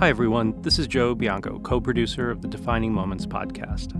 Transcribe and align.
Hi, 0.00 0.08
everyone. 0.08 0.58
This 0.62 0.78
is 0.78 0.86
Joe 0.86 1.14
Bianco, 1.14 1.58
co 1.58 1.78
producer 1.78 2.30
of 2.30 2.40
the 2.40 2.48
Defining 2.48 2.90
Moments 2.90 3.26
podcast. 3.26 3.92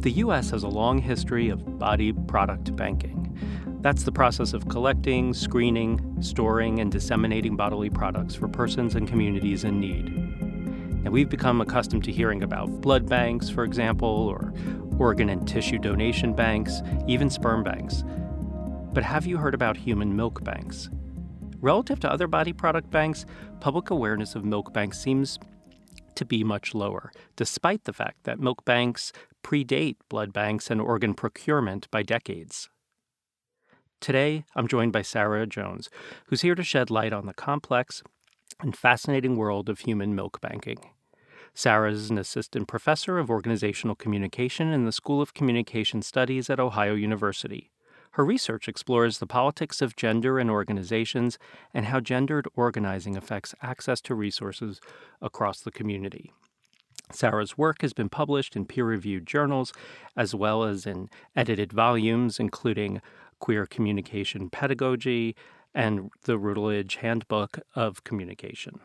The 0.00 0.12
U.S. 0.12 0.50
has 0.50 0.62
a 0.62 0.68
long 0.68 0.98
history 0.98 1.48
of 1.48 1.76
body 1.76 2.12
product 2.12 2.76
banking. 2.76 3.36
That's 3.80 4.04
the 4.04 4.12
process 4.12 4.52
of 4.52 4.68
collecting, 4.68 5.34
screening, 5.34 6.18
storing, 6.22 6.78
and 6.78 6.92
disseminating 6.92 7.56
bodily 7.56 7.90
products 7.90 8.36
for 8.36 8.46
persons 8.46 8.94
and 8.94 9.08
communities 9.08 9.64
in 9.64 9.80
need. 9.80 10.06
And 10.06 11.08
we've 11.08 11.28
become 11.28 11.60
accustomed 11.60 12.04
to 12.04 12.12
hearing 12.12 12.44
about 12.44 12.80
blood 12.80 13.08
banks, 13.08 13.48
for 13.48 13.64
example, 13.64 14.08
or 14.08 14.54
organ 15.00 15.30
and 15.30 15.48
tissue 15.48 15.78
donation 15.78 16.32
banks, 16.32 16.80
even 17.08 17.28
sperm 17.28 17.64
banks. 17.64 18.04
But 18.92 19.02
have 19.02 19.26
you 19.26 19.38
heard 19.38 19.54
about 19.54 19.76
human 19.76 20.14
milk 20.14 20.44
banks? 20.44 20.90
Relative 21.62 22.00
to 22.00 22.10
other 22.10 22.26
body 22.26 22.52
product 22.52 22.90
banks, 22.90 23.24
public 23.60 23.90
awareness 23.90 24.34
of 24.34 24.44
milk 24.44 24.72
banks 24.72 24.98
seems 24.98 25.38
to 26.16 26.24
be 26.24 26.42
much 26.42 26.74
lower, 26.74 27.12
despite 27.36 27.84
the 27.84 27.92
fact 27.92 28.24
that 28.24 28.40
milk 28.40 28.64
banks 28.64 29.12
predate 29.44 29.96
blood 30.08 30.32
banks 30.32 30.70
and 30.70 30.80
organ 30.80 31.14
procurement 31.14 31.88
by 31.92 32.02
decades. 32.02 32.68
Today, 34.00 34.44
I'm 34.56 34.66
joined 34.66 34.92
by 34.92 35.02
Sarah 35.02 35.46
Jones, 35.46 35.88
who's 36.26 36.42
here 36.42 36.56
to 36.56 36.64
shed 36.64 36.90
light 36.90 37.12
on 37.12 37.26
the 37.26 37.34
complex 37.34 38.02
and 38.60 38.76
fascinating 38.76 39.36
world 39.36 39.68
of 39.68 39.80
human 39.80 40.16
milk 40.16 40.40
banking. 40.40 40.78
Sarah 41.54 41.92
is 41.92 42.10
an 42.10 42.18
assistant 42.18 42.66
professor 42.66 43.18
of 43.18 43.30
organizational 43.30 43.94
communication 43.94 44.72
in 44.72 44.84
the 44.84 44.92
School 44.92 45.22
of 45.22 45.34
Communication 45.34 46.02
Studies 46.02 46.50
at 46.50 46.58
Ohio 46.58 46.94
University. 46.94 47.71
Her 48.12 48.24
research 48.24 48.68
explores 48.68 49.18
the 49.18 49.26
politics 49.26 49.80
of 49.80 49.96
gender 49.96 50.38
in 50.38 50.50
organizations 50.50 51.38
and 51.72 51.86
how 51.86 52.00
gendered 52.00 52.46
organizing 52.54 53.16
affects 53.16 53.54
access 53.62 54.02
to 54.02 54.14
resources 54.14 54.80
across 55.22 55.60
the 55.60 55.70
community. 55.70 56.30
Sarah's 57.10 57.56
work 57.56 57.80
has 57.80 57.92
been 57.92 58.10
published 58.10 58.54
in 58.54 58.66
peer 58.66 58.84
reviewed 58.84 59.26
journals 59.26 59.72
as 60.14 60.34
well 60.34 60.62
as 60.62 60.86
in 60.86 61.08
edited 61.34 61.72
volumes, 61.72 62.38
including 62.38 63.00
Queer 63.38 63.66
Communication 63.66 64.50
Pedagogy, 64.50 65.34
and 65.74 66.10
the 66.24 66.38
Routledge 66.38 66.96
Handbook 66.96 67.60
of 67.74 68.04
Communication. 68.04 68.78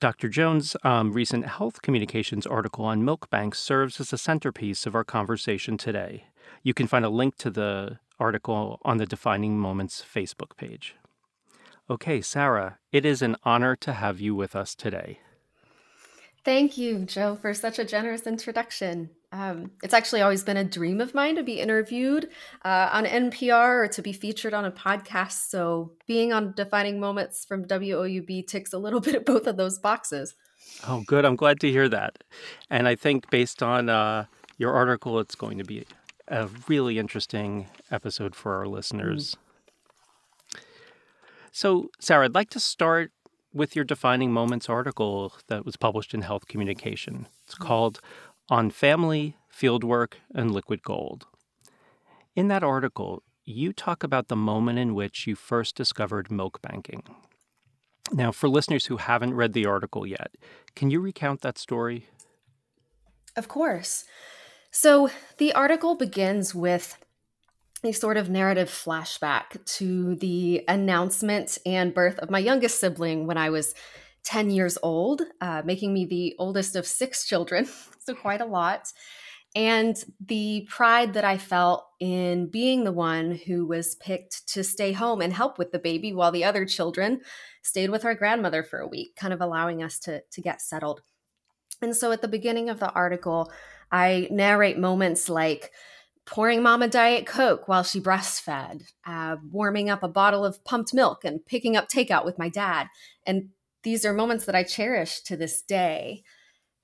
Dr. 0.00 0.28
Jones' 0.28 0.76
um, 0.84 1.12
recent 1.12 1.46
health 1.46 1.82
communications 1.82 2.46
article 2.46 2.84
on 2.84 3.04
milk 3.04 3.30
banks 3.30 3.58
serves 3.58 4.00
as 4.00 4.12
a 4.12 4.18
centerpiece 4.18 4.86
of 4.86 4.94
our 4.94 5.04
conversation 5.04 5.76
today. 5.78 6.24
You 6.62 6.74
can 6.74 6.86
find 6.86 7.04
a 7.04 7.10
link 7.10 7.36
to 7.38 7.50
the 7.50 7.98
article 8.18 8.80
on 8.82 8.98
the 8.98 9.06
Defining 9.06 9.58
Moments 9.58 10.02
Facebook 10.02 10.56
page. 10.56 10.96
Okay, 11.88 12.20
Sarah, 12.20 12.78
it 12.90 13.04
is 13.04 13.22
an 13.22 13.36
honor 13.44 13.76
to 13.76 13.92
have 13.92 14.20
you 14.20 14.34
with 14.34 14.56
us 14.56 14.74
today. 14.74 15.20
Thank 16.44 16.78
you, 16.78 17.04
Joe, 17.04 17.36
for 17.40 17.52
such 17.54 17.78
a 17.78 17.84
generous 17.84 18.26
introduction. 18.26 19.10
Um, 19.32 19.72
it's 19.82 19.94
actually 19.94 20.22
always 20.22 20.44
been 20.44 20.56
a 20.56 20.64
dream 20.64 21.00
of 21.00 21.12
mine 21.12 21.34
to 21.36 21.42
be 21.42 21.60
interviewed 21.60 22.28
uh, 22.64 22.88
on 22.92 23.04
NPR 23.04 23.84
or 23.84 23.88
to 23.88 24.00
be 24.00 24.12
featured 24.12 24.54
on 24.54 24.64
a 24.64 24.70
podcast. 24.70 25.48
So 25.48 25.92
being 26.06 26.32
on 26.32 26.54
Defining 26.56 27.00
Moments 27.00 27.44
from 27.44 27.64
WOUB 27.64 28.46
ticks 28.46 28.72
a 28.72 28.78
little 28.78 29.00
bit 29.06 29.16
of 29.16 29.24
both 29.24 29.46
of 29.46 29.56
those 29.56 29.78
boxes. 29.78 30.34
Oh, 30.86 31.02
good. 31.06 31.24
I'm 31.24 31.36
glad 31.36 31.60
to 31.60 31.70
hear 31.70 31.88
that. 31.88 32.22
And 32.70 32.86
I 32.86 32.94
think 32.94 33.28
based 33.30 33.62
on 33.62 33.88
uh, 33.88 34.26
your 34.56 34.72
article, 34.72 35.18
it's 35.18 35.34
going 35.34 35.58
to 35.58 35.64
be 35.64 35.84
a 36.28 36.48
really 36.68 36.98
interesting 36.98 37.68
episode 37.90 38.34
for 38.34 38.54
our 38.54 38.66
listeners. 38.66 39.36
Mm. 39.36 40.60
So, 41.52 41.90
Sarah, 41.98 42.26
I'd 42.26 42.34
like 42.34 42.50
to 42.50 42.60
start 42.60 43.12
with 43.52 43.74
your 43.74 43.84
Defining 43.84 44.30
Moments 44.30 44.68
article 44.68 45.32
that 45.48 45.64
was 45.64 45.76
published 45.76 46.12
in 46.12 46.22
Health 46.22 46.46
Communication. 46.46 47.28
It's 47.44 47.54
mm-hmm. 47.54 47.64
called 47.64 48.00
On 48.50 48.70
Family, 48.70 49.36
Fieldwork, 49.50 50.14
and 50.34 50.50
Liquid 50.50 50.82
Gold. 50.82 51.26
In 52.34 52.48
that 52.48 52.62
article, 52.62 53.22
you 53.46 53.72
talk 53.72 54.02
about 54.02 54.28
the 54.28 54.36
moment 54.36 54.78
in 54.78 54.94
which 54.94 55.26
you 55.26 55.34
first 55.34 55.74
discovered 55.74 56.30
milk 56.30 56.60
banking. 56.60 57.02
Now, 58.12 58.32
for 58.32 58.48
listeners 58.48 58.86
who 58.86 58.98
haven't 58.98 59.34
read 59.34 59.52
the 59.52 59.66
article 59.66 60.06
yet, 60.06 60.32
can 60.74 60.90
you 60.90 61.00
recount 61.00 61.40
that 61.40 61.56
story? 61.56 62.06
Of 63.34 63.48
course. 63.48 64.04
So, 64.78 65.08
the 65.38 65.54
article 65.54 65.94
begins 65.94 66.54
with 66.54 66.98
a 67.82 67.92
sort 67.92 68.18
of 68.18 68.28
narrative 68.28 68.68
flashback 68.68 69.64
to 69.76 70.16
the 70.16 70.64
announcement 70.68 71.56
and 71.64 71.94
birth 71.94 72.18
of 72.18 72.28
my 72.28 72.40
youngest 72.40 72.78
sibling 72.78 73.26
when 73.26 73.38
I 73.38 73.48
was 73.48 73.74
10 74.24 74.50
years 74.50 74.76
old, 74.82 75.22
uh, 75.40 75.62
making 75.64 75.94
me 75.94 76.04
the 76.04 76.36
oldest 76.38 76.76
of 76.76 76.86
six 76.86 77.26
children, 77.26 77.66
so 78.04 78.14
quite 78.14 78.42
a 78.42 78.44
lot. 78.44 78.92
And 79.54 79.96
the 80.20 80.68
pride 80.68 81.14
that 81.14 81.24
I 81.24 81.38
felt 81.38 81.86
in 81.98 82.50
being 82.50 82.84
the 82.84 82.92
one 82.92 83.30
who 83.46 83.64
was 83.64 83.94
picked 83.94 84.46
to 84.48 84.62
stay 84.62 84.92
home 84.92 85.22
and 85.22 85.32
help 85.32 85.58
with 85.58 85.72
the 85.72 85.78
baby 85.78 86.12
while 86.12 86.32
the 86.32 86.44
other 86.44 86.66
children 86.66 87.22
stayed 87.62 87.88
with 87.88 88.04
our 88.04 88.14
grandmother 88.14 88.62
for 88.62 88.80
a 88.80 88.86
week, 88.86 89.16
kind 89.16 89.32
of 89.32 89.40
allowing 89.40 89.82
us 89.82 89.98
to, 90.00 90.20
to 90.32 90.42
get 90.42 90.60
settled. 90.60 91.00
And 91.80 91.96
so 91.96 92.12
at 92.12 92.20
the 92.20 92.28
beginning 92.28 92.68
of 92.68 92.78
the 92.78 92.90
article, 92.90 93.50
I 93.90 94.28
narrate 94.30 94.78
moments 94.78 95.28
like, 95.28 95.72
pouring 96.26 96.60
mom 96.60 96.82
a 96.82 96.88
Diet 96.88 97.24
Coke 97.24 97.68
while 97.68 97.84
she 97.84 98.00
breastfed, 98.00 98.82
uh, 99.06 99.36
warming 99.50 99.88
up 99.88 100.02
a 100.02 100.08
bottle 100.08 100.44
of 100.44 100.62
pumped 100.64 100.92
milk, 100.92 101.24
and 101.24 101.46
picking 101.46 101.76
up 101.76 101.88
takeout 101.88 102.24
with 102.24 102.38
my 102.38 102.48
dad. 102.48 102.88
And 103.24 103.50
these 103.84 104.04
are 104.04 104.12
moments 104.12 104.44
that 104.46 104.56
I 104.56 104.64
cherish 104.64 105.20
to 105.22 105.36
this 105.36 105.62
day. 105.62 106.24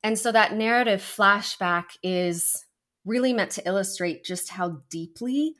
And 0.04 0.16
so 0.16 0.30
that 0.30 0.54
narrative 0.54 1.00
flashback 1.00 1.96
is 2.02 2.64
really 3.04 3.32
meant 3.32 3.50
to 3.52 3.66
illustrate 3.66 4.24
just 4.24 4.50
how 4.50 4.82
deeply 4.88 5.56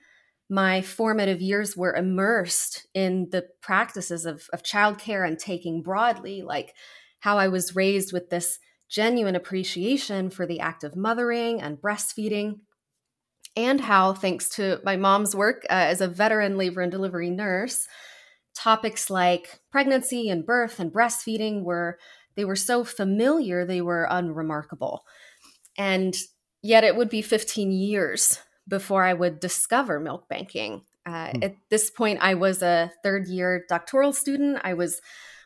my 0.49 0.81
formative 0.81 1.41
years 1.41 1.77
were 1.77 1.95
immersed 1.95 2.87
in 2.95 3.31
the 3.31 3.49
practices 3.61 4.27
of, 4.27 4.49
of 4.53 4.63
childcare 4.63 5.27
and 5.27 5.39
taking 5.39 5.83
broadly, 5.83 6.43
like 6.43 6.75
how 7.21 7.37
I 7.39 7.49
was 7.49 7.75
raised 7.75 8.13
with 8.13 8.31
this 8.31 8.61
genuine 8.93 9.35
appreciation 9.35 10.29
for 10.29 10.47
the 10.47 10.61
act 10.61 10.85
of 10.85 10.95
mothering 10.95 11.63
and 11.63 11.81
breastfeeding 11.81 12.61
and 13.57 13.81
how, 13.81 14.13
thanks 14.13 14.51
to 14.51 14.81
my 14.85 14.97
mom's 14.97 15.35
work 15.35 15.65
uh, 15.65 15.73
as 15.73 16.01
a 16.01 16.09
veteran 16.09 16.57
labor 16.57 16.83
and 16.83 16.93
delivery 16.93 17.31
nurse, 17.31 17.89
topics 18.55 19.09
like 19.09 19.61
pregnancy 19.71 20.29
and 20.29 20.45
birth 20.45 20.79
and 20.79 20.93
breastfeeding 20.93 21.63
were 21.63 21.99
they 22.35 22.45
were 22.45 22.57
so 22.57 22.85
familiar 22.85 23.65
they 23.65 23.81
were 23.81 24.07
unremarkable. 24.11 25.05
And 25.79 26.15
yet 26.63 26.85
it 26.85 26.97
would 26.97 27.09
be 27.09 27.23
15 27.23 27.73
years 27.73 28.39
before 28.69 29.03
i 29.05 29.13
would 29.13 29.41
discover 29.41 29.99
milk 29.99 30.29
banking. 30.29 30.83
Uh, 31.05 31.31
hmm. 31.31 31.43
at 31.43 31.57
this 31.69 31.91
point 31.91 32.19
i 32.23 32.35
was 32.35 32.63
a 32.63 32.93
third 33.03 33.27
year 33.27 33.65
doctoral 33.69 34.13
student. 34.13 34.61
I 34.63 34.75
was 34.75 35.01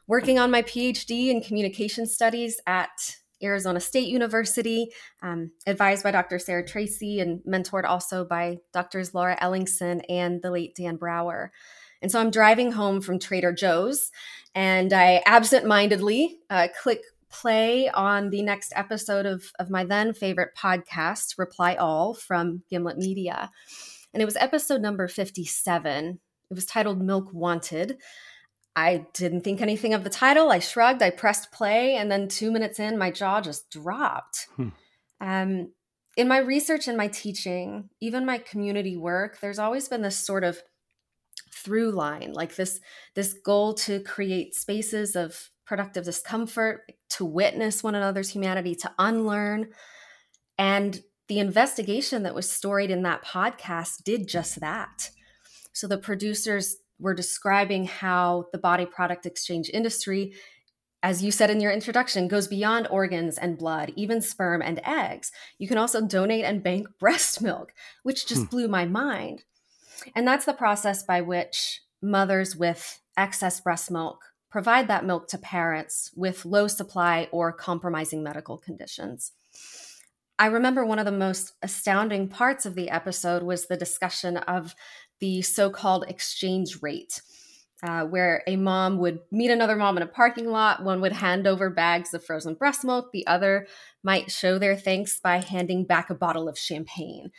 working 0.06 0.38
on 0.38 0.50
my 0.50 0.62
phd 0.62 1.28
in 1.28 1.40
communication 1.40 2.06
studies 2.06 2.60
at 2.66 3.16
Arizona 3.42 3.80
State 3.80 4.08
University, 4.08 4.90
um, 5.22 5.50
advised 5.66 6.02
by 6.02 6.10
Dr. 6.10 6.38
Sarah 6.38 6.66
Tracy 6.66 7.20
and 7.20 7.40
mentored 7.46 7.84
also 7.84 8.24
by 8.24 8.58
Doctors 8.72 9.14
Laura 9.14 9.36
Ellingson 9.40 10.02
and 10.08 10.40
the 10.42 10.50
late 10.50 10.74
Dan 10.74 10.96
Brouwer. 10.96 11.52
And 12.02 12.10
so 12.10 12.20
I'm 12.20 12.30
driving 12.30 12.72
home 12.72 13.00
from 13.00 13.18
Trader 13.18 13.52
Joe's 13.52 14.10
and 14.54 14.92
I 14.92 15.22
absentmindedly 15.26 16.38
uh, 16.50 16.68
click 16.80 17.02
play 17.30 17.88
on 17.90 18.30
the 18.30 18.42
next 18.42 18.72
episode 18.74 19.26
of, 19.26 19.44
of 19.58 19.70
my 19.70 19.84
then 19.84 20.14
favorite 20.14 20.50
podcast, 20.56 21.38
Reply 21.38 21.74
All 21.74 22.14
from 22.14 22.62
Gimlet 22.70 22.96
Media. 22.96 23.50
And 24.14 24.22
it 24.22 24.26
was 24.26 24.36
episode 24.36 24.80
number 24.80 25.08
57. 25.08 26.18
It 26.50 26.54
was 26.54 26.64
titled 26.64 27.02
Milk 27.02 27.32
Wanted. 27.32 27.98
I 28.76 29.06
didn't 29.14 29.40
think 29.40 29.62
anything 29.62 29.94
of 29.94 30.04
the 30.04 30.10
title. 30.10 30.50
I 30.50 30.58
shrugged, 30.58 31.02
I 31.02 31.08
pressed 31.08 31.50
play, 31.50 31.96
and 31.96 32.12
then 32.12 32.28
two 32.28 32.52
minutes 32.52 32.78
in, 32.78 32.98
my 32.98 33.10
jaw 33.10 33.40
just 33.40 33.70
dropped. 33.70 34.48
Hmm. 34.56 34.68
Um, 35.18 35.72
in 36.16 36.28
my 36.28 36.38
research 36.38 36.86
and 36.86 36.96
my 36.96 37.08
teaching, 37.08 37.88
even 38.00 38.26
my 38.26 38.36
community 38.36 38.96
work, 38.96 39.40
there's 39.40 39.58
always 39.58 39.88
been 39.88 40.02
this 40.02 40.18
sort 40.18 40.44
of 40.44 40.60
through 41.50 41.90
line, 41.90 42.32
like 42.34 42.56
this 42.56 42.80
this 43.14 43.32
goal 43.32 43.72
to 43.74 44.00
create 44.00 44.54
spaces 44.54 45.16
of 45.16 45.50
productive 45.64 46.04
discomfort, 46.04 46.92
to 47.08 47.24
witness 47.24 47.82
one 47.82 47.94
another's 47.94 48.30
humanity, 48.30 48.74
to 48.74 48.92
unlearn. 48.98 49.68
And 50.58 51.02
the 51.28 51.38
investigation 51.38 52.22
that 52.22 52.34
was 52.34 52.50
storied 52.50 52.90
in 52.90 53.02
that 53.02 53.24
podcast 53.24 54.04
did 54.04 54.28
just 54.28 54.60
that. 54.60 55.10
So 55.72 55.86
the 55.86 55.98
producers 55.98 56.76
we're 56.98 57.14
describing 57.14 57.84
how 57.84 58.46
the 58.52 58.58
body 58.58 58.86
product 58.86 59.26
exchange 59.26 59.70
industry 59.72 60.32
as 61.02 61.22
you 61.22 61.30
said 61.30 61.50
in 61.50 61.60
your 61.60 61.70
introduction, 61.70 62.26
goes 62.26 62.48
beyond 62.48 62.88
organs 62.90 63.38
and 63.38 63.56
blood, 63.56 63.92
even 63.94 64.20
sperm 64.20 64.60
and 64.60 64.80
eggs. 64.84 65.30
You 65.56 65.68
can 65.68 65.78
also 65.78 66.04
donate 66.04 66.44
and 66.44 66.64
bank 66.64 66.88
breast 66.98 67.40
milk, 67.40 67.72
which 68.02 68.26
just 68.26 68.42
hmm. 68.42 68.48
blew 68.48 68.66
my 68.66 68.86
mind. 68.86 69.44
And 70.16 70.26
that's 70.26 70.46
the 70.46 70.52
process 70.52 71.04
by 71.04 71.20
which 71.20 71.80
mothers 72.02 72.56
with 72.56 73.00
excess 73.16 73.60
breast 73.60 73.88
milk 73.88 74.20
provide 74.50 74.88
that 74.88 75.04
milk 75.04 75.28
to 75.28 75.38
parents 75.38 76.10
with 76.16 76.44
low 76.44 76.66
supply 76.66 77.28
or 77.30 77.52
compromising 77.52 78.22
medical 78.22 78.58
conditions. 78.58 79.30
I 80.38 80.46
remember 80.46 80.84
one 80.84 80.98
of 80.98 81.06
the 81.06 81.12
most 81.12 81.52
astounding 81.62 82.28
parts 82.28 82.66
of 82.66 82.74
the 82.74 82.90
episode 82.90 83.42
was 83.42 83.66
the 83.66 83.76
discussion 83.76 84.36
of 84.36 84.74
the 85.20 85.42
so 85.42 85.70
called 85.70 86.04
exchange 86.08 86.82
rate. 86.82 87.20
Uh, 87.82 88.04
where 88.04 88.42
a 88.46 88.56
mom 88.56 88.96
would 88.96 89.18
meet 89.30 89.50
another 89.50 89.76
mom 89.76 89.98
in 89.98 90.02
a 90.02 90.06
parking 90.06 90.48
lot. 90.48 90.82
One 90.82 91.02
would 91.02 91.12
hand 91.12 91.46
over 91.46 91.68
bags 91.68 92.14
of 92.14 92.24
frozen 92.24 92.54
breast 92.54 92.84
milk. 92.84 93.12
The 93.12 93.26
other 93.26 93.66
might 94.02 94.30
show 94.30 94.58
their 94.58 94.74
thanks 94.76 95.20
by 95.20 95.42
handing 95.42 95.84
back 95.84 96.08
a 96.08 96.14
bottle 96.14 96.48
of 96.48 96.58
champagne. 96.58 97.32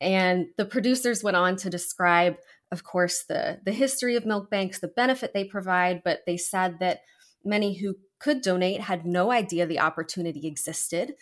And 0.00 0.46
the 0.56 0.64
producers 0.64 1.24
went 1.24 1.36
on 1.36 1.56
to 1.56 1.68
describe, 1.68 2.36
of 2.70 2.84
course, 2.84 3.24
the, 3.28 3.58
the 3.64 3.72
history 3.72 4.14
of 4.14 4.24
milk 4.24 4.50
banks, 4.50 4.78
the 4.78 4.88
benefit 4.88 5.32
they 5.34 5.44
provide, 5.44 6.02
but 6.04 6.20
they 6.26 6.36
said 6.36 6.78
that 6.78 7.00
many 7.44 7.74
who 7.74 7.96
could 8.20 8.40
donate 8.40 8.82
had 8.82 9.04
no 9.04 9.32
idea 9.32 9.66
the 9.66 9.80
opportunity 9.80 10.46
existed, 10.46 11.14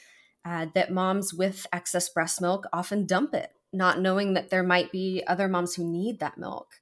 uh, 0.45 0.67
that 0.75 0.93
moms 0.93 1.33
with 1.33 1.67
excess 1.73 2.09
breast 2.09 2.41
milk 2.41 2.67
often 2.73 3.07
dump 3.07 3.35
it, 3.35 3.51
not 3.73 4.01
knowing 4.01 4.35
that 4.35 4.51
there 4.51 4.63
might 4.63 4.91
be 4.91 5.23
other 5.27 5.49
moms 5.49 5.75
who 5.75 5.85
need 5.85 6.19
that 6.21 6.39
milk. 6.39 6.81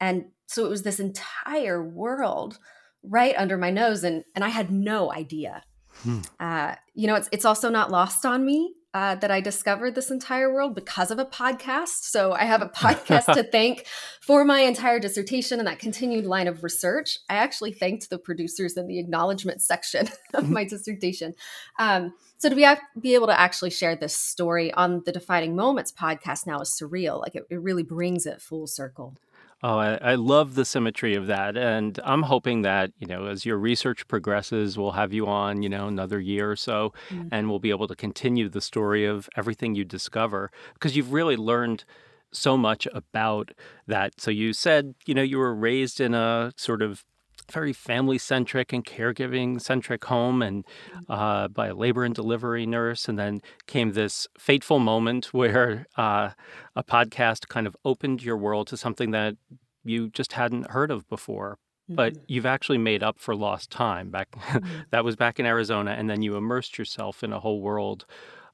And 0.00 0.26
so 0.46 0.64
it 0.64 0.70
was 0.70 0.82
this 0.82 1.00
entire 1.00 1.82
world 1.82 2.58
right 3.02 3.34
under 3.36 3.56
my 3.56 3.70
nose, 3.70 4.04
and, 4.04 4.24
and 4.34 4.44
I 4.44 4.48
had 4.48 4.70
no 4.70 5.12
idea. 5.12 5.62
Hmm. 6.02 6.20
Uh, 6.38 6.74
you 6.94 7.06
know, 7.06 7.14
it's, 7.14 7.28
it's 7.32 7.44
also 7.44 7.68
not 7.68 7.90
lost 7.90 8.24
on 8.24 8.44
me 8.44 8.74
uh, 8.92 9.14
that 9.16 9.30
I 9.30 9.40
discovered 9.40 9.94
this 9.94 10.10
entire 10.10 10.52
world 10.52 10.74
because 10.74 11.10
of 11.10 11.18
a 11.18 11.24
podcast. 11.24 12.02
So 12.02 12.32
I 12.32 12.44
have 12.44 12.62
a 12.62 12.68
podcast 12.74 13.32
to 13.34 13.42
thank 13.42 13.86
for 14.20 14.44
my 14.44 14.60
entire 14.60 14.98
dissertation 14.98 15.58
and 15.58 15.68
that 15.68 15.78
continued 15.78 16.26
line 16.26 16.48
of 16.48 16.64
research. 16.64 17.18
I 17.28 17.34
actually 17.34 17.72
thanked 17.72 18.10
the 18.10 18.18
producers 18.18 18.76
in 18.76 18.88
the 18.88 18.98
acknowledgement 18.98 19.62
section 19.62 20.08
of 20.34 20.44
mm-hmm. 20.44 20.52
my 20.52 20.64
dissertation. 20.64 21.34
Um, 21.78 22.14
so 22.38 22.48
to 22.48 22.56
be, 22.56 22.66
be 23.00 23.14
able 23.14 23.26
to 23.28 23.38
actually 23.38 23.70
share 23.70 23.94
this 23.94 24.16
story 24.16 24.72
on 24.72 25.02
the 25.04 25.12
Defining 25.12 25.54
Moments 25.54 25.92
podcast 25.92 26.46
now 26.46 26.60
is 26.60 26.70
surreal. 26.70 27.20
Like 27.20 27.34
it, 27.36 27.44
it 27.50 27.60
really 27.60 27.82
brings 27.82 28.26
it 28.26 28.40
full 28.40 28.66
circle. 28.66 29.14
Oh, 29.62 29.78
I, 29.78 29.94
I, 29.96 30.14
love 30.14 30.54
the 30.54 30.64
symmetry 30.64 31.14
of 31.14 31.26
that. 31.26 31.54
And 31.54 32.00
I'm 32.02 32.22
hoping 32.22 32.62
that, 32.62 32.92
you 32.98 33.06
know, 33.06 33.26
as 33.26 33.44
your 33.44 33.58
research 33.58 34.08
progresses, 34.08 34.78
we'll 34.78 34.92
have 34.92 35.12
you 35.12 35.26
on, 35.26 35.62
you 35.62 35.68
know, 35.68 35.86
another 35.86 36.18
year 36.18 36.50
or 36.50 36.56
so, 36.56 36.94
mm-hmm. 37.10 37.28
and 37.30 37.50
we'll 37.50 37.58
be 37.58 37.68
able 37.68 37.86
to 37.88 37.94
continue 37.94 38.48
the 38.48 38.62
story 38.62 39.04
of 39.04 39.28
everything 39.36 39.74
you 39.74 39.84
discover 39.84 40.50
because 40.72 40.96
you've 40.96 41.12
really 41.12 41.36
learned 41.36 41.84
so 42.32 42.56
much 42.56 42.88
about 42.94 43.52
that. 43.86 44.18
So 44.18 44.30
you 44.30 44.54
said, 44.54 44.94
you 45.04 45.14
know, 45.14 45.22
you 45.22 45.36
were 45.36 45.54
raised 45.54 46.00
in 46.00 46.14
a 46.14 46.52
sort 46.56 46.80
of 46.80 47.04
very 47.50 47.72
family 47.72 48.18
centric 48.18 48.72
and 48.72 48.84
caregiving 48.84 49.60
centric 49.60 50.04
home 50.04 50.42
and 50.42 50.64
mm-hmm. 50.64 51.12
uh, 51.12 51.48
by 51.48 51.68
a 51.68 51.74
labor 51.74 52.04
and 52.04 52.14
delivery 52.14 52.66
nurse. 52.66 53.08
And 53.08 53.18
then 53.18 53.40
came 53.66 53.92
this 53.92 54.26
fateful 54.38 54.78
moment 54.78 55.26
where 55.34 55.86
uh, 55.96 56.30
a 56.76 56.84
podcast 56.84 57.48
kind 57.48 57.66
of 57.66 57.76
opened 57.84 58.22
your 58.22 58.36
world 58.36 58.68
to 58.68 58.76
something 58.76 59.10
that 59.12 59.36
you 59.84 60.08
just 60.10 60.34
hadn't 60.34 60.70
heard 60.70 60.90
of 60.90 61.08
before. 61.08 61.58
But 61.88 62.12
mm-hmm. 62.12 62.24
you've 62.28 62.46
actually 62.46 62.78
made 62.78 63.02
up 63.02 63.18
for 63.18 63.34
lost 63.34 63.70
time. 63.70 64.10
Back 64.10 64.30
mm-hmm. 64.32 64.82
that 64.90 65.04
was 65.04 65.16
back 65.16 65.40
in 65.40 65.46
Arizona, 65.46 65.92
and 65.92 66.08
then 66.08 66.22
you 66.22 66.36
immersed 66.36 66.78
yourself 66.78 67.24
in 67.24 67.32
a 67.32 67.40
whole 67.40 67.60
world 67.60 68.06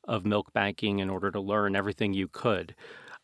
of 0.04 0.24
milk 0.24 0.52
banking 0.52 1.00
in 1.00 1.10
order 1.10 1.30
to 1.30 1.40
learn 1.40 1.76
everything 1.76 2.14
you 2.14 2.28
could. 2.28 2.74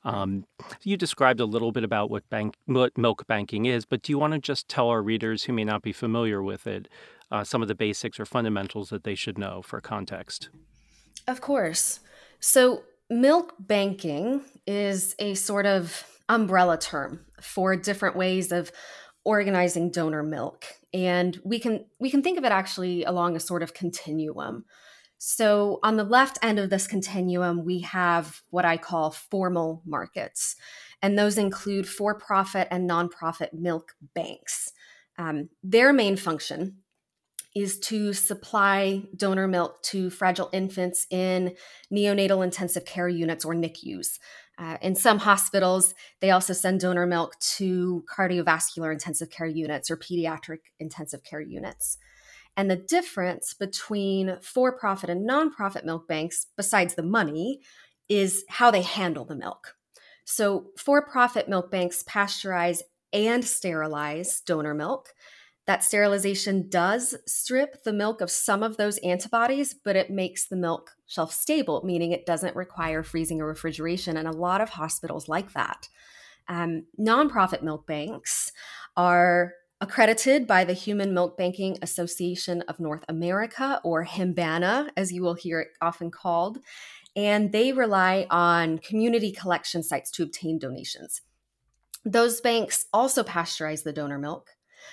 Um, 0.04 0.46
you 0.82 0.96
described 0.96 1.40
a 1.40 1.44
little 1.44 1.72
bit 1.72 1.84
about 1.84 2.10
what, 2.10 2.28
bank, 2.28 2.56
what 2.66 2.96
milk 2.98 3.26
banking 3.26 3.66
is, 3.66 3.84
but 3.84 4.02
do 4.02 4.12
you 4.12 4.18
want 4.18 4.32
to 4.32 4.38
just 4.38 4.68
tell 4.68 4.88
our 4.88 5.02
readers 5.02 5.44
who 5.44 5.52
may 5.52 5.64
not 5.64 5.82
be 5.82 5.92
familiar 5.92 6.42
with 6.42 6.66
it 6.66 6.88
uh, 7.30 7.44
some 7.44 7.62
of 7.62 7.68
the 7.68 7.74
basics 7.74 8.18
or 8.18 8.26
fundamentals 8.26 8.90
that 8.90 9.04
they 9.04 9.14
should 9.14 9.38
know 9.38 9.62
for 9.62 9.80
context? 9.80 10.50
Of 11.28 11.40
course. 11.40 12.00
So, 12.40 12.82
milk 13.08 13.54
banking 13.60 14.42
is 14.66 15.14
a 15.18 15.34
sort 15.34 15.66
of 15.66 16.04
umbrella 16.28 16.78
term 16.78 17.26
for 17.40 17.76
different 17.76 18.16
ways 18.16 18.52
of 18.52 18.72
organizing 19.24 19.90
donor 19.90 20.22
milk 20.22 20.64
and 20.92 21.38
we 21.44 21.58
can 21.58 21.84
we 22.00 22.10
can 22.10 22.22
think 22.22 22.38
of 22.38 22.44
it 22.44 22.52
actually 22.52 23.04
along 23.04 23.36
a 23.36 23.40
sort 23.40 23.62
of 23.62 23.74
continuum 23.74 24.64
so, 25.24 25.78
on 25.84 25.96
the 25.96 26.02
left 26.02 26.36
end 26.42 26.58
of 26.58 26.68
this 26.68 26.88
continuum, 26.88 27.64
we 27.64 27.78
have 27.82 28.42
what 28.50 28.64
I 28.64 28.76
call 28.76 29.12
formal 29.12 29.80
markets, 29.86 30.56
and 31.00 31.16
those 31.16 31.38
include 31.38 31.88
for 31.88 32.18
profit 32.18 32.66
and 32.72 32.90
nonprofit 32.90 33.52
milk 33.52 33.92
banks. 34.16 34.72
Um, 35.16 35.48
their 35.62 35.92
main 35.92 36.16
function 36.16 36.78
is 37.54 37.78
to 37.78 38.12
supply 38.12 39.04
donor 39.14 39.46
milk 39.46 39.80
to 39.84 40.10
fragile 40.10 40.50
infants 40.52 41.06
in 41.08 41.54
neonatal 41.94 42.42
intensive 42.42 42.84
care 42.84 43.08
units 43.08 43.44
or 43.44 43.54
NICUs. 43.54 44.18
Uh, 44.58 44.78
in 44.82 44.96
some 44.96 45.20
hospitals, 45.20 45.94
they 46.20 46.32
also 46.32 46.52
send 46.52 46.80
donor 46.80 47.06
milk 47.06 47.38
to 47.38 48.04
cardiovascular 48.12 48.92
intensive 48.92 49.30
care 49.30 49.46
units 49.46 49.88
or 49.88 49.96
pediatric 49.96 50.62
intensive 50.80 51.22
care 51.22 51.40
units. 51.40 51.96
And 52.56 52.70
the 52.70 52.76
difference 52.76 53.54
between 53.54 54.36
for 54.42 54.76
profit 54.76 55.08
and 55.10 55.28
nonprofit 55.28 55.84
milk 55.84 56.06
banks, 56.06 56.46
besides 56.56 56.94
the 56.94 57.02
money, 57.02 57.60
is 58.08 58.44
how 58.48 58.70
they 58.70 58.82
handle 58.82 59.24
the 59.24 59.36
milk. 59.36 59.74
So, 60.24 60.66
for 60.76 61.04
profit 61.04 61.48
milk 61.48 61.70
banks 61.70 62.02
pasteurize 62.02 62.82
and 63.12 63.44
sterilize 63.44 64.40
donor 64.40 64.74
milk. 64.74 65.14
That 65.66 65.84
sterilization 65.84 66.68
does 66.68 67.14
strip 67.26 67.84
the 67.84 67.92
milk 67.92 68.20
of 68.20 68.30
some 68.30 68.62
of 68.62 68.76
those 68.76 68.98
antibodies, 68.98 69.74
but 69.74 69.94
it 69.94 70.10
makes 70.10 70.46
the 70.46 70.56
milk 70.56 70.90
shelf 71.06 71.32
stable, 71.32 71.82
meaning 71.84 72.10
it 72.10 72.26
doesn't 72.26 72.56
require 72.56 73.04
freezing 73.04 73.40
or 73.40 73.46
refrigeration. 73.46 74.16
And 74.16 74.26
a 74.26 74.32
lot 74.32 74.60
of 74.60 74.70
hospitals 74.70 75.28
like 75.28 75.52
that. 75.52 75.88
Um, 76.48 76.86
nonprofit 76.98 77.62
milk 77.62 77.86
banks 77.86 78.50
are 78.96 79.52
accredited 79.82 80.46
by 80.46 80.62
the 80.62 80.72
Human 80.72 81.12
Milk 81.12 81.36
Banking 81.36 81.76
Association 81.82 82.62
of 82.62 82.78
North 82.78 83.04
America, 83.08 83.80
or 83.82 84.06
HMBANA, 84.06 84.90
as 84.96 85.12
you 85.12 85.22
will 85.22 85.34
hear 85.34 85.60
it 85.60 85.70
often 85.82 86.08
called. 86.08 86.58
And 87.16 87.50
they 87.50 87.72
rely 87.72 88.28
on 88.30 88.78
community 88.78 89.32
collection 89.32 89.82
sites 89.82 90.12
to 90.12 90.22
obtain 90.22 90.60
donations. 90.60 91.22
Those 92.04 92.40
banks 92.40 92.86
also 92.92 93.24
pasteurize 93.24 93.82
the 93.82 93.92
donor 93.92 94.18
milk, 94.18 94.50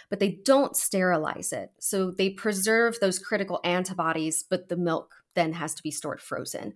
but 0.10 0.20
they 0.20 0.40
don't 0.44 0.76
sterilize 0.76 1.54
it. 1.54 1.72
So 1.80 2.10
they 2.10 2.32
preserve 2.32 3.00
those 3.00 3.20
critical 3.20 3.60
antibodies, 3.64 4.44
but 4.44 4.70
the 4.70 4.78
milk 4.78 5.14
then 5.36 5.54
has 5.54 5.76
to 5.76 5.84
be 5.84 5.92
stored 5.92 6.20
frozen. 6.20 6.74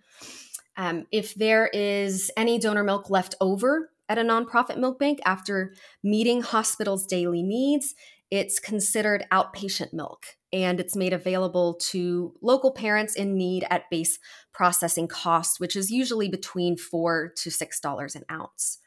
Um, 0.77 1.07
if 1.11 1.33
there 1.33 1.67
is 1.73 2.31
any 2.37 2.59
donor 2.59 2.83
milk 2.83 3.09
left 3.09 3.33
over 3.41 3.89
at 4.13 4.23
a 4.23 4.27
nonprofit 4.27 4.77
milk 4.77 4.99
bank 4.99 5.19
after 5.25 5.73
meeting 6.03 6.41
hospitals' 6.41 7.05
daily 7.05 7.41
needs. 7.41 7.95
It's 8.29 8.59
considered 8.59 9.25
outpatient 9.31 9.93
milk 9.93 10.25
and 10.51 10.79
it's 10.79 10.95
made 10.95 11.13
available 11.13 11.75
to 11.91 12.33
local 12.41 12.71
parents 12.71 13.15
in 13.15 13.35
need 13.35 13.65
at 13.69 13.89
base 13.89 14.19
processing 14.53 15.07
cost, 15.07 15.59
which 15.59 15.75
is 15.75 15.91
usually 15.91 16.29
between 16.29 16.77
four 16.77 17.33
to 17.37 17.49
six 17.49 17.79
dollars 17.79 18.15
an 18.15 18.23
ounce. 18.31 18.77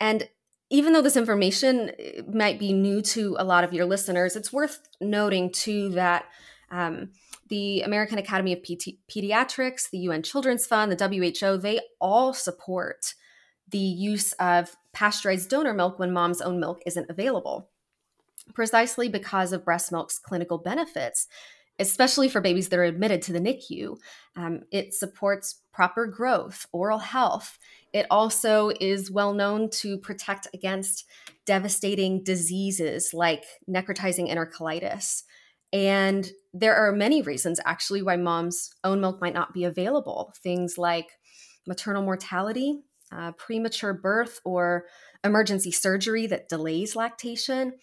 And 0.00 0.28
even 0.70 0.92
though 0.92 1.02
this 1.02 1.16
information 1.16 1.90
eh, 1.98 2.22
might 2.32 2.58
be 2.58 2.72
new 2.72 3.02
to 3.02 3.36
a 3.38 3.44
lot 3.44 3.64
of 3.64 3.72
your 3.72 3.86
listeners, 3.86 4.36
it's 4.36 4.52
worth 4.52 4.80
noting 5.00 5.50
too 5.50 5.90
that 5.90 6.24
um, 6.70 7.10
the 7.48 7.82
American 7.82 8.18
Academy 8.18 8.54
of 8.54 8.60
Pediatrics, 8.60 9.90
the 9.90 9.98
UN 9.98 10.22
Children's 10.22 10.66
Fund, 10.66 10.92
the 10.92 11.08
WHO, 11.08 11.58
they 11.58 11.80
all 12.00 12.32
support 12.32 13.14
the 13.72 13.78
use 13.78 14.32
of 14.34 14.76
pasteurized 14.92 15.50
donor 15.50 15.74
milk 15.74 15.98
when 15.98 16.12
mom's 16.12 16.40
own 16.40 16.60
milk 16.60 16.80
isn't 16.86 17.10
available, 17.10 17.70
precisely 18.54 19.08
because 19.08 19.52
of 19.52 19.64
breast 19.64 19.90
milk's 19.90 20.18
clinical 20.18 20.58
benefits, 20.58 21.26
especially 21.78 22.28
for 22.28 22.40
babies 22.40 22.68
that 22.68 22.78
are 22.78 22.84
admitted 22.84 23.22
to 23.22 23.32
the 23.32 23.40
NICU. 23.40 23.96
Um, 24.36 24.60
it 24.70 24.94
supports 24.94 25.62
proper 25.72 26.06
growth, 26.06 26.66
oral 26.72 26.98
health. 26.98 27.58
It 27.92 28.06
also 28.10 28.70
is 28.80 29.10
well 29.10 29.32
known 29.32 29.70
to 29.70 29.98
protect 29.98 30.46
against 30.54 31.06
devastating 31.46 32.22
diseases 32.22 33.12
like 33.12 33.44
necrotizing 33.68 34.30
enterocolitis. 34.30 35.24
And 35.72 36.30
there 36.52 36.76
are 36.76 36.92
many 36.92 37.22
reasons 37.22 37.58
actually 37.64 38.02
why 38.02 38.16
mom's 38.16 38.74
own 38.84 39.00
milk 39.00 39.20
might 39.20 39.34
not 39.34 39.54
be 39.54 39.64
available. 39.64 40.34
Things 40.42 40.76
like 40.76 41.08
maternal 41.66 42.02
mortality, 42.02 42.80
uh, 43.14 43.32
premature 43.32 43.92
birth 43.92 44.40
or 44.44 44.86
emergency 45.24 45.70
surgery 45.70 46.26
that 46.26 46.48
delays 46.48 46.96
lactation, 46.96 47.74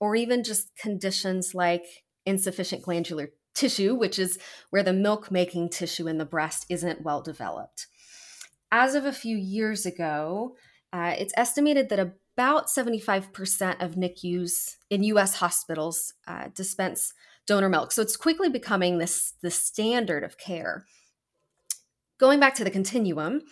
or 0.00 0.16
even 0.16 0.42
just 0.42 0.74
conditions 0.76 1.54
like 1.54 1.84
insufficient 2.26 2.82
glandular 2.82 3.30
tissue, 3.54 3.94
which 3.94 4.18
is 4.18 4.38
where 4.70 4.82
the 4.82 4.92
milk 4.92 5.30
making 5.30 5.68
tissue 5.68 6.06
in 6.06 6.18
the 6.18 6.24
breast 6.24 6.66
isn't 6.68 7.02
well 7.02 7.22
developed. 7.22 7.86
As 8.70 8.94
of 8.94 9.04
a 9.04 9.12
few 9.12 9.36
years 9.36 9.86
ago, 9.86 10.56
uh, 10.92 11.14
it's 11.18 11.32
estimated 11.36 11.88
that 11.88 11.98
about 11.98 12.68
75% 12.68 13.82
of 13.82 13.96
NICUs 13.96 14.76
in 14.90 15.02
US 15.04 15.34
hospitals 15.34 16.14
uh, 16.26 16.48
dispense 16.54 17.12
donor 17.46 17.68
milk. 17.68 17.90
So 17.92 18.02
it's 18.02 18.16
quickly 18.16 18.48
becoming 18.48 18.98
this 18.98 19.34
the 19.42 19.50
standard 19.50 20.22
of 20.22 20.38
care. 20.38 20.84
Going 22.18 22.38
back 22.38 22.54
to 22.56 22.64
the 22.64 22.70
continuum, 22.70 23.42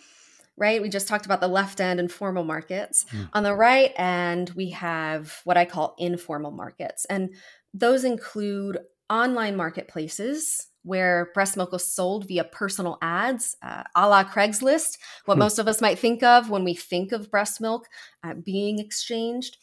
right? 0.57 0.81
We 0.81 0.89
just 0.89 1.07
talked 1.07 1.25
about 1.25 1.39
the 1.39 1.47
left 1.47 1.79
end 1.79 1.99
and 1.99 2.11
formal 2.11 2.43
markets. 2.43 3.05
Mm. 3.11 3.29
On 3.33 3.43
the 3.43 3.53
right 3.53 3.93
end, 3.95 4.49
we 4.51 4.71
have 4.71 5.41
what 5.43 5.57
I 5.57 5.65
call 5.65 5.95
informal 5.99 6.51
markets. 6.51 7.05
And 7.05 7.35
those 7.73 8.03
include 8.03 8.79
online 9.09 9.55
marketplaces 9.55 10.67
where 10.83 11.31
breast 11.33 11.57
milk 11.57 11.73
is 11.73 11.85
sold 11.85 12.27
via 12.27 12.45
personal 12.45 12.97
ads, 13.01 13.57
uh, 13.61 13.83
a 13.95 14.07
la 14.07 14.23
Craigslist, 14.23 14.97
what 15.25 15.35
hmm. 15.35 15.39
most 15.39 15.59
of 15.59 15.67
us 15.67 15.81
might 15.81 15.99
think 15.99 16.23
of 16.23 16.49
when 16.49 16.63
we 16.63 16.73
think 16.73 17.11
of 17.11 17.29
breast 17.29 17.59
milk 17.59 17.87
uh, 18.23 18.33
being 18.33 18.79
exchanged. 18.79 19.57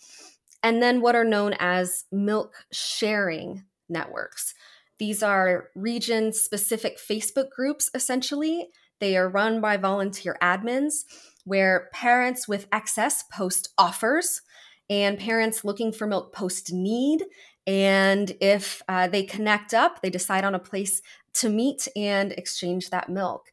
And 0.62 0.82
then 0.82 1.00
what 1.00 1.16
are 1.16 1.24
known 1.24 1.54
as 1.58 2.04
milk 2.12 2.54
sharing 2.72 3.64
networks. 3.88 4.54
These 4.98 5.22
are 5.22 5.70
region 5.74 6.32
specific 6.32 6.98
Facebook 6.98 7.50
groups, 7.50 7.90
essentially. 7.94 8.68
They 9.04 9.18
are 9.18 9.28
run 9.28 9.60
by 9.60 9.76
volunteer 9.76 10.38
admins 10.40 11.04
where 11.44 11.90
parents 11.92 12.48
with 12.48 12.66
excess 12.72 13.22
post 13.24 13.68
offers 13.76 14.40
and 14.88 15.18
parents 15.18 15.62
looking 15.62 15.92
for 15.92 16.06
milk 16.06 16.32
post 16.32 16.72
need. 16.72 17.22
And 17.66 18.34
if 18.40 18.80
uh, 18.88 19.08
they 19.08 19.22
connect 19.22 19.74
up, 19.74 20.00
they 20.00 20.08
decide 20.08 20.42
on 20.42 20.54
a 20.54 20.58
place 20.58 21.02
to 21.34 21.50
meet 21.50 21.86
and 21.94 22.32
exchange 22.32 22.88
that 22.88 23.10
milk. 23.10 23.50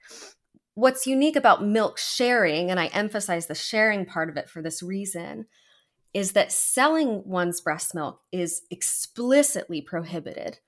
What's 0.75 1.05
unique 1.05 1.35
about 1.35 1.65
milk 1.65 1.97
sharing, 1.97 2.71
and 2.71 2.79
I 2.79 2.85
emphasize 2.85 3.47
the 3.47 3.53
sharing 3.53 4.05
part 4.05 4.29
of 4.29 4.37
it 4.37 4.49
for 4.49 4.61
this 4.61 4.81
reason, 4.81 5.47
is 6.13 6.31
that 6.31 6.53
selling 6.53 7.23
one's 7.25 7.59
breast 7.59 7.93
milk 7.93 8.21
is 8.31 8.61
explicitly 8.71 9.81
prohibited. 9.81 10.59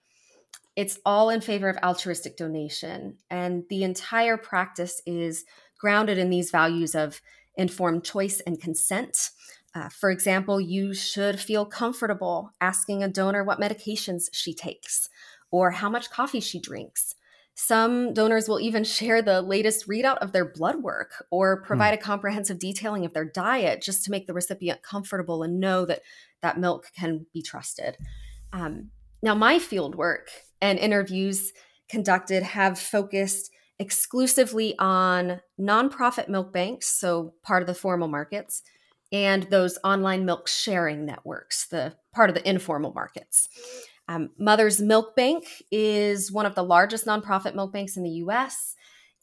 It's 0.76 1.00
all 1.06 1.30
in 1.30 1.42
favor 1.42 1.70
of 1.70 1.78
altruistic 1.84 2.38
donation. 2.38 3.18
And 3.30 3.64
the 3.70 3.84
entire 3.84 4.38
practice 4.38 5.02
is 5.06 5.46
grounded 5.78 6.18
in 6.18 6.30
these 6.30 6.52
values 6.52 6.96
of 6.96 7.22
informed 7.56 8.04
choice 8.04 8.40
and 8.42 8.60
consent. 8.60 9.30
Uh, 9.76 9.90
for 9.90 10.10
example, 10.10 10.60
you 10.60 10.94
should 10.94 11.40
feel 11.40 11.66
comfortable 11.66 12.52
asking 12.62 13.04
a 13.04 13.08
donor 13.08 13.44
what 13.44 13.60
medications 13.60 14.30
she 14.32 14.54
takes 14.54 15.10
or 15.52 15.72
how 15.72 15.90
much 15.90 16.10
coffee 16.10 16.40
she 16.40 16.60
drinks 16.60 17.16
some 17.56 18.14
donors 18.14 18.48
will 18.48 18.60
even 18.60 18.84
share 18.84 19.22
the 19.22 19.42
latest 19.42 19.88
readout 19.88 20.18
of 20.18 20.32
their 20.32 20.46
blood 20.46 20.82
work 20.82 21.26
or 21.30 21.58
hmm. 21.58 21.66
provide 21.66 21.94
a 21.94 21.98
comprehensive 21.98 22.60
detailing 22.60 23.06
of 23.06 23.14
their 23.14 23.26
diet 23.26 23.82
just 23.82 24.04
to 24.06 24.12
make 24.12 24.28
the 24.28 24.34
recipient 24.34 24.82
comfortable 24.82 25.44
and 25.44 25.60
know 25.60 25.86
that 25.86 26.02
that 26.42 26.60
milk 26.60 26.92
can 26.96 27.26
be 27.34 27.42
trusted. 27.42 27.98
Um, 28.52 28.90
now, 29.22 29.34
my 29.34 29.58
field 29.58 29.96
work 29.96 30.30
and 30.64 30.80
interviews 30.80 31.52
conducted 31.90 32.42
have 32.42 32.80
focused 32.80 33.52
exclusively 33.80 34.76
on 34.80 35.42
nonprofit 35.60 36.30
milk 36.30 36.54
banks, 36.54 36.88
so 36.88 37.34
part 37.44 37.62
of 37.62 37.68
the 37.68 37.76
formal 37.76 38.08
markets, 38.08 38.64
and 39.12 39.44
those 39.44 39.78
online 39.84 40.26
milk 40.26 40.48
sharing 40.48 41.06
networks, 41.06 41.68
the 41.68 41.94
part 42.14 42.30
of 42.30 42.36
the 42.36 42.50
informal 42.50 42.94
markets. 42.94 43.50
Um, 44.08 44.30
Mother's 44.40 44.80
Milk 44.80 45.18
Bank 45.18 45.44
is 45.70 46.32
one 46.32 46.46
of 46.46 46.56
the 46.56 46.64
largest 46.64 47.06
nonprofit 47.06 47.56
milk 47.56 47.74
banks 47.74 47.98
in 47.98 48.04
the 48.04 48.22
US. 48.26 48.76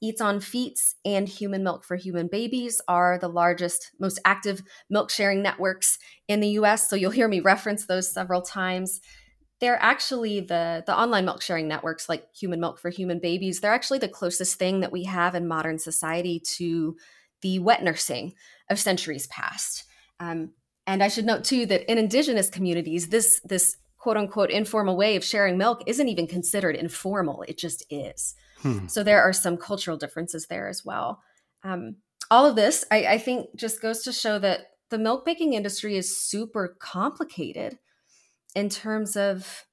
Eats 0.02 0.20
on 0.20 0.40
Feets 0.40 0.94
and 1.04 1.28
Human 1.28 1.62
Milk 1.62 1.84
for 1.84 1.96
Human 1.96 2.28
Babies 2.28 2.80
are 2.86 3.18
the 3.18 3.28
largest, 3.28 3.92
most 3.98 4.18
active 4.24 4.62
milk 4.90 5.10
sharing 5.10 5.42
networks 5.42 5.98
in 6.28 6.40
the 6.40 6.48
US. 6.50 6.88
So 6.88 6.96
you'll 6.96 7.10
hear 7.10 7.28
me 7.28 7.40
reference 7.40 7.86
those 7.86 8.12
several 8.12 8.42
times. 8.42 9.00
They're 9.60 9.80
actually 9.80 10.40
the, 10.40 10.82
the 10.86 10.98
online 10.98 11.26
milk 11.26 11.42
sharing 11.42 11.68
networks 11.68 12.08
like 12.08 12.26
Human 12.34 12.60
Milk 12.60 12.78
for 12.78 12.90
Human 12.90 13.18
Babies. 13.18 13.60
They're 13.60 13.74
actually 13.74 13.98
the 13.98 14.08
closest 14.08 14.58
thing 14.58 14.80
that 14.80 14.92
we 14.92 15.04
have 15.04 15.34
in 15.34 15.46
modern 15.46 15.78
society 15.78 16.40
to 16.56 16.96
the 17.42 17.58
wet 17.58 17.82
nursing 17.82 18.34
of 18.70 18.78
centuries 18.78 19.26
past. 19.26 19.84
Um, 20.18 20.52
and 20.86 21.02
I 21.02 21.08
should 21.08 21.26
note 21.26 21.44
too 21.44 21.66
that 21.66 21.90
in 21.90 21.98
indigenous 21.98 22.48
communities, 22.48 23.08
this 23.08 23.40
this 23.44 23.76
quote 23.98 24.16
unquote 24.16 24.50
informal 24.50 24.96
way 24.96 25.14
of 25.14 25.24
sharing 25.24 25.58
milk 25.58 25.82
isn't 25.86 26.08
even 26.08 26.26
considered 26.26 26.74
informal. 26.74 27.42
It 27.46 27.58
just 27.58 27.84
is. 27.90 28.34
Hmm. 28.62 28.86
So 28.86 29.02
there 29.02 29.22
are 29.22 29.32
some 29.32 29.56
cultural 29.56 29.96
differences 29.96 30.46
there 30.46 30.68
as 30.68 30.84
well. 30.84 31.22
Um, 31.62 31.96
all 32.30 32.46
of 32.46 32.56
this, 32.56 32.84
I, 32.90 33.04
I 33.06 33.18
think, 33.18 33.54
just 33.56 33.82
goes 33.82 34.02
to 34.02 34.12
show 34.12 34.38
that 34.38 34.60
the 34.90 34.98
milk 34.98 35.24
banking 35.24 35.54
industry 35.54 35.96
is 35.96 36.16
super 36.16 36.76
complicated 36.78 37.78
in 38.54 38.68
terms 38.68 39.16
of 39.16 39.64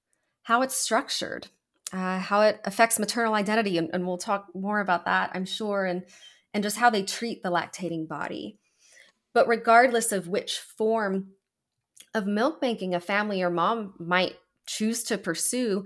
how 0.43 0.61
it's 0.61 0.75
structured, 0.75 1.47
uh, 1.93 2.19
how 2.19 2.41
it 2.41 2.59
affects 2.65 2.99
maternal 2.99 3.33
identity, 3.33 3.77
and, 3.77 3.89
and, 3.93 4.05
we'll 4.05 4.17
talk 4.17 4.47
more 4.53 4.79
about 4.79 5.05
that, 5.05 5.31
I'm 5.33 5.45
sure, 5.45 5.85
and 5.85 6.03
and 6.53 6.63
just 6.63 6.77
how 6.77 6.89
they 6.89 7.03
treat 7.03 7.43
the 7.43 7.51
lactating 7.51 8.07
body. 8.07 8.57
But 9.33 9.47
regardless 9.47 10.11
of 10.11 10.27
which 10.27 10.57
form 10.57 11.27
of 12.13 12.25
milk 12.25 12.59
banking 12.59 12.95
a 12.95 12.99
family 12.99 13.41
or 13.41 13.49
mom 13.49 13.93
might 13.99 14.35
choose 14.65 15.03
to 15.03 15.17
pursue, 15.17 15.85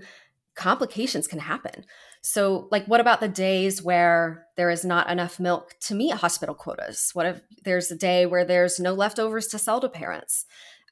complications 0.54 1.26
can 1.26 1.38
happen. 1.38 1.84
So, 2.22 2.68
like, 2.70 2.86
what 2.86 3.00
about 3.00 3.20
the 3.20 3.28
days 3.28 3.82
where 3.82 4.46
there 4.56 4.70
is 4.70 4.84
not 4.84 5.10
enough 5.10 5.40
milk 5.40 5.74
to 5.80 5.94
meet 5.94 6.14
hospital 6.14 6.54
quotas? 6.54 7.10
What 7.14 7.26
if 7.26 7.40
there's 7.64 7.90
a 7.90 7.96
day 7.96 8.26
where 8.26 8.44
there's 8.44 8.78
no 8.78 8.94
leftovers 8.94 9.48
to 9.48 9.58
sell 9.58 9.80
to 9.80 9.88
parents? 9.88 10.46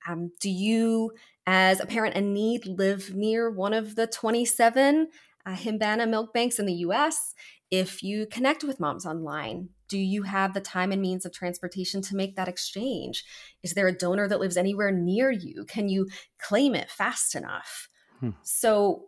Um, 0.09 0.33
do 0.41 0.51
you, 0.51 1.13
as 1.53 1.81
a 1.81 1.87
parent 1.87 2.15
in 2.15 2.33
need, 2.33 2.65
live 2.65 3.13
near 3.13 3.51
one 3.51 3.75
of 3.75 3.97
the 3.97 4.07
27 4.07 5.09
uh, 5.45 5.51
HMBANA 5.51 6.09
milk 6.09 6.33
banks 6.33 6.61
in 6.61 6.67
the 6.67 6.75
US? 6.75 7.35
If 7.73 8.05
you 8.05 8.29
connect 8.29 8.63
with 8.63 8.79
moms 8.79 9.05
online, 9.05 9.71
do 9.89 9.99
you 9.99 10.23
have 10.23 10.55
the 10.55 10.61
time 10.61 10.93
and 10.93 11.03
means 11.03 11.27
of 11.27 11.33
transportation 11.33 12.03
to 12.03 12.15
make 12.15 12.37
that 12.37 12.47
exchange? 12.47 13.25
Is 13.65 13.75
there 13.75 13.89
a 13.89 13.97
donor 13.97 14.29
that 14.29 14.39
lives 14.39 14.57
anywhere 14.57 14.93
near 14.93 15.33
you? 15.33 15.65
Can 15.65 15.89
you 15.89 16.07
claim 16.41 16.77
it 16.77 16.89
fast 16.89 17.35
enough? 17.35 17.89
Hmm. 18.21 18.31
So, 18.45 19.07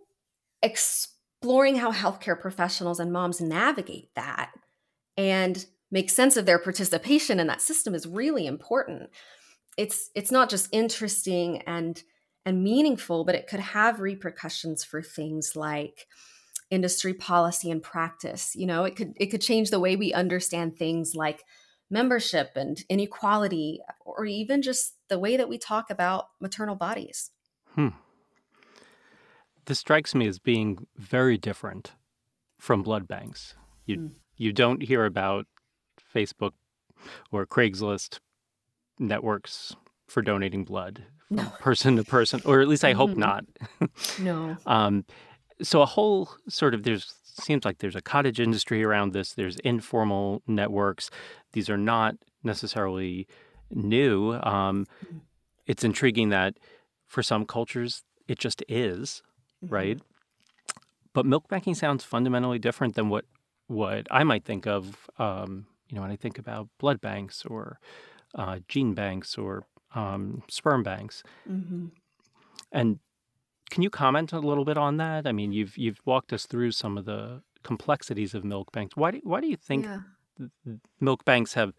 exploring 0.62 1.76
how 1.76 1.92
healthcare 1.92 2.40
professionals 2.40 2.99
and 2.99 3.12
moms 3.12 3.40
navigate 3.40 4.08
that 4.16 4.50
and 5.16 5.64
make 5.92 6.11
sense 6.11 6.37
of 6.37 6.46
their 6.46 6.58
participation 6.58 7.38
in 7.38 7.46
that 7.46 7.62
system 7.62 7.94
is 7.94 8.08
really 8.08 8.49
important. 8.49 9.11
It's 9.76 10.11
it's 10.16 10.32
not 10.32 10.50
just 10.50 10.68
interesting 10.72 11.62
and 11.68 12.02
and 12.44 12.64
meaningful, 12.64 13.25
but 13.25 13.34
it 13.34 13.46
could 13.46 13.61
have 13.61 14.00
repercussions 14.00 14.84
for 14.84 15.02
things 15.02 15.54
like 15.54 16.06
industry 16.72 17.12
policy 17.12 17.70
and 17.70 17.82
practice 17.82 18.56
you 18.56 18.66
know 18.66 18.84
it 18.84 18.96
could 18.96 19.12
it 19.16 19.26
could 19.26 19.42
change 19.42 19.68
the 19.68 19.78
way 19.78 19.94
we 19.94 20.14
understand 20.14 20.75
things 20.75 21.14
like 21.14 21.44
membership 21.90 22.52
and 22.56 22.82
inequality 22.88 23.78
or 24.06 24.25
even 24.25 24.62
just 24.62 24.94
the 25.08 25.18
way 25.18 25.37
that 25.37 25.50
we 25.50 25.58
talk 25.58 25.90
about 25.90 26.28
maternal 26.40 26.75
bodies 26.75 27.30
hmm. 27.75 27.88
this 29.66 29.78
strikes 29.78 30.14
me 30.14 30.26
as 30.26 30.38
being 30.38 30.87
very 30.96 31.37
different 31.37 31.92
from 32.58 32.82
blood 32.82 33.06
banks 33.06 33.54
you 33.84 33.99
mm. 33.99 34.11
you 34.38 34.50
don't 34.50 34.82
hear 34.82 35.04
about 35.04 35.46
facebook 36.14 36.52
or 37.30 37.44
craigslist 37.44 38.18
networks 38.99 39.76
for 40.08 40.22
donating 40.22 40.64
blood 40.64 41.04
no. 41.36 41.44
person 41.60 41.96
to 41.96 42.04
person 42.04 42.40
or 42.44 42.60
at 42.60 42.68
least 42.68 42.84
i 42.84 42.92
hope 42.92 43.10
mm-hmm. 43.10 43.20
not 43.20 43.44
no 44.20 44.56
um, 44.66 45.04
so 45.62 45.82
a 45.82 45.86
whole 45.86 46.30
sort 46.48 46.74
of 46.74 46.82
there's 46.82 47.14
seems 47.40 47.64
like 47.64 47.78
there's 47.78 47.96
a 47.96 48.02
cottage 48.02 48.40
industry 48.40 48.84
around 48.84 49.12
this. 49.12 49.32
There's 49.32 49.56
informal 49.60 50.42
networks. 50.46 51.10
These 51.52 51.70
are 51.70 51.78
not 51.78 52.16
necessarily 52.42 53.26
new. 53.70 54.34
Um, 54.34 54.86
mm-hmm. 55.04 55.18
It's 55.66 55.84
intriguing 55.84 56.28
that 56.30 56.58
for 57.06 57.22
some 57.22 57.44
cultures 57.44 58.02
it 58.28 58.38
just 58.38 58.62
is, 58.68 59.22
mm-hmm. 59.64 59.74
right? 59.74 60.00
But 61.12 61.26
milk 61.26 61.48
banking 61.48 61.74
sounds 61.74 62.04
fundamentally 62.04 62.58
different 62.58 62.94
than 62.94 63.08
what 63.08 63.24
what 63.66 64.06
I 64.10 64.24
might 64.24 64.44
think 64.44 64.66
of. 64.66 65.08
Um, 65.18 65.66
you 65.88 65.96
know, 65.96 66.02
when 66.02 66.10
I 66.10 66.16
think 66.16 66.38
about 66.38 66.68
blood 66.78 67.00
banks 67.00 67.44
or 67.44 67.78
uh, 68.34 68.60
gene 68.68 68.94
banks 68.94 69.36
or 69.36 69.64
um, 69.94 70.42
sperm 70.49 70.82
banks, 70.82 71.22
mm-hmm. 71.49 71.87
and 72.70 72.99
can 73.70 73.82
you 73.82 73.88
comment 73.90 74.32
a 74.32 74.38
little 74.38 74.66
bit 74.66 74.76
on 74.76 74.99
that? 74.99 75.26
I 75.26 75.32
mean, 75.32 75.52
you've 75.52 75.78
you've 75.78 76.00
walked 76.04 76.32
us 76.32 76.46
through 76.46 76.72
some 76.72 76.99
of 76.99 77.06
the 77.06 77.42
complexities 77.62 78.34
of 78.34 78.44
milk 78.44 78.70
banks. 78.70 78.96
Why 78.96 79.12
do 79.12 79.20
why 79.25 79.40
do 79.40 79.46
you 79.46 79.56
think 79.56 79.87
yeah. 79.87 80.00
milk 81.00 81.25
banks 81.25 81.54
have 81.54 81.72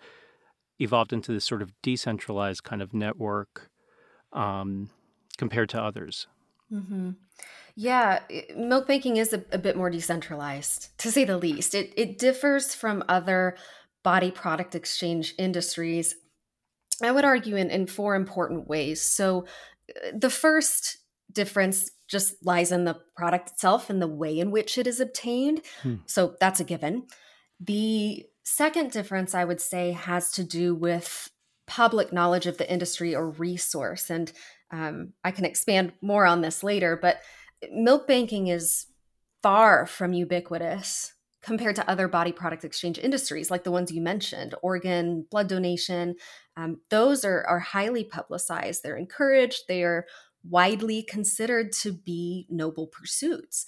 evolved 0.79 1.13
into 1.13 1.31
this 1.31 1.45
sort 1.45 1.61
of 1.61 1.71
decentralized 1.83 2.63
kind 2.63 2.81
of 2.81 2.93
network 2.93 3.69
um, 4.31 4.89
compared 5.37 5.69
to 5.69 5.81
others? 5.81 6.27
Mm-hmm. 6.71 7.11
Yeah, 7.75 8.19
milk 8.55 8.87
banking 8.87 9.17
is 9.17 9.33
a, 9.33 9.43
a, 9.51 9.57
bit 9.57 9.75
more 9.75 9.89
decentralized, 9.89 10.97
to 10.99 11.11
say 11.11 11.25
the 11.25 11.37
least. 11.37 11.75
It 11.75 11.93
it 11.95 12.17
differs 12.17 12.73
from 12.73 13.03
other 13.07 13.55
body 14.03 14.31
product 14.31 14.73
exchange 14.75 15.35
industries 15.37 16.15
I 17.01 17.11
would 17.11 17.25
argue 17.25 17.55
in, 17.55 17.69
in 17.69 17.87
four 17.87 18.15
important 18.15 18.67
ways. 18.67 19.01
So, 19.01 19.45
uh, 19.89 20.11
the 20.15 20.29
first 20.29 20.97
difference 21.31 21.89
just 22.07 22.45
lies 22.45 22.71
in 22.71 22.85
the 22.85 22.99
product 23.15 23.51
itself 23.51 23.89
and 23.89 24.01
the 24.01 24.07
way 24.07 24.37
in 24.37 24.51
which 24.51 24.77
it 24.77 24.87
is 24.87 24.99
obtained. 24.99 25.61
Hmm. 25.81 25.95
So, 26.05 26.35
that's 26.39 26.59
a 26.59 26.63
given. 26.63 27.07
The 27.59 28.25
second 28.43 28.91
difference 28.91 29.33
I 29.33 29.45
would 29.45 29.61
say 29.61 29.91
has 29.91 30.31
to 30.33 30.43
do 30.43 30.75
with 30.75 31.29
public 31.65 32.11
knowledge 32.11 32.45
of 32.45 32.57
the 32.57 32.71
industry 32.71 33.15
or 33.15 33.29
resource. 33.29 34.09
And 34.09 34.31
um, 34.71 35.13
I 35.23 35.31
can 35.31 35.45
expand 35.45 35.93
more 36.01 36.25
on 36.25 36.41
this 36.41 36.63
later, 36.63 36.97
but 37.01 37.21
milk 37.71 38.07
banking 38.07 38.47
is 38.47 38.87
far 39.41 39.85
from 39.85 40.13
ubiquitous 40.13 41.13
compared 41.43 41.75
to 41.75 41.89
other 41.89 42.07
body 42.07 42.31
product 42.31 42.63
exchange 42.63 42.97
industries 42.97 43.51
like 43.51 43.63
the 43.63 43.71
ones 43.71 43.91
you 43.91 44.01
mentioned 44.01 44.55
organ 44.61 45.25
blood 45.29 45.47
donation 45.47 46.15
um, 46.55 46.81
those 46.89 47.25
are, 47.25 47.43
are 47.47 47.59
highly 47.59 48.03
publicized. 48.03 48.83
They're 48.83 48.97
encouraged. 48.97 49.63
They 49.67 49.83
are 49.83 50.05
widely 50.47 51.03
considered 51.03 51.71
to 51.71 51.93
be 51.93 52.45
noble 52.49 52.87
pursuits. 52.87 53.65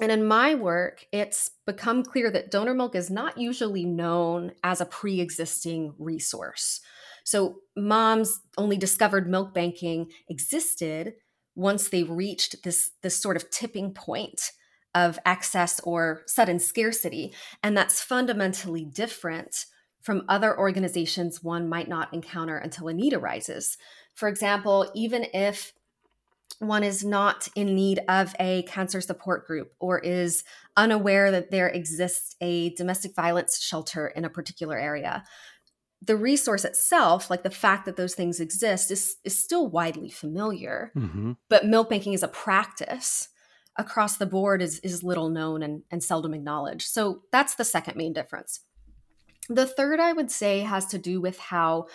And 0.00 0.12
in 0.12 0.24
my 0.24 0.54
work 0.54 1.04
it's 1.12 1.50
become 1.66 2.02
clear 2.02 2.30
that 2.30 2.50
donor 2.50 2.74
milk 2.74 2.94
is 2.94 3.10
not 3.10 3.38
usually 3.38 3.84
known 3.84 4.52
as 4.62 4.80
a 4.80 4.86
pre-existing 4.86 5.94
resource. 5.98 6.80
So 7.24 7.56
moms 7.76 8.40
only 8.56 8.76
discovered 8.76 9.28
milk 9.28 9.52
banking 9.52 10.10
existed 10.28 11.14
once 11.54 11.88
they 11.88 12.02
reached 12.02 12.62
this 12.62 12.92
this 13.02 13.20
sort 13.20 13.36
of 13.36 13.50
tipping 13.50 13.92
point 13.92 14.52
of 14.94 15.18
excess 15.24 15.80
or 15.80 16.22
sudden 16.26 16.58
scarcity. 16.58 17.32
And 17.62 17.76
that's 17.76 18.00
fundamentally 18.00 18.84
different 18.84 19.66
from 20.00 20.24
other 20.28 20.58
organizations 20.58 21.42
one 21.42 21.68
might 21.68 21.88
not 21.88 22.12
encounter 22.14 22.56
until 22.56 22.88
a 22.88 22.94
need 22.94 23.12
arises. 23.12 23.76
For 24.14 24.28
example, 24.28 24.90
even 24.94 25.26
if 25.32 25.72
one 26.58 26.82
is 26.82 27.04
not 27.04 27.48
in 27.54 27.74
need 27.74 28.00
of 28.08 28.34
a 28.38 28.62
cancer 28.64 29.00
support 29.00 29.46
group 29.46 29.72
or 29.78 29.98
is 29.98 30.44
unaware 30.76 31.30
that 31.30 31.50
there 31.50 31.68
exists 31.68 32.36
a 32.40 32.70
domestic 32.74 33.14
violence 33.14 33.60
shelter 33.60 34.08
in 34.08 34.24
a 34.24 34.30
particular 34.30 34.78
area, 34.78 35.24
the 36.02 36.16
resource 36.16 36.64
itself, 36.64 37.30
like 37.30 37.42
the 37.42 37.50
fact 37.50 37.84
that 37.84 37.96
those 37.96 38.14
things 38.14 38.40
exist, 38.40 38.90
is, 38.90 39.16
is 39.24 39.38
still 39.38 39.68
widely 39.68 40.10
familiar. 40.10 40.92
Mm-hmm. 40.96 41.32
But 41.48 41.66
milk 41.66 41.90
banking 41.90 42.14
is 42.14 42.22
a 42.22 42.28
practice 42.28 43.28
across 43.80 44.18
the 44.18 44.26
board 44.26 44.60
is, 44.60 44.78
is 44.80 45.02
little 45.02 45.30
known 45.30 45.62
and, 45.62 45.82
and 45.90 46.04
seldom 46.04 46.34
acknowledged. 46.34 46.86
So 46.88 47.22
that's 47.32 47.54
the 47.54 47.64
second 47.64 47.96
main 47.96 48.12
difference. 48.12 48.60
The 49.48 49.66
third, 49.66 49.98
I 49.98 50.12
would 50.12 50.30
say, 50.30 50.60
has 50.60 50.86
to 50.86 50.98
do 50.98 51.20
with 51.20 51.38
how 51.38 51.86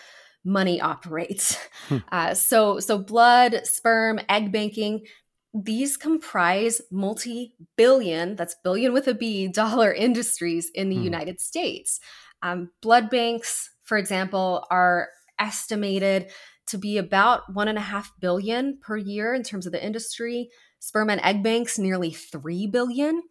money 0.43 0.81
operates. 0.93 1.57
Hmm. 1.87 1.97
Uh, 2.11 2.33
so, 2.33 2.79
so 2.79 2.97
blood, 2.97 3.61
sperm, 3.63 4.19
egg 4.27 4.51
banking, 4.51 5.05
these 5.53 5.95
comprise 5.95 6.81
multi-billion, 6.91 8.35
that's 8.35 8.55
billion 8.63 8.91
with 8.91 9.07
a 9.07 9.13
B, 9.13 9.47
dollar 9.61 9.93
industries 9.93 10.69
in 10.73 10.89
the 10.89 10.97
hmm. 10.97 11.03
United 11.03 11.39
States. 11.39 11.99
Um, 12.41 12.71
blood 12.81 13.09
banks, 13.09 13.69
for 13.83 13.97
example, 13.97 14.65
are 14.69 15.09
estimated 15.39 16.31
to 16.67 16.77
be 16.79 16.97
about 16.97 17.53
one 17.53 17.67
and 17.67 17.77
a 17.77 17.81
half 17.81 18.11
billion 18.19 18.79
per 18.81 18.97
year 18.97 19.33
in 19.33 19.43
terms 19.43 19.67
of 19.67 19.71
the 19.71 19.85
industry 19.85 20.49
sperm 20.79 21.09
and 21.09 21.21
egg 21.21 21.43
banks 21.43 21.79
nearly 21.79 22.11
3 22.11 22.67
billion. 22.67 23.23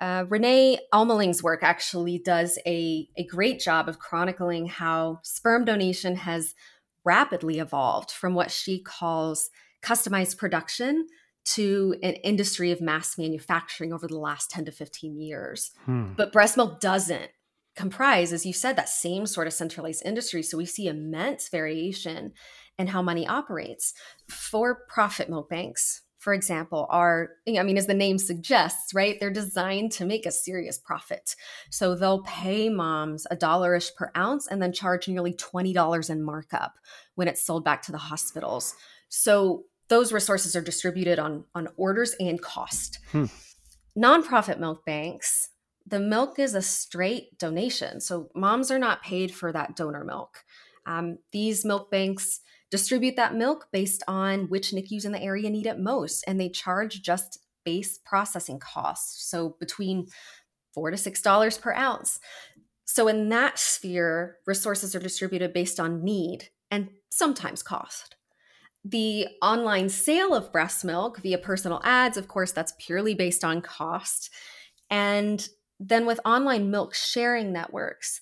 Uh, 0.00 0.24
Rene 0.28 0.78
Almeling's 0.92 1.42
work 1.42 1.62
actually 1.62 2.18
does 2.18 2.58
a, 2.66 3.08
a 3.16 3.24
great 3.24 3.58
job 3.58 3.88
of 3.88 3.98
chronicling 3.98 4.66
how 4.66 5.18
sperm 5.22 5.64
donation 5.64 6.16
has 6.16 6.54
rapidly 7.04 7.58
evolved 7.58 8.10
from 8.10 8.34
what 8.34 8.50
she 8.50 8.80
calls 8.80 9.50
customized 9.82 10.38
production 10.38 11.06
to 11.44 11.96
an 12.02 12.14
industry 12.14 12.70
of 12.70 12.80
mass 12.80 13.16
manufacturing 13.16 13.92
over 13.92 14.06
the 14.06 14.18
last 14.18 14.50
10 14.50 14.66
to 14.66 14.72
15 14.72 15.18
years. 15.18 15.72
Hmm. 15.86 16.12
But 16.16 16.32
breast 16.32 16.56
milk 16.56 16.80
doesn't 16.80 17.30
comprise, 17.74 18.32
as 18.32 18.44
you 18.44 18.52
said, 18.52 18.76
that 18.76 18.88
same 18.88 19.24
sort 19.24 19.46
of 19.46 19.52
centralized 19.52 20.04
industry. 20.04 20.42
So 20.42 20.58
we 20.58 20.66
see 20.66 20.88
immense 20.88 21.48
variation 21.48 22.32
in 22.78 22.88
how 22.88 23.02
money 23.02 23.26
operates. 23.26 23.94
For 24.28 24.80
profit 24.88 25.30
milk 25.30 25.48
banks, 25.48 26.02
for 26.18 26.34
example, 26.34 26.86
are, 26.90 27.30
I 27.48 27.62
mean, 27.62 27.78
as 27.78 27.86
the 27.86 27.94
name 27.94 28.18
suggests, 28.18 28.92
right? 28.92 29.18
They're 29.18 29.30
designed 29.30 29.92
to 29.92 30.04
make 30.04 30.26
a 30.26 30.32
serious 30.32 30.76
profit. 30.76 31.36
So 31.70 31.94
they'll 31.94 32.22
pay 32.22 32.68
moms 32.68 33.26
a 33.30 33.36
dollarish 33.36 33.94
per 33.94 34.10
ounce 34.16 34.48
and 34.48 34.60
then 34.60 34.72
charge 34.72 35.08
nearly 35.08 35.32
$20 35.32 36.10
in 36.10 36.22
markup 36.22 36.78
when 37.14 37.28
it's 37.28 37.42
sold 37.42 37.64
back 37.64 37.82
to 37.82 37.92
the 37.92 37.98
hospitals. 37.98 38.74
So 39.08 39.64
those 39.88 40.12
resources 40.12 40.56
are 40.56 40.60
distributed 40.60 41.18
on, 41.18 41.44
on 41.54 41.68
orders 41.76 42.14
and 42.18 42.42
cost. 42.42 42.98
Hmm. 43.12 43.26
Nonprofit 43.96 44.58
milk 44.58 44.84
banks, 44.84 45.50
the 45.86 46.00
milk 46.00 46.38
is 46.38 46.54
a 46.54 46.62
straight 46.62 47.38
donation. 47.38 48.00
So 48.00 48.28
moms 48.34 48.70
are 48.70 48.78
not 48.78 49.02
paid 49.02 49.32
for 49.32 49.52
that 49.52 49.76
donor 49.76 50.04
milk. 50.04 50.44
Um, 50.84 51.18
these 51.32 51.64
milk 51.64 51.90
banks 51.90 52.40
distribute 52.70 53.16
that 53.16 53.34
milk 53.34 53.68
based 53.72 54.02
on 54.06 54.48
which 54.48 54.72
NICUs 54.72 55.04
in 55.04 55.12
the 55.12 55.22
area 55.22 55.50
need 55.50 55.66
it 55.66 55.78
most. 55.78 56.24
And 56.26 56.40
they 56.40 56.48
charge 56.48 57.02
just 57.02 57.38
base 57.64 57.98
processing 58.04 58.58
costs. 58.58 59.28
So 59.30 59.56
between 59.60 60.06
four 60.74 60.90
to 60.90 60.96
six 60.96 61.22
dollars 61.22 61.58
per 61.58 61.72
ounce. 61.72 62.20
So 62.84 63.08
in 63.08 63.28
that 63.28 63.58
sphere, 63.58 64.36
resources 64.46 64.94
are 64.94 65.00
distributed 65.00 65.52
based 65.52 65.78
on 65.78 66.02
need 66.02 66.48
and 66.70 66.88
sometimes 67.10 67.62
cost. 67.62 68.16
The 68.84 69.26
online 69.42 69.88
sale 69.88 70.34
of 70.34 70.52
breast 70.52 70.84
milk 70.84 71.18
via 71.20 71.38
personal 71.38 71.80
ads, 71.84 72.16
of 72.16 72.28
course, 72.28 72.52
that's 72.52 72.72
purely 72.78 73.14
based 73.14 73.44
on 73.44 73.60
cost. 73.60 74.30
And 74.88 75.46
then 75.78 76.06
with 76.06 76.20
online 76.24 76.70
milk 76.70 76.94
sharing 76.94 77.52
networks, 77.52 78.20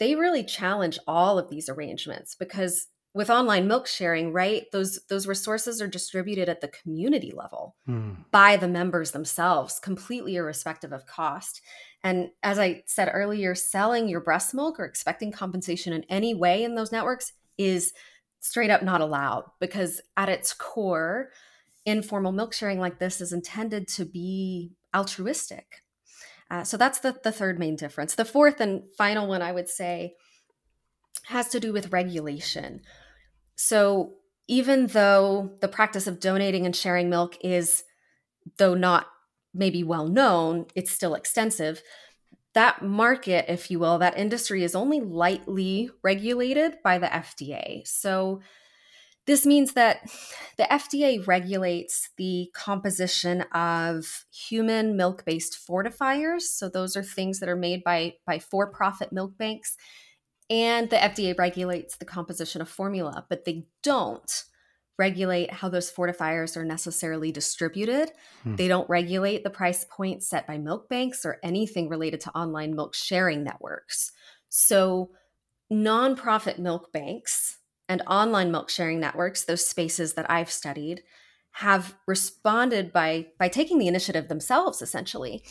they 0.00 0.14
really 0.14 0.42
challenge 0.44 0.98
all 1.06 1.38
of 1.38 1.50
these 1.50 1.68
arrangements 1.68 2.34
because 2.34 2.88
with 3.18 3.30
online 3.30 3.66
milk 3.66 3.88
sharing 3.88 4.32
right 4.32 4.70
those 4.70 5.00
those 5.08 5.26
resources 5.26 5.82
are 5.82 5.88
distributed 5.88 6.48
at 6.48 6.60
the 6.60 6.68
community 6.68 7.32
level 7.36 7.74
mm. 7.88 8.16
by 8.30 8.56
the 8.56 8.68
members 8.68 9.10
themselves 9.10 9.80
completely 9.80 10.36
irrespective 10.36 10.92
of 10.92 11.04
cost 11.04 11.60
and 12.04 12.30
as 12.44 12.60
i 12.60 12.80
said 12.86 13.10
earlier 13.12 13.56
selling 13.56 14.08
your 14.08 14.20
breast 14.20 14.54
milk 14.54 14.78
or 14.78 14.84
expecting 14.84 15.32
compensation 15.32 15.92
in 15.92 16.04
any 16.04 16.32
way 16.32 16.62
in 16.62 16.76
those 16.76 16.92
networks 16.92 17.32
is 17.58 17.92
straight 18.38 18.70
up 18.70 18.84
not 18.84 19.00
allowed 19.00 19.42
because 19.58 20.00
at 20.16 20.28
its 20.28 20.52
core 20.52 21.30
informal 21.84 22.30
milk 22.30 22.54
sharing 22.54 22.78
like 22.78 23.00
this 23.00 23.20
is 23.20 23.32
intended 23.32 23.88
to 23.88 24.04
be 24.04 24.70
altruistic 24.94 25.82
uh, 26.52 26.62
so 26.62 26.76
that's 26.76 27.00
the, 27.00 27.16
the 27.24 27.32
third 27.32 27.58
main 27.58 27.74
difference 27.74 28.14
the 28.14 28.24
fourth 28.24 28.60
and 28.60 28.84
final 28.96 29.26
one 29.26 29.42
i 29.42 29.50
would 29.50 29.68
say 29.68 30.14
has 31.28 31.48
to 31.48 31.60
do 31.60 31.72
with 31.72 31.92
regulation. 31.92 32.80
So, 33.58 34.12
even 34.46 34.86
though 34.86 35.50
the 35.60 35.68
practice 35.68 36.06
of 36.06 36.20
donating 36.20 36.64
and 36.64 36.74
sharing 36.74 37.10
milk 37.10 37.36
is, 37.42 37.82
though 38.56 38.74
not 38.74 39.08
maybe 39.52 39.82
well 39.82 40.06
known, 40.06 40.66
it's 40.76 40.92
still 40.92 41.14
extensive. 41.14 41.82
That 42.54 42.82
market, 42.82 43.46
if 43.48 43.68
you 43.70 43.80
will, 43.80 43.98
that 43.98 44.16
industry 44.16 44.62
is 44.62 44.76
only 44.76 45.00
lightly 45.00 45.90
regulated 46.04 46.76
by 46.84 46.98
the 46.98 47.08
FDA. 47.08 47.86
So, 47.86 48.40
this 49.26 49.44
means 49.44 49.72
that 49.74 50.08
the 50.56 50.62
FDA 50.62 51.26
regulates 51.26 52.10
the 52.16 52.50
composition 52.54 53.42
of 53.52 54.24
human 54.30 54.96
milk 54.96 55.24
based 55.26 55.58
fortifiers. 55.68 56.42
So, 56.42 56.68
those 56.68 56.96
are 56.96 57.02
things 57.02 57.40
that 57.40 57.48
are 57.48 57.56
made 57.56 57.82
by, 57.82 58.14
by 58.24 58.38
for 58.38 58.70
profit 58.70 59.12
milk 59.12 59.36
banks 59.36 59.76
and 60.50 60.88
the 60.88 60.96
FDA 60.96 61.38
regulates 61.38 61.96
the 61.96 62.04
composition 62.04 62.60
of 62.60 62.68
formula, 62.68 63.26
but 63.28 63.44
they 63.44 63.66
don't 63.82 64.44
regulate 64.98 65.52
how 65.52 65.68
those 65.68 65.92
fortifiers 65.92 66.56
are 66.56 66.64
necessarily 66.64 67.30
distributed. 67.30 68.10
Hmm. 68.42 68.56
They 68.56 68.66
don't 68.66 68.88
regulate 68.88 69.44
the 69.44 69.50
price 69.50 69.86
point 69.88 70.22
set 70.22 70.46
by 70.46 70.58
milk 70.58 70.88
banks 70.88 71.24
or 71.24 71.38
anything 71.42 71.88
related 71.88 72.20
to 72.22 72.36
online 72.36 72.74
milk 72.74 72.94
sharing 72.94 73.44
networks. 73.44 74.12
So, 74.48 75.10
nonprofit 75.72 76.58
milk 76.58 76.92
banks 76.92 77.58
and 77.88 78.02
online 78.06 78.50
milk 78.50 78.70
sharing 78.70 78.98
networks, 78.98 79.44
those 79.44 79.64
spaces 79.64 80.14
that 80.14 80.30
I've 80.30 80.50
studied, 80.50 81.02
have 81.52 81.94
responded 82.06 82.92
by 82.92 83.26
by 83.38 83.48
taking 83.48 83.78
the 83.78 83.88
initiative 83.88 84.28
themselves. 84.28 84.82
Essentially, 84.82 85.44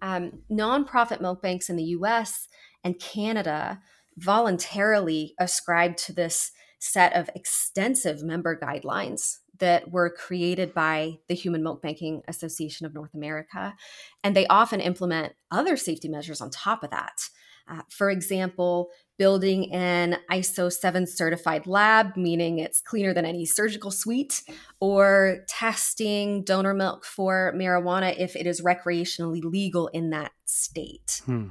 um, 0.00 0.42
nonprofit 0.50 1.20
milk 1.20 1.42
banks 1.42 1.68
in 1.68 1.76
the 1.76 1.84
U.S. 1.84 2.48
and 2.84 2.98
Canada 3.00 3.80
voluntarily 4.16 5.34
ascribed 5.38 5.98
to 5.98 6.12
this 6.12 6.52
set 6.78 7.14
of 7.14 7.30
extensive 7.34 8.22
member 8.22 8.58
guidelines 8.58 9.38
that 9.58 9.90
were 9.92 10.10
created 10.10 10.74
by 10.74 11.18
the 11.28 11.34
Human 11.34 11.62
Milk 11.62 11.80
Banking 11.80 12.22
Association 12.26 12.84
of 12.84 12.94
North 12.94 13.14
America. 13.14 13.76
And 14.24 14.34
they 14.34 14.46
often 14.48 14.80
implement 14.80 15.34
other 15.52 15.76
safety 15.76 16.08
measures 16.08 16.40
on 16.40 16.50
top 16.50 16.82
of 16.82 16.90
that. 16.90 17.28
Uh, 17.70 17.82
for 17.88 18.10
example, 18.10 18.90
building 19.18 19.72
an 19.72 20.16
ISO 20.30 20.72
7 20.72 21.06
certified 21.06 21.66
lab, 21.68 22.16
meaning 22.16 22.58
it's 22.58 22.80
cleaner 22.80 23.14
than 23.14 23.24
any 23.24 23.46
surgical 23.46 23.92
suite, 23.92 24.42
or 24.80 25.44
testing 25.48 26.42
donor 26.42 26.74
milk 26.74 27.04
for 27.04 27.52
marijuana 27.56 28.18
if 28.18 28.34
it 28.34 28.48
is 28.48 28.62
recreationally 28.62 29.44
legal 29.44 29.86
in 29.88 30.10
that 30.10 30.32
state. 30.44 31.22
Hmm. 31.24 31.50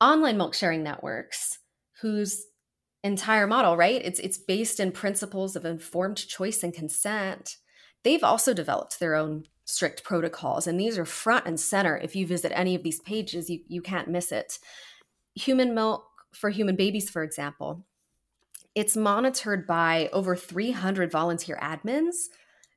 Online 0.00 0.38
milk 0.38 0.54
sharing 0.54 0.82
networks, 0.82 1.58
whose 2.06 2.46
entire 3.02 3.48
model, 3.48 3.76
right? 3.76 4.00
It's 4.04 4.20
it's 4.20 4.38
based 4.38 4.78
in 4.78 4.92
principles 4.92 5.56
of 5.56 5.64
informed 5.64 6.16
choice 6.16 6.62
and 6.62 6.72
consent. 6.72 7.56
They've 8.04 8.22
also 8.22 8.54
developed 8.54 9.00
their 9.00 9.16
own 9.16 9.44
strict 9.64 10.04
protocols, 10.04 10.68
and 10.68 10.78
these 10.78 10.96
are 10.98 11.04
front 11.04 11.46
and 11.46 11.58
center. 11.58 11.96
If 11.98 12.14
you 12.14 12.24
visit 12.24 12.52
any 12.54 12.76
of 12.76 12.84
these 12.84 13.00
pages, 13.00 13.50
you, 13.50 13.60
you 13.66 13.82
can't 13.82 14.08
miss 14.08 14.30
it. 14.30 14.60
Human 15.34 15.74
milk 15.74 16.04
for 16.32 16.50
human 16.50 16.76
babies, 16.76 17.10
for 17.10 17.24
example, 17.24 17.84
it's 18.76 18.96
monitored 18.96 19.66
by 19.66 20.08
over 20.12 20.36
300 20.36 21.10
volunteer 21.10 21.58
admins 21.60 22.26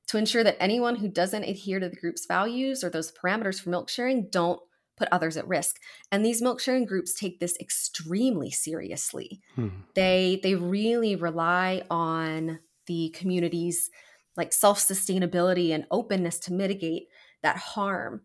to 0.08 0.18
ensure 0.18 0.44
that 0.44 0.58
anyone 0.60 0.96
who 0.96 1.08
doesn't 1.08 1.44
adhere 1.44 1.80
to 1.80 1.88
the 1.88 1.96
group's 1.96 2.26
values 2.26 2.84
or 2.84 2.90
those 2.90 3.12
parameters 3.12 3.62
for 3.62 3.70
milk 3.70 3.90
sharing 3.90 4.28
don't 4.32 4.60
put 5.00 5.08
others 5.12 5.38
at 5.38 5.48
risk. 5.48 5.78
And 6.12 6.24
these 6.24 6.42
milk 6.42 6.60
sharing 6.60 6.86
groups 6.86 7.14
take 7.14 7.40
this 7.40 7.58
extremely 7.60 8.52
seriously. 8.52 9.42
Hmm. 9.56 9.70
They 9.96 10.40
they 10.44 10.56
really 10.56 11.16
rely 11.16 11.84
on 11.90 12.60
the 12.86 13.10
community's 13.16 13.90
like 14.38 14.54
self-sustainability 14.54 15.74
and 15.74 15.86
openness 15.90 16.40
to 16.40 16.54
mitigate 16.54 17.08
that 17.42 17.58
harm. 17.58 18.22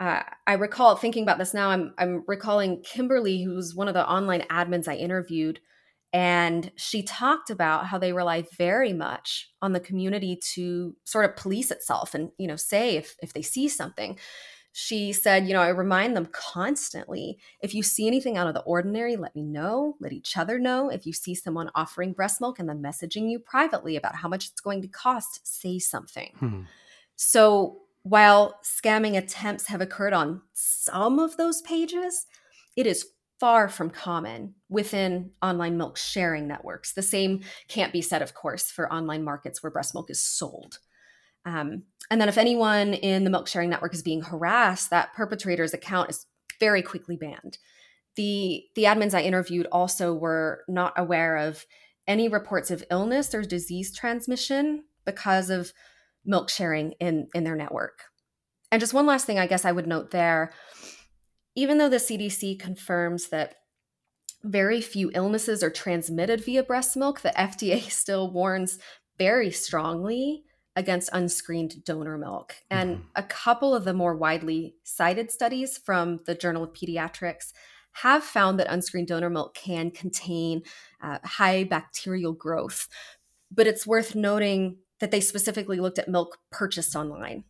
Uh, 0.00 0.22
I 0.46 0.52
recall 0.54 0.94
thinking 0.96 1.22
about 1.22 1.38
this 1.38 1.54
now. 1.54 1.70
I'm 1.70 1.94
I'm 1.98 2.24
recalling 2.26 2.82
Kimberly, 2.82 3.42
who's 3.42 3.74
one 3.74 3.88
of 3.88 3.94
the 3.94 4.08
online 4.08 4.42
admins 4.50 4.88
I 4.88 4.94
interviewed, 4.94 5.60
and 6.12 6.70
she 6.76 7.02
talked 7.02 7.50
about 7.50 7.86
how 7.86 7.98
they 7.98 8.12
rely 8.12 8.44
very 8.56 8.92
much 8.92 9.50
on 9.60 9.72
the 9.72 9.80
community 9.80 10.38
to 10.54 10.96
sort 11.04 11.24
of 11.24 11.36
police 11.36 11.70
itself 11.70 12.14
and 12.14 12.30
you 12.38 12.46
know 12.46 12.56
say 12.56 12.96
if 12.96 13.16
if 13.22 13.32
they 13.32 13.42
see 13.42 13.68
something 13.68 14.18
she 14.80 15.12
said, 15.12 15.48
you 15.48 15.54
know, 15.54 15.60
I 15.60 15.70
remind 15.70 16.16
them 16.16 16.26
constantly 16.26 17.36
if 17.60 17.74
you 17.74 17.82
see 17.82 18.06
anything 18.06 18.36
out 18.36 18.46
of 18.46 18.54
the 18.54 18.60
ordinary, 18.60 19.16
let 19.16 19.34
me 19.34 19.42
know, 19.42 19.96
let 19.98 20.12
each 20.12 20.36
other 20.36 20.56
know. 20.60 20.88
If 20.88 21.04
you 21.04 21.12
see 21.12 21.34
someone 21.34 21.68
offering 21.74 22.12
breast 22.12 22.40
milk 22.40 22.60
and 22.60 22.68
then 22.68 22.80
messaging 22.80 23.28
you 23.28 23.40
privately 23.40 23.96
about 23.96 24.14
how 24.14 24.28
much 24.28 24.46
it's 24.46 24.60
going 24.60 24.80
to 24.82 24.86
cost, 24.86 25.40
say 25.44 25.80
something. 25.80 26.30
Hmm. 26.38 26.60
So 27.16 27.80
while 28.04 28.60
scamming 28.62 29.18
attempts 29.18 29.66
have 29.66 29.80
occurred 29.80 30.12
on 30.12 30.42
some 30.52 31.18
of 31.18 31.36
those 31.36 31.60
pages, 31.62 32.26
it 32.76 32.86
is 32.86 33.04
far 33.40 33.68
from 33.68 33.90
common 33.90 34.54
within 34.68 35.32
online 35.42 35.76
milk 35.76 35.96
sharing 35.96 36.46
networks. 36.46 36.92
The 36.92 37.02
same 37.02 37.40
can't 37.66 37.92
be 37.92 38.00
said, 38.00 38.22
of 38.22 38.34
course, 38.34 38.70
for 38.70 38.92
online 38.92 39.24
markets 39.24 39.60
where 39.60 39.72
breast 39.72 39.92
milk 39.92 40.08
is 40.08 40.22
sold. 40.22 40.78
Um, 41.44 41.84
and 42.10 42.20
then 42.20 42.28
if 42.28 42.38
anyone 42.38 42.94
in 42.94 43.24
the 43.24 43.30
milk 43.30 43.48
sharing 43.48 43.70
network 43.70 43.94
is 43.94 44.02
being 44.02 44.22
harassed, 44.22 44.90
that 44.90 45.14
perpetrator's 45.14 45.74
account 45.74 46.10
is 46.10 46.26
very 46.60 46.82
quickly 46.82 47.16
banned. 47.16 47.58
The 48.16 48.64
the 48.74 48.84
admins 48.84 49.14
I 49.14 49.22
interviewed 49.22 49.66
also 49.70 50.12
were 50.14 50.64
not 50.68 50.92
aware 50.96 51.36
of 51.36 51.64
any 52.06 52.28
reports 52.28 52.70
of 52.70 52.84
illness 52.90 53.34
or 53.34 53.42
disease 53.42 53.94
transmission 53.94 54.84
because 55.04 55.50
of 55.50 55.72
milk 56.24 56.50
sharing 56.50 56.92
in 56.92 57.28
in 57.34 57.44
their 57.44 57.56
network. 57.56 58.04
And 58.72 58.80
just 58.80 58.94
one 58.94 59.06
last 59.06 59.24
thing 59.26 59.38
I 59.38 59.46
guess 59.46 59.64
I 59.64 59.72
would 59.72 59.86
note 59.86 60.10
there, 60.10 60.52
even 61.54 61.78
though 61.78 61.88
the 61.88 61.96
CDC 61.96 62.58
confirms 62.58 63.28
that 63.28 63.54
very 64.42 64.80
few 64.80 65.10
illnesses 65.14 65.62
are 65.62 65.70
transmitted 65.70 66.44
via 66.44 66.62
breast 66.62 66.96
milk, 66.96 67.20
the 67.20 67.32
FDA 67.36 67.80
still 67.90 68.30
warns 68.30 68.78
very 69.18 69.50
strongly 69.50 70.44
against 70.78 71.10
unscreened 71.12 71.84
donor 71.84 72.16
milk. 72.16 72.54
And 72.70 72.98
mm-hmm. 72.98 73.06
a 73.16 73.24
couple 73.24 73.74
of 73.74 73.84
the 73.84 73.92
more 73.92 74.14
widely 74.14 74.76
cited 74.84 75.32
studies 75.32 75.76
from 75.76 76.20
the 76.24 76.36
Journal 76.36 76.62
of 76.62 76.72
Pediatrics 76.72 77.52
have 77.94 78.22
found 78.22 78.60
that 78.60 78.72
unscreened 78.72 79.08
donor 79.08 79.28
milk 79.28 79.54
can 79.54 79.90
contain 79.90 80.62
uh, 81.02 81.18
high 81.24 81.64
bacterial 81.64 82.32
growth. 82.32 82.88
But 83.50 83.66
it's 83.66 83.88
worth 83.88 84.14
noting 84.14 84.78
that 85.00 85.10
they 85.10 85.20
specifically 85.20 85.80
looked 85.80 85.98
at 85.98 86.06
milk 86.08 86.38
purchased 86.52 86.94
online, 86.94 87.42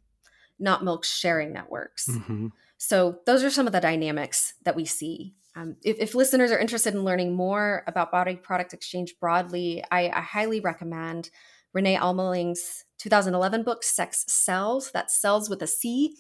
not 0.59 0.83
milk 0.83 1.05
sharing 1.05 1.53
networks. 1.53 2.09
Mm-hmm. 2.09 2.47
So, 2.79 3.19
those 3.27 3.45
are 3.45 3.51
some 3.51 3.67
of 3.67 3.73
the 3.73 3.81
dynamics 3.81 4.55
that 4.65 4.77
we 4.77 4.85
see. 4.87 5.35
Um, 5.57 5.77
if, 5.83 5.99
if, 5.99 6.15
listeners 6.15 6.53
are 6.53 6.59
interested 6.59 6.95
in 6.95 7.03
learning 7.03 7.35
more 7.35 7.83
about 7.89 8.13
body 8.13 8.37
product 8.37 8.73
exchange 8.73 9.17
broadly, 9.21 9.83
I, 9.91 10.09
I 10.09 10.21
highly 10.21 10.61
recommend 10.61 11.31
Rene 11.75 11.97
Almeling's 11.97 12.85
2011 12.99 13.63
book, 13.63 13.83
Sex 13.83 14.25
Cells, 14.29 14.91
that 14.93 15.11
Cells 15.11 15.49
with 15.49 15.63
a 15.63 15.67
C, 15.67 16.17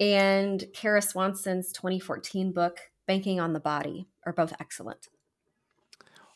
and 0.00 0.64
Kara 0.74 1.02
Swanson's 1.02 1.72
2014 1.72 2.52
book, 2.52 2.78
Banking 3.06 3.38
on 3.38 3.52
the 3.52 3.60
Body, 3.60 4.08
are 4.26 4.32
both 4.32 4.52
excellent. 4.58 5.08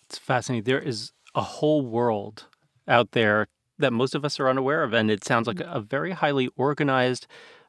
It's 0.07 0.19
fascinating. 0.19 0.65
There 0.65 0.79
is 0.81 1.13
a 1.35 1.43
whole 1.43 1.85
world 1.85 2.47
out 2.87 3.13
there 3.13 3.49
that 3.79 3.93
most 3.93 4.15
of 4.15 4.25
us 4.25 4.41
are 4.41 4.49
unaware 4.49 4.83
of, 4.83 4.93
and 4.93 5.11
it 5.11 5.25
sounds 5.25 5.47
like 5.47 5.59
mm-hmm. 5.59 5.77
a 5.77 5.81
very 5.81 6.13
highly 6.13 6.49
organized, 6.57 7.27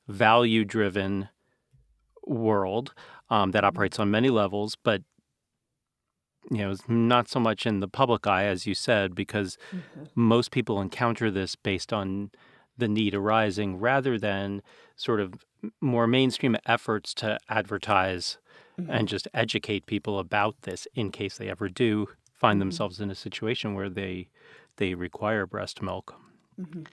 value 0.08 0.65
driven 0.65 1.29
world 2.25 2.93
um, 3.29 3.51
that 3.51 3.60
mm-hmm. 3.60 3.67
operates 3.67 3.99
on 3.99 4.12
many 4.12 4.29
levels, 4.29 4.75
but 4.84 5.01
you 6.49 6.58
know, 6.60 6.75
not 6.88 7.28
so 7.28 7.39
much 7.39 7.65
in 7.65 7.80
the 7.80 7.88
public 7.88 8.25
eye, 8.25 8.45
as 8.45 8.65
you 8.65 8.73
said, 8.73 9.13
because 9.13 9.58
mm-hmm. 9.71 10.06
most 10.15 10.52
people 10.52 10.82
encounter 10.82 11.30
this 11.30 11.56
based 11.56 11.93
on 11.93 12.32
the 12.78 12.88
need 12.88 13.13
arising 13.13 13.78
rather 13.78 14.17
than 14.17 14.62
sort 14.95 15.19
of 15.19 15.45
more 15.82 16.08
mainstream 16.08 16.56
efforts 16.65 17.13
to 17.13 17.38
advertise 17.49 18.38
mm-hmm. 18.80 18.89
and 18.89 19.08
just 19.08 19.28
educate 19.34 19.86
people 19.86 20.19
about 20.19 20.62
this 20.62 20.88
in 20.95 21.12
case 21.12 21.38
they 21.38 21.49
ever 21.49 21.67
do 21.69 22.08
find 22.34 22.56
mm-hmm. 22.56 22.60
themselves 22.60 22.99
in 22.99 23.12
a 23.12 23.15
situation 23.15 23.73
where 23.73 23.89
they 23.89 24.30
they 24.78 24.93
require 24.93 25.45
breast 25.45 25.82
milk. 25.82 26.15
Mm-hmm. 26.60 26.84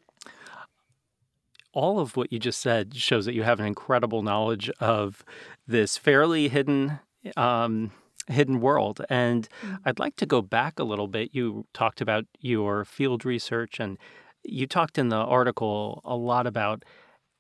All 1.73 2.01
of 2.01 2.17
what 2.17 2.33
you 2.33 2.39
just 2.39 2.61
said 2.61 2.97
shows 2.97 3.27
that 3.27 3.35
you 3.35 3.45
have 3.45 3.61
an 3.61 3.67
incredible 3.67 4.23
knowledge 4.23 4.71
of 4.81 5.25
this 5.69 5.97
fairly 5.97 6.49
hidden 6.49 6.99
um, 7.37 7.93
hidden 8.29 8.61
world. 8.61 9.01
And 9.09 9.49
mm. 9.63 9.79
I'd 9.85 9.99
like 9.99 10.17
to 10.17 10.27
go 10.27 10.43
back 10.43 10.79
a 10.79 10.85
little 10.85 11.09
bit. 11.09 11.31
You 11.33 11.67
talked 11.73 12.01
about 12.01 12.25
your 12.41 12.85
field 12.85 13.25
research, 13.25 13.81
and 13.81 13.99
you 14.45 14.67
talked 14.67 14.99
in 14.99 15.09
the 15.09 15.17
article 15.17 16.01
a 16.05 16.17
lot 16.17 16.47
about 16.47 16.85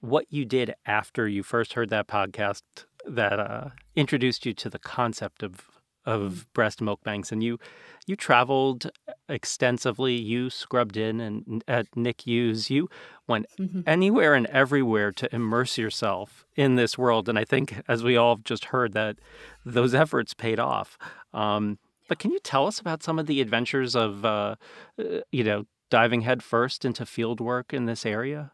what 0.01 0.27
you 0.31 0.45
did 0.45 0.75
after 0.85 1.27
you 1.27 1.43
first 1.43 1.73
heard 1.73 1.91
that 1.91 2.07
podcast 2.07 2.63
that 3.07 3.39
uh, 3.39 3.69
introduced 3.95 4.45
you 4.45 4.53
to 4.53 4.69
the 4.69 4.79
concept 4.79 5.43
of 5.43 5.76
of 6.07 6.51
breast 6.53 6.81
milk 6.81 7.03
banks. 7.05 7.33
And 7.33 7.43
you 7.43 7.59
you 8.07 8.15
traveled 8.15 8.91
extensively. 9.29 10.15
You 10.15 10.49
scrubbed 10.49 10.97
in 10.97 11.21
and 11.21 11.65
at 11.67 11.91
NICUs. 11.97 12.71
You 12.71 12.89
went 13.27 13.47
mm-hmm. 13.59 13.81
anywhere 13.87 14.35
and 14.35 14.47
everywhere 14.47 15.11
to 15.13 15.35
immerse 15.35 15.77
yourself 15.77 16.47
in 16.55 16.77
this 16.77 16.97
world. 16.97 17.29
And 17.29 17.39
I 17.39 17.45
think, 17.45 17.83
as 17.89 18.05
we 18.05 18.17
all 18.17 18.37
just 18.37 18.67
heard, 18.67 18.93
that 18.93 19.17
those 19.65 19.95
efforts 19.95 20.35
paid 20.35 20.61
off. 20.61 20.97
Um, 21.35 21.79
but 22.09 22.21
can 22.21 22.31
you 22.31 22.39
tell 22.39 22.69
us 22.69 22.79
about 22.79 23.03
some 23.03 23.19
of 23.19 23.27
the 23.27 23.41
adventures 23.41 23.97
of, 23.97 24.25
uh, 24.25 24.55
uh 24.99 25.21
you 25.33 25.43
know, 25.43 25.65
diving 25.91 26.21
headfirst 26.21 26.85
into 26.85 27.05
field 27.05 27.41
work 27.41 27.75
in 27.75 27.87
this 27.87 28.07
area? 28.07 28.53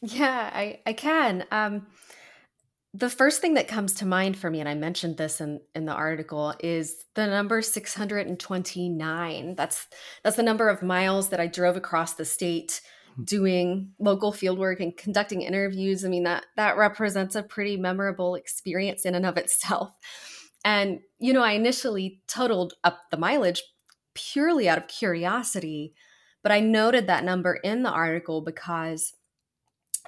Yeah, 0.00 0.50
I, 0.54 0.78
I 0.86 0.92
can. 0.92 1.44
Um, 1.50 1.86
the 2.94 3.10
first 3.10 3.40
thing 3.40 3.54
that 3.54 3.68
comes 3.68 3.92
to 3.94 4.06
mind 4.06 4.36
for 4.36 4.50
me 4.50 4.60
and 4.60 4.68
i 4.68 4.74
mentioned 4.74 5.16
this 5.16 5.40
in, 5.40 5.60
in 5.74 5.84
the 5.84 5.92
article 5.92 6.54
is 6.60 7.04
the 7.14 7.26
number 7.26 7.60
629 7.60 9.54
that's 9.54 9.86
that's 10.24 10.36
the 10.36 10.42
number 10.42 10.68
of 10.68 10.82
miles 10.82 11.28
that 11.28 11.40
i 11.40 11.46
drove 11.46 11.76
across 11.76 12.14
the 12.14 12.24
state 12.24 12.80
hmm. 13.14 13.24
doing 13.24 13.92
local 13.98 14.32
fieldwork 14.32 14.80
and 14.80 14.96
conducting 14.96 15.42
interviews. 15.42 16.04
I 16.04 16.08
mean 16.08 16.24
that 16.24 16.46
that 16.56 16.76
represents 16.76 17.34
a 17.34 17.42
pretty 17.42 17.76
memorable 17.76 18.34
experience 18.34 19.04
in 19.04 19.14
and 19.14 19.26
of 19.26 19.36
itself. 19.36 19.92
And 20.64 21.00
you 21.18 21.32
know 21.32 21.42
i 21.42 21.52
initially 21.52 22.20
totaled 22.26 22.74
up 22.84 23.10
the 23.10 23.16
mileage 23.16 23.62
purely 24.14 24.68
out 24.68 24.78
of 24.78 24.88
curiosity 24.88 25.94
but 26.42 26.52
i 26.52 26.60
noted 26.60 27.06
that 27.06 27.24
number 27.24 27.54
in 27.54 27.82
the 27.82 27.90
article 27.90 28.40
because 28.40 29.14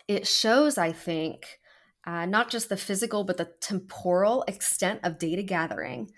it 0.09 0.27
shows 0.27 0.79
i 0.79 0.91
think 0.91 1.60
uh, 2.07 2.27
not 2.27 2.51
just 2.51 2.69
the 2.69 2.77
physical, 2.77 3.25
but 3.25 3.37
the 3.37 3.51
temporal 3.61 4.45
extent 4.49 5.01
of 5.03 5.19
data 5.19 5.43
gathering. 5.43 6.11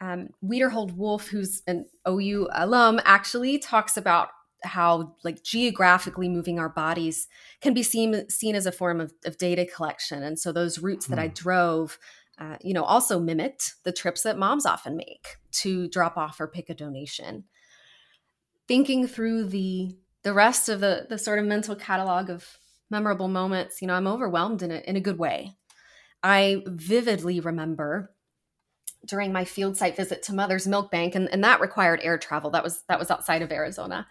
Um, 0.00 0.28
Wiederhold 0.42 0.96
Wolf, 0.96 1.28
who's 1.28 1.62
an 1.66 1.86
OU 2.08 2.48
alum, 2.52 3.00
actually 3.04 3.58
talks 3.58 3.96
about 3.96 4.28
how 4.62 5.14
like 5.24 5.42
geographically 5.42 6.28
moving 6.28 6.58
our 6.58 6.68
bodies 6.68 7.28
can 7.62 7.72
be 7.72 7.82
seen 7.82 8.28
seen 8.28 8.54
as 8.54 8.66
a 8.66 8.72
form 8.72 9.00
of, 9.00 9.12
of 9.24 9.38
data 9.38 9.64
collection. 9.64 10.22
And 10.22 10.38
so 10.38 10.52
those 10.52 10.78
routes 10.78 11.06
that 11.06 11.18
I 11.18 11.28
hmm. 11.28 11.34
drove 11.34 11.98
uh, 12.40 12.56
you 12.62 12.72
know, 12.72 12.84
also 12.84 13.20
mimicked 13.20 13.74
the 13.84 13.92
trips 13.92 14.22
that 14.22 14.38
moms 14.38 14.64
often 14.64 14.96
make 14.96 15.36
to 15.52 15.88
drop 15.88 16.16
off 16.16 16.40
or 16.40 16.48
pick 16.48 16.70
a 16.70 16.74
donation. 16.74 17.44
Thinking 18.66 19.06
through 19.06 19.44
the 19.44 19.96
the 20.22 20.32
rest 20.32 20.68
of 20.68 20.80
the 20.80 21.06
the 21.08 21.18
sort 21.18 21.38
of 21.38 21.44
mental 21.44 21.76
catalog 21.76 22.30
of 22.30 22.46
memorable 22.90 23.28
moments, 23.28 23.80
you 23.80 23.88
know, 23.88 23.94
I'm 23.94 24.06
overwhelmed 24.06 24.62
in 24.62 24.70
a 24.70 24.78
in 24.78 24.96
a 24.96 25.00
good 25.00 25.18
way. 25.18 25.54
I 26.22 26.62
vividly 26.66 27.40
remember 27.40 28.12
during 29.06 29.32
my 29.32 29.44
field 29.44 29.76
site 29.76 29.96
visit 29.96 30.22
to 30.24 30.34
Mother's 30.34 30.66
Milk 30.66 30.90
Bank, 30.90 31.14
and, 31.14 31.28
and 31.32 31.42
that 31.44 31.60
required 31.60 32.00
air 32.02 32.18
travel. 32.18 32.50
That 32.50 32.64
was 32.64 32.82
that 32.88 32.98
was 32.98 33.10
outside 33.10 33.42
of 33.42 33.52
Arizona. 33.52 34.06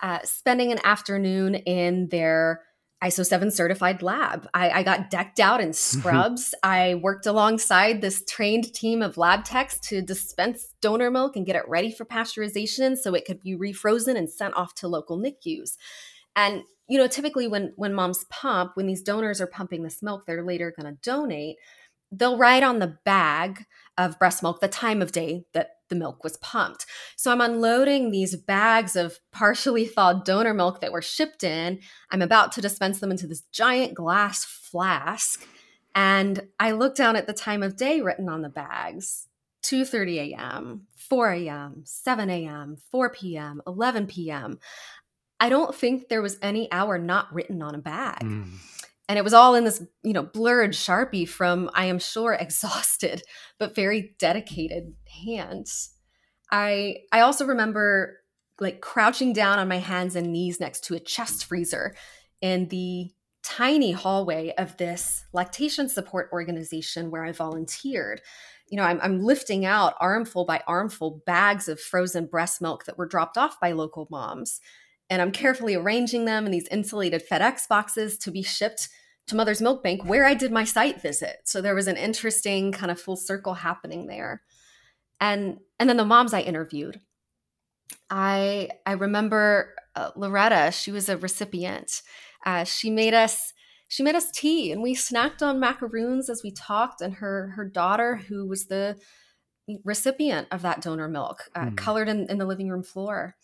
Uh, 0.00 0.20
spending 0.22 0.70
an 0.70 0.78
afternoon 0.84 1.56
in 1.56 2.08
their 2.10 2.62
ISO 3.02 3.24
7 3.24 3.50
certified 3.50 4.02
lab. 4.02 4.48
I, 4.54 4.70
I 4.70 4.82
got 4.82 5.10
decked 5.10 5.38
out 5.38 5.60
in 5.60 5.72
scrubs. 5.72 6.54
I 6.62 6.96
worked 6.96 7.26
alongside 7.26 8.00
this 8.00 8.24
trained 8.28 8.72
team 8.74 9.02
of 9.02 9.16
lab 9.16 9.44
techs 9.44 9.78
to 9.88 10.02
dispense 10.02 10.74
donor 10.80 11.10
milk 11.10 11.36
and 11.36 11.46
get 11.46 11.56
it 11.56 11.68
ready 11.68 11.92
for 11.92 12.04
pasteurization 12.04 12.96
so 12.96 13.14
it 13.14 13.24
could 13.24 13.40
be 13.40 13.56
refrozen 13.56 14.16
and 14.16 14.28
sent 14.28 14.54
off 14.54 14.74
to 14.76 14.88
local 14.88 15.18
NICUs. 15.18 15.76
And 16.34 16.62
you 16.88 16.98
know, 16.98 17.06
typically 17.06 17.46
when 17.46 17.72
when 17.76 17.94
moms 17.94 18.24
pump, 18.30 18.72
when 18.74 18.86
these 18.86 19.02
donors 19.02 19.40
are 19.40 19.46
pumping 19.46 19.82
this 19.82 20.02
milk, 20.02 20.24
they're 20.26 20.44
later 20.44 20.72
going 20.76 20.92
to 20.92 21.00
donate. 21.02 21.56
They'll 22.10 22.38
write 22.38 22.62
on 22.62 22.78
the 22.78 22.98
bag 23.04 23.66
of 23.98 24.18
breast 24.18 24.42
milk 24.42 24.60
the 24.60 24.68
time 24.68 25.02
of 25.02 25.12
day 25.12 25.44
that 25.52 25.72
the 25.90 25.96
milk 25.96 26.24
was 26.24 26.38
pumped. 26.38 26.86
So 27.16 27.30
I'm 27.30 27.40
unloading 27.40 28.10
these 28.10 28.36
bags 28.36 28.96
of 28.96 29.18
partially 29.32 29.86
thawed 29.86 30.24
donor 30.24 30.54
milk 30.54 30.80
that 30.80 30.92
were 30.92 31.02
shipped 31.02 31.44
in. 31.44 31.80
I'm 32.10 32.22
about 32.22 32.52
to 32.52 32.60
dispense 32.62 33.00
them 33.00 33.10
into 33.10 33.26
this 33.26 33.42
giant 33.52 33.94
glass 33.94 34.44
flask. 34.44 35.46
And 35.94 36.48
I 36.58 36.72
look 36.72 36.94
down 36.94 37.16
at 37.16 37.26
the 37.26 37.32
time 37.32 37.62
of 37.62 37.76
day 37.76 38.00
written 38.00 38.28
on 38.28 38.42
the 38.42 38.48
bags 38.48 39.28
2:30 39.62 40.34
a.m., 40.34 40.86
4 40.96 41.32
a.m., 41.32 41.82
7 41.84 42.30
a.m., 42.30 42.76
4 42.90 43.10
p.m., 43.10 43.60
11 43.66 44.06
p.m. 44.06 44.58
I 45.40 45.48
don't 45.48 45.74
think 45.74 46.08
there 46.08 46.22
was 46.22 46.36
any 46.42 46.70
hour 46.72 46.98
not 46.98 47.32
written 47.32 47.62
on 47.62 47.74
a 47.74 47.78
bag. 47.78 48.20
Mm. 48.20 48.50
And 49.08 49.18
it 49.18 49.24
was 49.24 49.34
all 49.34 49.54
in 49.54 49.64
this 49.64 49.82
you 50.02 50.12
know 50.12 50.22
blurred 50.22 50.72
sharpie 50.72 51.28
from 51.28 51.70
i 51.74 51.86
am 51.86 51.98
sure 51.98 52.32
exhausted 52.40 53.22
but 53.58 53.74
very 53.74 54.14
dedicated 54.18 54.94
hands. 55.24 55.90
I 56.50 56.98
i 57.12 57.20
also 57.20 57.46
remember 57.46 58.18
like 58.60 58.80
crouching 58.80 59.32
down 59.32 59.58
on 59.58 59.68
my 59.68 59.78
hands 59.78 60.16
and 60.16 60.32
knees 60.32 60.58
next 60.60 60.84
to 60.84 60.94
a 60.94 61.00
chest 61.00 61.44
freezer 61.44 61.94
in 62.40 62.68
the 62.68 63.10
tiny 63.44 63.92
hallway 63.92 64.52
of 64.58 64.76
this 64.76 65.24
lactation 65.32 65.88
support 65.88 66.28
organization 66.32 67.10
where 67.10 67.24
i 67.24 67.32
volunteered. 67.32 68.20
You 68.68 68.76
know 68.76 68.82
I'm, 68.82 69.00
I'm 69.00 69.22
lifting 69.22 69.64
out 69.64 69.94
armful 70.00 70.44
by 70.44 70.62
armful 70.66 71.22
bags 71.24 71.68
of 71.68 71.80
frozen 71.80 72.26
breast 72.26 72.60
milk 72.60 72.84
that 72.84 72.98
were 72.98 73.06
dropped 73.06 73.38
off 73.38 73.58
by 73.58 73.72
local 73.72 74.06
moms 74.10 74.60
and 75.10 75.22
I'm 75.22 75.32
carefully 75.32 75.74
arranging 75.74 76.24
them 76.24 76.46
in 76.46 76.52
these 76.52 76.68
insulated 76.68 77.22
FedEx 77.28 77.68
boxes 77.68 78.18
to 78.18 78.30
be 78.30 78.42
shipped 78.42 78.88
to 79.28 79.36
Mother's 79.36 79.60
Milk 79.60 79.82
Bank 79.82 80.04
where 80.04 80.26
I 80.26 80.34
did 80.34 80.52
my 80.52 80.64
site 80.64 81.00
visit. 81.00 81.36
So 81.44 81.60
there 81.60 81.74
was 81.74 81.86
an 81.86 81.96
interesting 81.96 82.72
kind 82.72 82.90
of 82.90 83.00
full 83.00 83.16
circle 83.16 83.54
happening 83.54 84.06
there. 84.06 84.42
And 85.20 85.58
and 85.78 85.88
then 85.88 85.96
the 85.96 86.04
moms 86.04 86.32
I 86.32 86.40
interviewed. 86.40 87.00
I 88.10 88.70
I 88.86 88.92
remember 88.92 89.74
uh, 89.94 90.10
Loretta, 90.16 90.70
she 90.72 90.92
was 90.92 91.08
a 91.08 91.16
recipient. 91.16 92.02
Uh, 92.44 92.64
she 92.64 92.90
made 92.90 93.14
us 93.14 93.52
she 93.88 94.02
made 94.02 94.14
us 94.14 94.30
tea 94.30 94.70
and 94.70 94.82
we 94.82 94.94
snacked 94.94 95.42
on 95.42 95.58
macaroons 95.58 96.28
as 96.28 96.42
we 96.42 96.50
talked 96.50 97.00
and 97.00 97.14
her 97.14 97.52
her 97.56 97.64
daughter 97.64 98.16
who 98.16 98.46
was 98.46 98.66
the 98.66 98.96
recipient 99.84 100.46
of 100.50 100.62
that 100.62 100.80
donor 100.80 101.08
milk 101.08 101.50
uh, 101.54 101.66
mm. 101.66 101.76
colored 101.76 102.08
in, 102.08 102.26
in 102.30 102.38
the 102.38 102.46
living 102.46 102.68
room 102.68 102.82
floor 102.82 103.34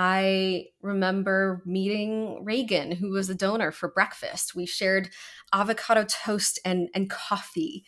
I 0.00 0.66
remember 0.80 1.60
meeting 1.66 2.44
Reagan, 2.44 2.92
who 2.92 3.10
was 3.10 3.28
a 3.28 3.34
donor 3.34 3.72
for 3.72 3.90
breakfast. 3.90 4.54
We 4.54 4.64
shared 4.64 5.10
avocado 5.52 6.04
toast 6.04 6.60
and, 6.64 6.88
and 6.94 7.10
coffee. 7.10 7.84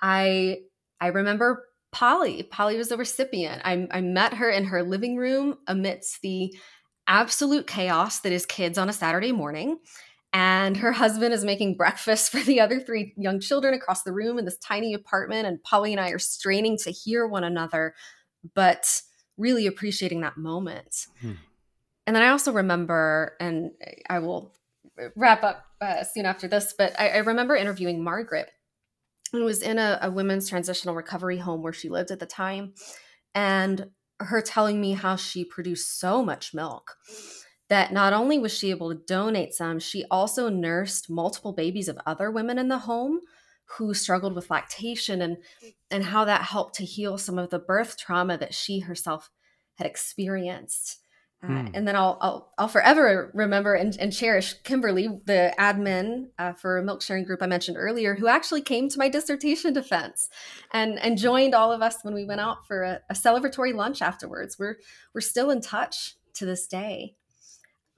I 0.00 0.60
I 1.02 1.08
remember 1.08 1.66
Polly. 1.92 2.44
Polly 2.44 2.78
was 2.78 2.90
a 2.90 2.96
recipient. 2.96 3.60
I, 3.62 3.86
I 3.90 4.00
met 4.00 4.34
her 4.34 4.48
in 4.48 4.64
her 4.64 4.82
living 4.82 5.16
room 5.16 5.58
amidst 5.66 6.22
the 6.22 6.56
absolute 7.06 7.66
chaos 7.66 8.20
that 8.20 8.32
is 8.32 8.46
kids 8.46 8.78
on 8.78 8.88
a 8.88 8.94
Saturday 8.94 9.32
morning. 9.32 9.80
And 10.32 10.78
her 10.78 10.92
husband 10.92 11.34
is 11.34 11.44
making 11.44 11.76
breakfast 11.76 12.32
for 12.32 12.40
the 12.40 12.60
other 12.60 12.80
three 12.80 13.12
young 13.18 13.38
children 13.38 13.74
across 13.74 14.02
the 14.02 14.14
room 14.14 14.38
in 14.38 14.46
this 14.46 14.56
tiny 14.58 14.94
apartment. 14.94 15.46
And 15.46 15.62
Polly 15.62 15.92
and 15.92 16.00
I 16.00 16.08
are 16.08 16.18
straining 16.18 16.78
to 16.84 16.90
hear 16.90 17.26
one 17.26 17.44
another, 17.44 17.92
but 18.54 19.02
really 19.36 19.66
appreciating 19.66 20.22
that 20.22 20.38
moment. 20.38 21.06
Hmm. 21.20 21.32
And 22.10 22.16
then 22.16 22.24
I 22.24 22.30
also 22.30 22.50
remember, 22.50 23.36
and 23.38 23.70
I 24.08 24.18
will 24.18 24.52
wrap 25.14 25.44
up 25.44 25.64
uh, 25.80 26.02
soon 26.02 26.26
after 26.26 26.48
this, 26.48 26.74
but 26.76 26.92
I, 26.98 27.10
I, 27.10 27.16
remember 27.18 27.54
interviewing 27.54 28.02
Margaret, 28.02 28.50
who 29.30 29.44
was 29.44 29.62
in 29.62 29.78
a, 29.78 29.96
a 30.02 30.10
women's 30.10 30.48
transitional 30.48 30.96
recovery 30.96 31.38
home 31.38 31.62
where 31.62 31.72
she 31.72 31.88
lived 31.88 32.10
at 32.10 32.18
the 32.18 32.26
time, 32.26 32.74
and 33.32 33.90
her 34.18 34.42
telling 34.42 34.80
me 34.80 34.94
how 34.94 35.14
she 35.14 35.44
produced 35.44 36.00
so 36.00 36.24
much 36.24 36.52
milk 36.52 36.96
that 37.68 37.92
not 37.92 38.12
only 38.12 38.40
was 38.40 38.52
she 38.52 38.70
able 38.70 38.88
to 38.92 39.00
donate 39.06 39.54
some, 39.54 39.78
she 39.78 40.04
also 40.10 40.48
nursed 40.48 41.10
multiple 41.10 41.52
babies 41.52 41.86
of 41.86 41.96
other 42.06 42.28
women 42.28 42.58
in 42.58 42.66
the 42.66 42.78
home 42.78 43.20
who 43.76 43.94
struggled 43.94 44.34
with 44.34 44.50
lactation 44.50 45.22
and 45.22 45.36
and 45.92 46.06
how 46.06 46.24
that 46.24 46.42
helped 46.42 46.74
to 46.74 46.84
heal 46.84 47.16
some 47.16 47.38
of 47.38 47.50
the 47.50 47.60
birth 47.60 47.96
trauma 47.96 48.36
that 48.36 48.52
she 48.52 48.80
herself 48.80 49.30
had 49.76 49.86
experienced. 49.86 50.96
Uh, 51.42 51.46
hmm. 51.46 51.68
And 51.72 51.88
then 51.88 51.96
I'll, 51.96 52.18
I'll, 52.20 52.52
I'll 52.58 52.68
forever 52.68 53.30
remember 53.32 53.74
and, 53.74 53.96
and 53.98 54.12
cherish 54.12 54.54
Kimberly, 54.62 55.08
the 55.24 55.54
admin 55.58 56.28
uh, 56.38 56.52
for 56.52 56.78
a 56.78 56.82
milk 56.82 57.00
sharing 57.00 57.24
group 57.24 57.42
I 57.42 57.46
mentioned 57.46 57.78
earlier, 57.78 58.14
who 58.14 58.28
actually 58.28 58.60
came 58.60 58.90
to 58.90 58.98
my 58.98 59.08
dissertation 59.08 59.72
defense 59.72 60.28
and 60.72 60.98
and 60.98 61.16
joined 61.16 61.54
all 61.54 61.72
of 61.72 61.80
us 61.80 61.96
when 62.02 62.14
we 62.14 62.24
went 62.24 62.42
out 62.42 62.66
for 62.66 62.82
a, 62.82 63.00
a 63.08 63.14
celebratory 63.14 63.74
lunch 63.74 64.02
afterwards. 64.02 64.58
We're 64.58 64.78
we're 65.14 65.22
still 65.22 65.50
in 65.50 65.62
touch 65.62 66.16
to 66.34 66.44
this 66.44 66.66
day. 66.66 67.16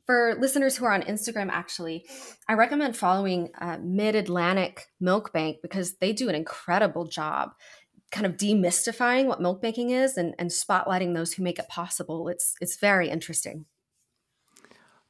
For 0.06 0.36
listeners 0.40 0.76
who 0.76 0.84
are 0.84 0.92
on 0.92 1.02
Instagram, 1.02 1.48
actually, 1.50 2.04
I 2.48 2.54
recommend 2.54 2.96
following 2.96 3.50
uh, 3.60 3.78
Mid 3.82 4.16
Atlantic 4.16 4.88
Milk 5.00 5.32
Bank 5.32 5.58
because 5.62 5.94
they 5.94 6.12
do 6.12 6.28
an 6.28 6.34
incredible 6.34 7.06
job 7.06 7.52
kind 8.12 8.26
of 8.26 8.36
demystifying 8.36 9.26
what 9.26 9.40
milk 9.40 9.60
banking 9.60 9.90
is 9.90 10.16
and, 10.16 10.34
and 10.38 10.50
spotlighting 10.50 11.14
those 11.14 11.32
who 11.32 11.42
make 11.42 11.58
it 11.58 11.68
possible. 11.68 12.28
It's 12.28 12.54
it's 12.60 12.76
very 12.76 13.08
interesting. 13.08 13.64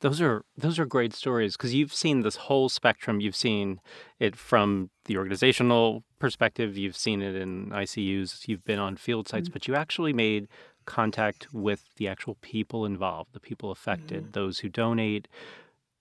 Those 0.00 0.20
are 0.20 0.44
those 0.56 0.78
are 0.78 0.86
great 0.86 1.12
stories 1.12 1.56
because 1.56 1.74
you've 1.74 1.92
seen 1.92 2.22
this 2.22 2.36
whole 2.36 2.68
spectrum. 2.68 3.20
You've 3.20 3.36
seen 3.36 3.80
it 4.18 4.36
from 4.36 4.90
the 5.04 5.16
organizational 5.16 6.04
perspective. 6.18 6.78
You've 6.78 6.96
seen 6.96 7.22
it 7.22 7.34
in 7.34 7.70
ICUs. 7.70 8.48
You've 8.48 8.64
been 8.64 8.78
on 8.78 8.96
field 8.96 9.28
sites, 9.28 9.48
mm-hmm. 9.48 9.52
but 9.52 9.68
you 9.68 9.74
actually 9.74 10.12
made 10.12 10.48
contact 10.86 11.52
with 11.52 11.94
the 11.96 12.08
actual 12.08 12.36
people 12.40 12.84
involved, 12.84 13.32
the 13.32 13.40
people 13.40 13.70
affected, 13.70 14.22
mm-hmm. 14.22 14.32
those 14.32 14.60
who 14.60 14.68
donate, 14.68 15.28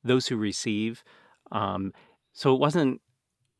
those 0.03 0.27
who 0.27 0.35
receive. 0.35 1.03
Um, 1.51 1.93
so 2.33 2.55
it 2.55 2.59
wasn't 2.59 3.01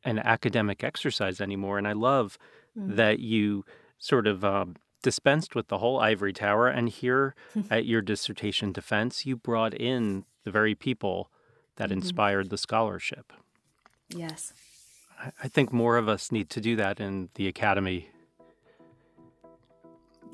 an 0.04 0.18
academic 0.18 0.82
exercise 0.82 1.40
anymore. 1.40 1.78
And 1.78 1.86
I 1.86 1.92
love 1.92 2.38
mm. 2.78 2.96
that 2.96 3.18
you 3.18 3.64
sort 3.98 4.26
of 4.26 4.44
um, 4.44 4.76
dispensed 5.02 5.54
with 5.54 5.68
the 5.68 5.78
whole 5.78 6.00
ivory 6.00 6.32
tower. 6.32 6.68
And 6.68 6.88
here 6.88 7.34
at 7.70 7.86
your 7.86 8.00
dissertation 8.00 8.72
defense, 8.72 9.26
you 9.26 9.36
brought 9.36 9.74
in 9.74 10.24
the 10.44 10.50
very 10.50 10.74
people 10.74 11.30
that 11.76 11.88
mm-hmm. 11.88 11.98
inspired 11.98 12.50
the 12.50 12.58
scholarship. 12.58 13.32
Yes. 14.08 14.52
I, 15.18 15.32
I 15.44 15.48
think 15.48 15.72
more 15.72 15.96
of 15.96 16.08
us 16.08 16.32
need 16.32 16.50
to 16.50 16.60
do 16.60 16.76
that 16.76 17.00
in 17.00 17.28
the 17.34 17.48
academy. 17.48 18.08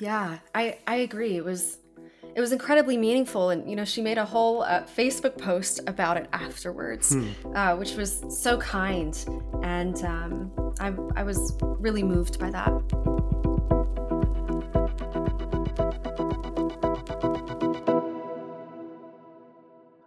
Yeah, 0.00 0.38
I, 0.54 0.78
I 0.86 0.96
agree. 0.96 1.36
It 1.36 1.44
was 1.44 1.78
it 2.38 2.40
was 2.40 2.52
incredibly 2.52 2.96
meaningful 2.96 3.50
and 3.50 3.68
you 3.68 3.74
know 3.74 3.84
she 3.84 4.00
made 4.00 4.16
a 4.16 4.24
whole 4.24 4.62
uh, 4.62 4.84
facebook 4.84 5.36
post 5.36 5.80
about 5.88 6.16
it 6.16 6.28
afterwards 6.32 7.12
hmm. 7.12 7.28
uh, 7.56 7.74
which 7.74 7.94
was 7.94 8.24
so 8.28 8.56
kind 8.58 9.26
and 9.64 10.04
um, 10.04 10.52
I, 10.78 10.94
I 11.16 11.24
was 11.24 11.58
really 11.60 12.04
moved 12.04 12.38
by 12.38 12.50
that 12.50 12.70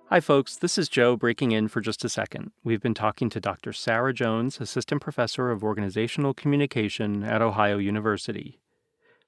Hi, 0.07 0.19
folks. 0.19 0.57
This 0.57 0.77
is 0.77 0.89
Joe 0.89 1.15
breaking 1.15 1.53
in 1.53 1.69
for 1.69 1.79
just 1.79 2.03
a 2.03 2.09
second. 2.09 2.51
We've 2.65 2.81
been 2.81 2.93
talking 2.93 3.29
to 3.29 3.39
Dr. 3.39 3.71
Sarah 3.71 4.13
Jones, 4.13 4.59
Assistant 4.59 5.01
Professor 5.01 5.51
of 5.51 5.63
Organizational 5.63 6.33
Communication 6.33 7.23
at 7.23 7.41
Ohio 7.41 7.77
University. 7.77 8.59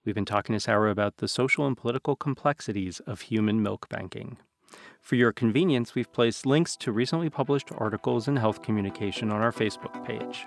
We've 0.05 0.13
been 0.13 0.25
talking 0.25 0.51
this 0.51 0.67
hour 0.67 0.89
about 0.89 1.17
the 1.17 1.29
social 1.29 1.65
and 1.65 1.77
political 1.77 2.17
complexities 2.17 2.99
of 3.07 3.21
human 3.21 3.63
milk 3.63 3.87
banking. 3.87 4.35
For 4.99 5.15
your 5.15 5.31
convenience, 5.31 5.95
we've 5.95 6.11
placed 6.11 6.45
links 6.45 6.75
to 6.77 6.91
recently 6.91 7.29
published 7.29 7.69
articles 7.77 8.27
in 8.27 8.35
health 8.35 8.63
communication 8.63 9.31
on 9.31 9.41
our 9.41 9.53
Facebook 9.53 10.03
page. 10.05 10.45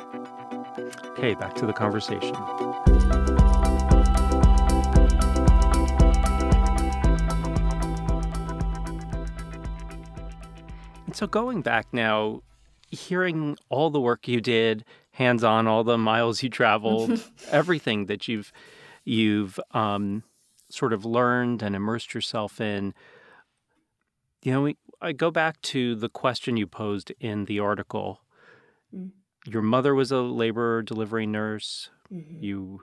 Okay, 1.12 1.34
back 1.36 1.54
to 1.54 1.64
the 1.64 1.72
conversation. 1.72 2.36
And 11.06 11.16
so, 11.16 11.26
going 11.26 11.62
back 11.62 11.86
now, 11.92 12.42
hearing 12.90 13.56
all 13.70 13.88
the 13.88 14.00
work 14.00 14.28
you 14.28 14.42
did, 14.42 14.84
hands 15.12 15.42
on, 15.42 15.66
all 15.66 15.82
the 15.82 15.96
miles 15.96 16.42
you 16.42 16.50
traveled, 16.50 17.24
everything 17.50 18.04
that 18.04 18.28
you've 18.28 18.52
you've 19.06 19.58
um, 19.70 20.24
sort 20.68 20.92
of 20.92 21.06
learned 21.06 21.62
and 21.62 21.74
immersed 21.74 22.12
yourself 22.12 22.60
in. 22.60 22.92
You 24.42 24.52
know, 24.52 24.62
we, 24.62 24.76
I 25.00 25.12
go 25.12 25.30
back 25.30 25.62
to 25.62 25.94
the 25.94 26.10
question 26.10 26.56
you 26.58 26.66
posed 26.66 27.12
in 27.20 27.46
the 27.46 27.60
article. 27.60 28.20
Mm. 28.94 29.12
Your 29.46 29.62
mother 29.62 29.94
was 29.94 30.12
a 30.12 30.20
labor 30.20 30.82
delivery 30.82 31.26
nurse. 31.26 31.88
Mm-hmm. 32.12 32.42
You 32.42 32.82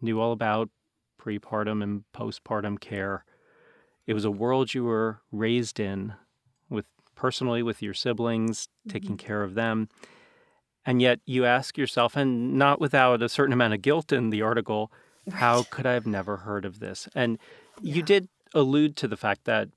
knew 0.00 0.20
all 0.20 0.32
about 0.32 0.70
prepartum 1.20 1.82
and 1.82 2.04
postpartum 2.14 2.80
care. 2.80 3.24
It 4.06 4.14
was 4.14 4.24
a 4.24 4.30
world 4.30 4.72
you 4.72 4.84
were 4.84 5.20
raised 5.30 5.78
in 5.78 6.14
with 6.70 6.86
personally 7.14 7.62
with 7.62 7.82
your 7.82 7.94
siblings, 7.94 8.66
mm-hmm. 8.66 8.90
taking 8.90 9.16
care 9.18 9.42
of 9.42 9.54
them. 9.54 9.88
And 10.86 11.02
yet 11.02 11.20
you 11.26 11.44
ask 11.44 11.76
yourself, 11.76 12.16
and 12.16 12.54
not 12.54 12.80
without 12.80 13.22
a 13.22 13.28
certain 13.28 13.52
amount 13.52 13.74
of 13.74 13.82
guilt 13.82 14.10
in 14.10 14.30
the 14.30 14.40
article, 14.40 14.90
right. 15.30 15.38
how 15.38 15.62
could 15.64 15.86
I 15.86 15.92
have 15.94 16.06
never 16.06 16.38
heard 16.38 16.64
of 16.64 16.80
this? 16.80 17.08
And 17.14 17.38
yeah. 17.80 17.96
you 17.96 18.02
did 18.02 18.28
allude 18.54 18.96
to 18.96 19.08
the 19.08 19.16
fact 19.16 19.44
that 19.44 19.68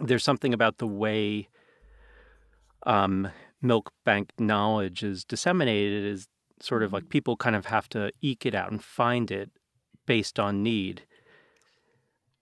there's 0.00 0.24
something 0.24 0.54
about 0.54 0.78
the 0.78 0.86
way 0.86 1.48
um, 2.84 3.28
milk 3.60 3.92
bank 4.04 4.32
knowledge 4.38 5.02
is 5.02 5.24
disseminated 5.24 6.04
is 6.04 6.26
sort 6.60 6.82
of 6.82 6.92
like 6.92 7.04
mm-hmm. 7.04 7.10
people 7.10 7.36
kind 7.36 7.56
of 7.56 7.66
have 7.66 7.88
to 7.90 8.10
eke 8.20 8.46
it 8.46 8.54
out 8.54 8.70
and 8.70 8.82
find 8.82 9.30
it 9.30 9.50
based 10.06 10.38
on 10.38 10.62
need. 10.62 11.02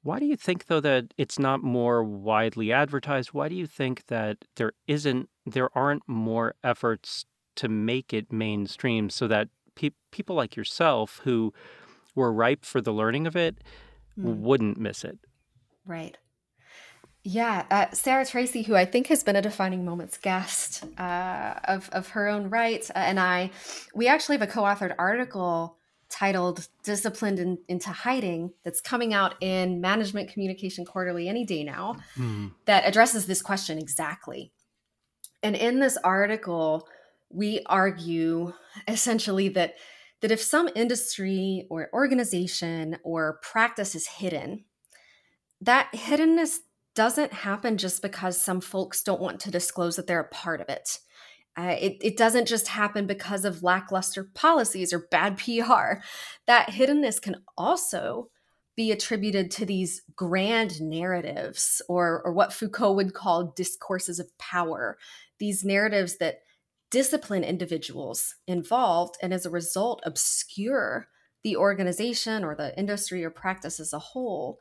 Why 0.03 0.19
do 0.19 0.25
you 0.25 0.37
think 0.37 0.67
though 0.67 0.81
that 0.81 1.13
it's 1.19 1.39
not 1.39 1.63
more 1.63 2.03
widely 2.03 2.73
advertised? 2.73 3.33
Why 3.33 3.49
do 3.49 3.55
you 3.55 3.67
think 3.67 4.07
that 4.07 4.39
there 4.57 4.73
isn't 4.87 5.29
there 5.45 5.69
aren't 5.77 6.03
more 6.07 6.55
efforts 6.65 7.27
to 7.57 7.69
make 7.69 8.15
it 8.15 8.33
mainstream 8.33 9.11
so 9.11 9.29
that 9.29 9.49
pe- 9.75 9.91
people 10.11 10.37
like 10.37 10.57
yourself 10.57 11.21
who 11.25 11.53
were 12.15 12.33
ripe 12.33 12.65
for 12.65 12.81
the 12.81 12.93
learning 12.93 13.27
of 13.27 13.37
it 13.37 13.57
mm. 14.19 14.37
wouldn't 14.37 14.79
miss 14.79 15.05
it? 15.05 15.19
Right. 15.87 16.17
Yeah, 17.23 17.67
uh, 17.71 17.87
Sarah 17.93 18.25
Tracy, 18.25 18.63
who 18.63 18.75
I 18.75 18.87
think 18.87 19.09
has 19.09 19.23
been 19.23 19.37
a 19.37 19.43
defining 19.43 19.85
moments 19.85 20.17
guest 20.17 20.85
uh, 20.99 21.55
of 21.65 21.91
of 21.91 22.09
her 22.11 22.29
own 22.29 22.49
right, 22.49 22.89
uh, 22.91 22.99
and 22.99 23.21
I, 23.21 23.51
we 23.95 24.09
actually 24.09 24.39
have 24.39 24.49
a 24.49 24.51
co-authored 24.51 24.95
article 24.99 25.77
titled 26.09 26.67
"Disciplined 26.83 27.39
in, 27.39 27.59
into 27.69 27.91
Hiding" 27.91 28.53
that's 28.65 28.81
coming 28.81 29.13
out 29.13 29.35
in 29.43 29.83
Management 29.83 30.33
Communication 30.33 30.87
Quarterly 30.87 31.29
any 31.29 31.45
day 31.45 31.63
now, 31.63 31.97
mm-hmm. 32.17 32.49
that 32.65 32.87
addresses 32.87 33.27
this 33.27 33.43
question 33.43 33.77
exactly. 33.77 34.51
And 35.43 35.55
in 35.55 35.79
this 35.79 35.99
article, 36.03 36.89
we 37.29 37.61
argue 37.67 38.55
essentially 38.89 39.51
that 39.51 39.75
that 40.21 40.31
if 40.31 40.43
some 40.43 40.69
industry 40.75 41.67
or 41.71 41.89
organization 41.93 42.99
or 43.03 43.39
practice 43.43 43.95
is 43.95 44.07
hidden, 44.07 44.65
that 45.61 45.91
hiddenness 45.93 46.59
doesn't 46.95 47.33
happen 47.33 47.79
just 47.79 48.03
because 48.03 48.41
some 48.41 48.61
folks 48.61 49.03
don't 49.03 49.21
want 49.21 49.41
to 49.41 49.51
disclose 49.51 49.97
that 49.97 50.07
they're 50.07 50.21
a 50.21 50.29
part 50.29 50.61
of 50.61 50.69
it. 50.69 50.99
Uh, 51.57 51.77
it, 51.81 51.97
it 52.01 52.17
doesn't 52.17 52.47
just 52.47 52.69
happen 52.69 53.07
because 53.07 53.45
of 53.45 53.63
lackluster 53.63 54.25
policies 54.35 54.93
or 54.93 55.07
bad 55.11 55.37
PR. 55.45 56.01
That 56.47 56.69
hiddenness 56.69 57.21
can 57.21 57.37
also 57.57 58.31
be 58.77 58.93
attributed 58.93 59.51
to 59.51 59.67
these 59.67 60.03
grand 60.15 60.81
narratives 60.81 61.83
or, 61.89 62.23
or 62.25 62.33
what 62.33 62.53
Foucault 62.53 62.95
would 62.95 63.13
call 63.13 63.53
discourses 63.57 64.19
of 64.19 64.37
power, 64.39 64.97
these 65.39 65.65
narratives 65.65 66.19
that 66.19 66.41
discipline 66.91 67.45
individuals 67.45 68.35
involved 68.47 69.17
and 69.23 69.33
as 69.33 69.47
a 69.47 69.51
result 69.51 70.03
obscure 70.05 71.09
the 71.43 71.57
organization 71.57 72.45
or 72.45 72.55
the 72.55 72.77
industry 72.79 73.25
or 73.25 73.31
practice 73.31 73.81
as 73.81 73.93
a 73.93 73.99
whole. 73.99 74.59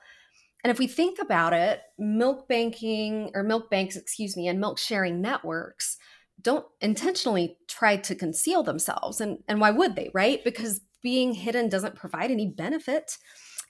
And 0.64 0.72
if 0.72 0.80
we 0.80 0.88
think 0.88 1.20
about 1.20 1.54
it, 1.54 1.82
milk 1.98 2.48
banking 2.48 3.32
or 3.34 3.44
milk 3.44 3.70
banks, 3.70 3.96
excuse 3.96 4.38
me, 4.38 4.48
and 4.48 4.60
milk 4.60 4.78
sharing 4.78 5.22
networks 5.22 5.98
don't 6.42 6.66
intentionally 6.80 7.58
try 7.68 7.98
to 7.98 8.16
conceal 8.16 8.64
themselves. 8.64 9.20
And, 9.20 9.40
and 9.48 9.60
why 9.60 9.72
would 9.72 9.96
they, 9.96 10.10
right? 10.14 10.44
Because 10.44 10.82
being 11.02 11.34
hidden 11.34 11.70
doesn't 11.70 11.96
provide 11.96 12.32
any 12.32 12.48
benefit. 12.48 13.18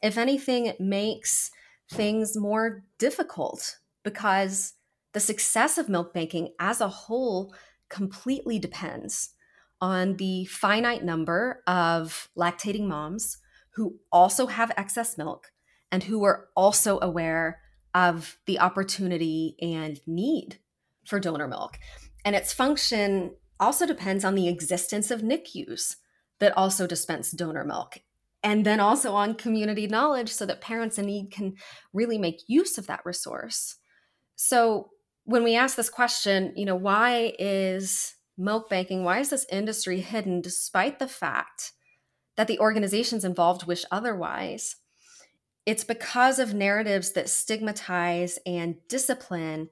If 0.02 0.18
anything, 0.18 0.66
it 0.66 0.80
makes 0.80 1.52
things 1.92 2.38
more 2.38 2.84
difficult 2.98 3.78
because 4.04 4.74
the 5.14 5.20
success 5.20 5.78
of 5.78 5.90
milk 5.90 6.14
banking 6.14 6.54
as 6.60 6.82
a 6.82 6.88
whole 6.88 7.54
completely 7.90 8.60
depends 8.60 9.32
on 9.82 10.18
the 10.18 10.46
finite 10.46 11.04
number 11.04 11.64
of 11.68 12.30
lactating 12.38 12.88
moms 12.88 13.38
who 13.76 14.00
also 14.12 14.48
have 14.48 14.72
excess 14.78 15.18
milk 15.18 15.52
and 15.92 16.04
who 16.04 16.24
are 16.24 16.48
also 16.56 17.00
aware 17.02 17.60
of 17.94 18.38
the 18.46 18.60
opportunity 18.60 19.56
and 19.62 20.00
need 20.06 20.60
for 21.06 21.20
donor 21.20 21.48
milk. 21.48 21.80
And 22.24 22.36
its 22.36 22.54
function 22.54 23.36
also 23.60 23.86
depends 23.86 24.24
on 24.24 24.36
the 24.36 24.48
existence 24.48 25.12
of 25.12 25.22
NICUs 25.22 25.96
that 26.40 26.56
also 26.56 26.88
dispense 26.88 27.32
donor 27.32 27.64
milk. 27.64 28.00
And 28.44 28.66
then 28.66 28.80
also 28.80 29.14
on 29.14 29.36
community 29.36 29.88
knowledge 29.88 30.30
so 30.30 30.46
that 30.46 30.62
parents 30.62 30.98
in 30.98 31.08
need 31.08 31.32
can 31.32 31.56
really 31.94 32.18
make 32.18 32.42
use 32.48 32.78
of 32.78 32.88
that 32.88 33.02
resource. 33.06 33.76
So 34.36 34.92
when 35.30 35.44
we 35.44 35.56
ask 35.56 35.76
this 35.76 35.92
question, 35.92 36.54
you 36.56 36.66
know, 36.66 36.76
why 36.76 37.34
is 37.38 38.16
milk 38.36 38.68
banking, 38.68 39.04
why 39.04 39.20
is 39.20 39.30
this 39.30 39.46
industry 39.52 40.02
hidden 40.02 40.42
despite 40.42 40.98
the 40.98 41.08
fact 41.08 41.74
that 42.36 42.48
the 42.48 42.58
organizations 42.58 43.24
involved 43.24 43.68
wish 43.68 43.86
otherwise? 43.92 44.78
It's 45.68 45.84
because 45.84 46.40
of 46.40 46.56
narratives 46.56 47.12
that 47.12 47.30
stigmatize 47.30 48.40
and 48.44 48.78
discipline 48.88 49.70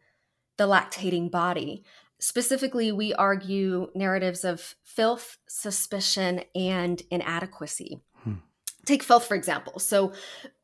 the 0.57 0.67
lactating 0.67 1.31
body. 1.31 1.83
Specifically, 2.19 2.91
we 2.91 3.15
argue 3.15 3.87
narratives 3.95 4.43
of 4.43 4.75
filth, 4.83 5.37
suspicion, 5.47 6.43
and 6.53 7.01
inadequacy. 7.09 7.99
Hmm. 8.23 8.33
Take 8.85 9.01
filth, 9.01 9.25
for 9.25 9.33
example. 9.33 9.79
So, 9.79 10.13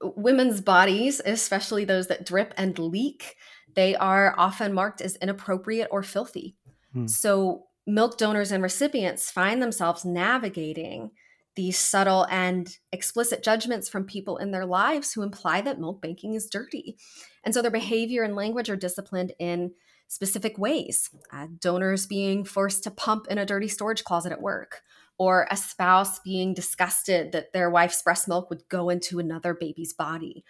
women's 0.01 0.61
bodies, 0.61 1.19
especially 1.25 1.83
those 1.83 2.07
that 2.07 2.27
drip 2.27 2.53
and 2.57 2.77
leak, 2.77 3.35
they 3.75 3.95
are 3.95 4.33
often 4.37 4.73
marked 4.73 5.01
as 5.01 5.15
inappropriate 5.17 5.87
or 5.91 6.03
filthy. 6.03 6.55
Hmm. 6.93 7.07
So, 7.07 7.65
milk 7.85 8.17
donors 8.17 8.51
and 8.51 8.63
recipients 8.63 9.29
find 9.29 9.61
themselves 9.61 10.05
navigating 10.05 11.11
these 11.55 11.77
subtle 11.77 12.25
and 12.29 12.77
explicit 12.91 13.43
judgments 13.43 13.87
from 13.87 14.05
people 14.05 14.37
in 14.37 14.51
their 14.51 14.65
lives 14.65 15.13
who 15.13 15.21
imply 15.21 15.61
that 15.61 15.79
milk 15.79 16.01
banking 16.01 16.33
is 16.33 16.49
dirty. 16.49 16.97
And 17.43 17.53
so 17.53 17.61
their 17.61 17.69
behavior 17.69 18.23
and 18.23 18.35
language 18.35 18.69
are 18.69 18.75
disciplined 18.75 19.33
in 19.37 19.71
specific 20.07 20.57
ways. 20.57 21.09
Uh, 21.31 21.47
donors 21.59 22.07
being 22.07 22.43
forced 22.43 22.83
to 22.83 22.91
pump 22.91 23.27
in 23.29 23.37
a 23.37 23.45
dirty 23.45 23.67
storage 23.67 24.03
closet 24.03 24.31
at 24.31 24.41
work, 24.41 24.81
or 25.17 25.47
a 25.51 25.57
spouse 25.57 26.19
being 26.19 26.53
disgusted 26.53 27.31
that 27.31 27.53
their 27.53 27.69
wife's 27.69 28.01
breast 28.01 28.27
milk 28.27 28.49
would 28.49 28.67
go 28.69 28.89
into 28.89 29.19
another 29.19 29.53
baby's 29.53 29.93
body. 29.93 30.43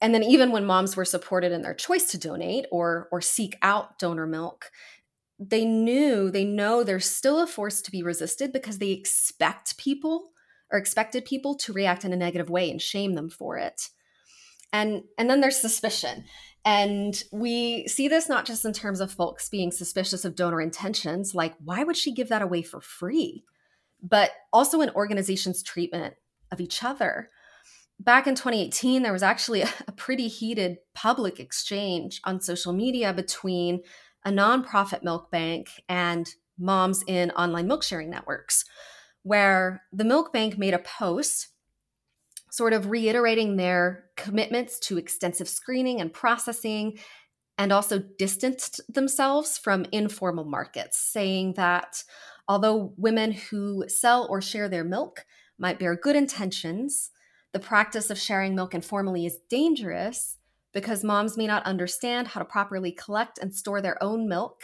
And 0.00 0.14
then 0.14 0.22
even 0.22 0.52
when 0.52 0.66
moms 0.66 0.96
were 0.96 1.04
supported 1.04 1.52
in 1.52 1.62
their 1.62 1.74
choice 1.74 2.10
to 2.10 2.18
donate 2.18 2.66
or 2.70 3.08
or 3.10 3.20
seek 3.20 3.56
out 3.62 3.98
donor 3.98 4.26
milk, 4.26 4.70
they 5.38 5.64
knew 5.64 6.30
they 6.30 6.44
know 6.44 6.82
there's 6.82 7.08
still 7.08 7.40
a 7.40 7.46
force 7.46 7.80
to 7.82 7.90
be 7.90 8.02
resisted 8.02 8.52
because 8.52 8.78
they 8.78 8.90
expect 8.90 9.78
people 9.78 10.32
or 10.70 10.78
expected 10.78 11.24
people 11.24 11.54
to 11.54 11.72
react 11.72 12.04
in 12.04 12.12
a 12.12 12.16
negative 12.16 12.50
way 12.50 12.70
and 12.70 12.82
shame 12.82 13.14
them 13.14 13.30
for 13.30 13.56
it. 13.56 13.88
And 14.72 15.04
and 15.18 15.30
then 15.30 15.40
there's 15.40 15.60
suspicion. 15.60 16.24
And 16.64 17.22
we 17.32 17.86
see 17.86 18.08
this 18.08 18.28
not 18.28 18.44
just 18.44 18.64
in 18.64 18.72
terms 18.72 19.00
of 19.00 19.12
folks 19.12 19.48
being 19.48 19.70
suspicious 19.70 20.24
of 20.24 20.34
donor 20.34 20.60
intentions 20.60 21.34
like 21.34 21.54
why 21.64 21.84
would 21.84 21.96
she 21.96 22.12
give 22.12 22.28
that 22.28 22.42
away 22.42 22.62
for 22.62 22.80
free? 22.80 23.44
But 24.02 24.32
also 24.52 24.80
in 24.82 24.90
organizations 24.90 25.62
treatment 25.62 26.14
of 26.52 26.60
each 26.60 26.84
other 26.84 27.30
back 27.98 28.26
in 28.26 28.34
2018 28.34 29.02
there 29.02 29.12
was 29.12 29.22
actually 29.22 29.62
a, 29.62 29.68
pretty 29.96 30.28
heated 30.28 30.78
public 30.94 31.40
exchange 31.40 32.20
on 32.24 32.40
social 32.40 32.72
media 32.72 33.12
between 33.12 33.82
a 34.24 34.30
nonprofit 34.30 35.02
milk 35.02 35.30
bank 35.30 35.68
and 35.88 36.28
moms 36.58 37.02
in 37.06 37.30
online 37.32 37.66
milk 37.66 37.82
sharing 37.82 38.10
networks, 38.10 38.64
where 39.22 39.82
the 39.92 40.04
milk 40.04 40.32
bank 40.32 40.58
made 40.58 40.74
a 40.74 40.78
post 40.78 41.48
sort 42.50 42.72
of 42.72 42.90
reiterating 42.90 43.56
their 43.56 44.04
commitments 44.16 44.78
to 44.78 44.96
extensive 44.96 45.48
screening 45.48 46.00
and 46.00 46.12
processing 46.12 46.98
and 47.58 47.72
also 47.72 48.02
distanced 48.18 48.80
themselves 48.92 49.58
from 49.58 49.86
informal 49.92 50.44
markets, 50.44 50.98
saying 50.98 51.54
that 51.54 52.02
although 52.48 52.92
women 52.96 53.32
who 53.32 53.84
sell 53.88 54.26
or 54.28 54.40
share 54.40 54.68
their 54.68 54.84
milk 54.84 55.24
might 55.58 55.78
bear 55.78 55.96
good 55.96 56.16
intentions, 56.16 57.10
the 57.56 57.60
practice 57.60 58.10
of 58.10 58.18
sharing 58.18 58.54
milk 58.54 58.74
informally 58.74 59.24
is 59.24 59.38
dangerous 59.48 60.36
because 60.74 61.02
moms 61.02 61.38
may 61.38 61.46
not 61.46 61.64
understand 61.64 62.28
how 62.28 62.38
to 62.38 62.44
properly 62.44 62.92
collect 62.92 63.38
and 63.38 63.54
store 63.54 63.80
their 63.80 63.96
own 64.04 64.28
milk, 64.28 64.60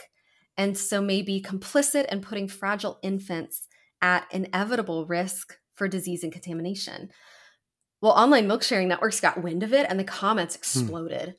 and 0.59 0.77
so 0.77 1.01
may 1.01 1.23
be 1.23 1.41
complicit 1.41 2.05
in 2.13 2.21
putting 2.21 2.47
fragile 2.47 2.99
infants 3.03 3.67
at 4.03 4.27
inevitable 4.31 5.07
risk 5.07 5.57
for 5.75 5.89
disease 5.89 6.23
and 6.23 6.35
contamination. 6.35 7.09
Well, 8.03 8.13
online 8.13 8.47
milk 8.47 8.63
sharing 8.63 8.89
networks 8.89 9.21
got 9.21 9.43
wind 9.43 9.63
of 9.63 9.73
it 9.73 9.87
and 9.89 9.99
the 9.99 10.05
comments 10.05 10.55
hmm. 10.55 10.59
exploded. 10.59 11.29
Hmm. 11.29 11.35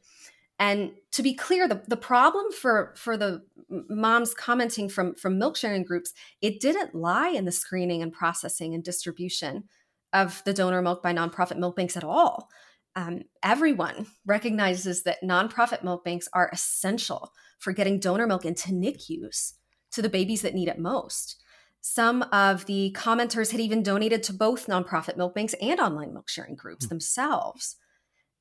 And 0.58 0.92
to 1.12 1.22
be 1.22 1.36
clear, 1.36 1.68
the, 1.68 1.84
the 1.88 1.98
problem 1.98 2.52
for, 2.52 2.96
for 2.98 3.16
the 3.16 3.44
moms 3.70 4.34
commenting 4.34 4.90
from, 4.90 5.14
from 5.14 5.38
milk 5.38 5.56
sharing 5.56 5.84
groups, 5.84 6.16
it 6.42 6.60
didn't 6.60 6.96
lie 6.96 7.30
in 7.30 7.46
the 7.46 7.52
screening 7.52 8.02
and 8.02 8.12
processing 8.12 8.74
and 8.74 8.84
distribution 8.84 9.66
of 10.14 10.42
the 10.46 10.54
donor 10.54 10.82
milk 10.82 11.02
by 11.02 11.14
nonprofit 11.14 11.58
milk 11.58 11.76
banks 11.76 11.98
at 11.98 12.04
all. 12.04 12.50
Um, 12.96 13.24
everyone 13.42 14.08
recognizes 14.26 15.04
that 15.04 15.24
nonprofit 15.24 15.84
milk 15.84 16.06
banks 16.06 16.30
are 16.34 16.50
essential 16.54 17.34
for 17.60 17.74
getting 17.74 18.00
donor 18.00 18.28
milk 18.28 18.46
into 18.46 18.72
NICUs 18.72 19.54
to 19.92 20.02
the 20.02 20.10
babies 20.10 20.42
that 20.44 20.54
need 20.54 20.68
it 20.68 20.80
most. 20.80 21.38
Some 21.82 22.24
of 22.32 22.66
the 22.66 22.96
commenters 22.98 23.52
had 23.52 23.60
even 23.60 23.84
donated 23.84 24.24
to 24.24 24.34
both 24.34 24.68
nonprofit 24.68 25.18
milk 25.18 25.36
banks 25.36 25.56
and 25.62 25.80
online 25.80 26.14
milk 26.14 26.30
sharing 26.30 26.56
groups 26.56 26.86
mm. 26.86 26.90
themselves. 26.90 27.76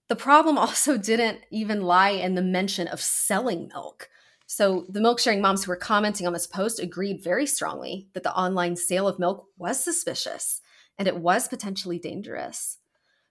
The 0.08 0.16
problem 0.16 0.58
also 0.58 0.96
didn't 0.96 1.40
even 1.50 1.82
lie 1.82 2.10
in 2.10 2.34
the 2.34 2.42
mention 2.42 2.88
of 2.88 3.00
selling 3.00 3.68
milk. 3.68 4.08
So 4.46 4.84
the 4.88 5.00
milk 5.00 5.18
sharing 5.18 5.40
moms 5.40 5.64
who 5.64 5.70
were 5.70 5.76
commenting 5.76 6.26
on 6.26 6.34
this 6.34 6.46
post 6.46 6.78
agreed 6.78 7.24
very 7.24 7.46
strongly 7.46 8.08
that 8.12 8.22
the 8.22 8.36
online 8.36 8.76
sale 8.76 9.08
of 9.08 9.18
milk 9.18 9.46
was 9.56 9.82
suspicious 9.82 10.60
and 11.02 11.08
it 11.08 11.16
was 11.16 11.48
potentially 11.48 11.98
dangerous. 11.98 12.78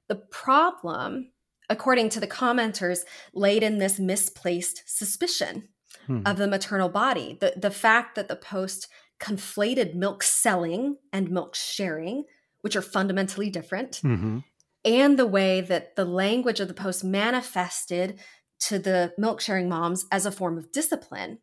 The 0.10 0.16
problem, 0.16 1.32
according 1.70 2.10
to 2.10 2.20
the 2.20 2.28
commenters, 2.28 3.06
laid 3.34 3.64
in 3.64 3.78
this 3.78 3.98
misplaced 3.98 4.84
suspicion 4.86 5.70
hmm. 6.06 6.20
of 6.26 6.36
the 6.36 6.50
maternal 6.50 6.90
body. 6.90 7.38
The, 7.40 7.54
the 7.56 7.72
fact 7.72 8.16
that 8.16 8.28
the 8.28 8.36
post 8.36 8.90
conflated 9.22 9.96
milk 9.96 10.22
selling 10.22 10.98
and 11.14 11.32
milk 11.32 11.56
sharing, 11.56 12.26
which 12.60 12.76
are 12.76 12.82
fundamentally 12.82 13.50
different, 13.50 14.02
mm-hmm. 14.04 14.40
and 14.84 15.18
the 15.18 15.26
way 15.26 15.62
that 15.62 15.96
the 15.96 16.04
language 16.04 16.60
of 16.60 16.68
the 16.68 16.74
post 16.74 17.06
manifested 17.06 18.20
to 18.60 18.80
the 18.80 19.14
milk 19.18 19.40
sharing 19.40 19.70
moms 19.70 20.06
as 20.12 20.26
a 20.26 20.32
form 20.32 20.58
of 20.58 20.74
discipline. 20.74 21.38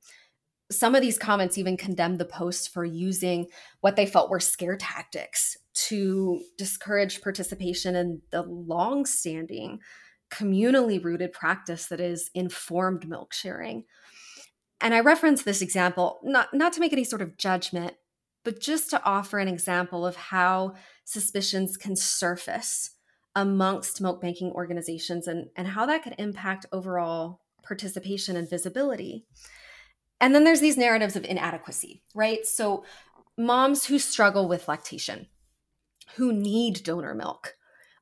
Some 0.70 0.94
of 0.94 1.00
these 1.00 1.16
comments 1.16 1.56
even 1.56 1.78
condemned 1.78 2.18
the 2.18 2.26
post 2.26 2.70
for 2.70 2.84
using 2.84 3.46
what 3.80 3.96
they 3.96 4.04
felt 4.04 4.28
were 4.28 4.40
scare 4.40 4.76
tactics 4.76 5.56
to 5.86 6.40
discourage 6.56 7.22
participation 7.22 7.94
in 7.94 8.22
the 8.30 8.42
long 8.42 9.06
standing, 9.06 9.80
communally 10.30 11.02
rooted 11.02 11.32
practice 11.32 11.86
that 11.86 12.00
is 12.00 12.30
informed 12.34 13.08
milk 13.08 13.32
sharing. 13.32 13.84
And 14.80 14.94
I 14.94 15.00
reference 15.00 15.42
this 15.42 15.62
example 15.62 16.20
not, 16.22 16.52
not 16.52 16.72
to 16.74 16.80
make 16.80 16.92
any 16.92 17.04
sort 17.04 17.22
of 17.22 17.36
judgment, 17.36 17.94
but 18.44 18.60
just 18.60 18.90
to 18.90 19.02
offer 19.04 19.38
an 19.38 19.48
example 19.48 20.06
of 20.06 20.16
how 20.16 20.74
suspicions 21.04 21.76
can 21.76 21.96
surface 21.96 22.90
amongst 23.34 24.00
milk 24.00 24.20
banking 24.20 24.50
organizations 24.52 25.26
and, 25.26 25.48
and 25.56 25.68
how 25.68 25.86
that 25.86 26.02
could 26.02 26.14
impact 26.18 26.66
overall 26.72 27.40
participation 27.62 28.36
and 28.36 28.48
visibility. 28.48 29.26
And 30.20 30.34
then 30.34 30.44
there's 30.44 30.60
these 30.60 30.76
narratives 30.76 31.14
of 31.16 31.24
inadequacy, 31.24 32.02
right? 32.14 32.44
So, 32.46 32.84
moms 33.36 33.84
who 33.86 34.00
struggle 34.00 34.48
with 34.48 34.66
lactation, 34.66 35.28
who 36.16 36.32
need 36.32 36.82
donor 36.82 37.14
milk, 37.14 37.56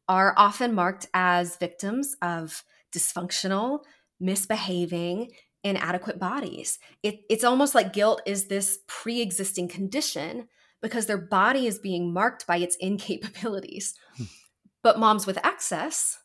are 0.09 0.35
often 0.37 0.75
marked 0.75 1.07
as 1.15 1.57
victims 1.57 2.17
of 2.23 2.63
dysfunctional, 2.95 3.81
misbehaving, 4.21 5.31
inadequate 5.65 6.19
bodies. 6.19 6.79
It, 7.03 7.21
it's 7.29 7.45
almost 7.45 7.75
like 7.75 7.93
guilt 7.93 8.23
is 8.25 8.47
this 8.47 8.79
pre 8.87 9.21
existing 9.21 9.69
condition 9.69 10.49
because 10.81 11.07
their 11.07 11.19
body 11.19 11.67
is 11.67 11.79
being 11.79 12.13
marked 12.13 12.47
by 12.47 12.59
its 12.59 12.77
incapabilities. 12.83 13.95
Hmm. 14.17 14.25
But 14.83 14.99
moms 14.99 15.27
with 15.27 15.45
excess 15.45 16.19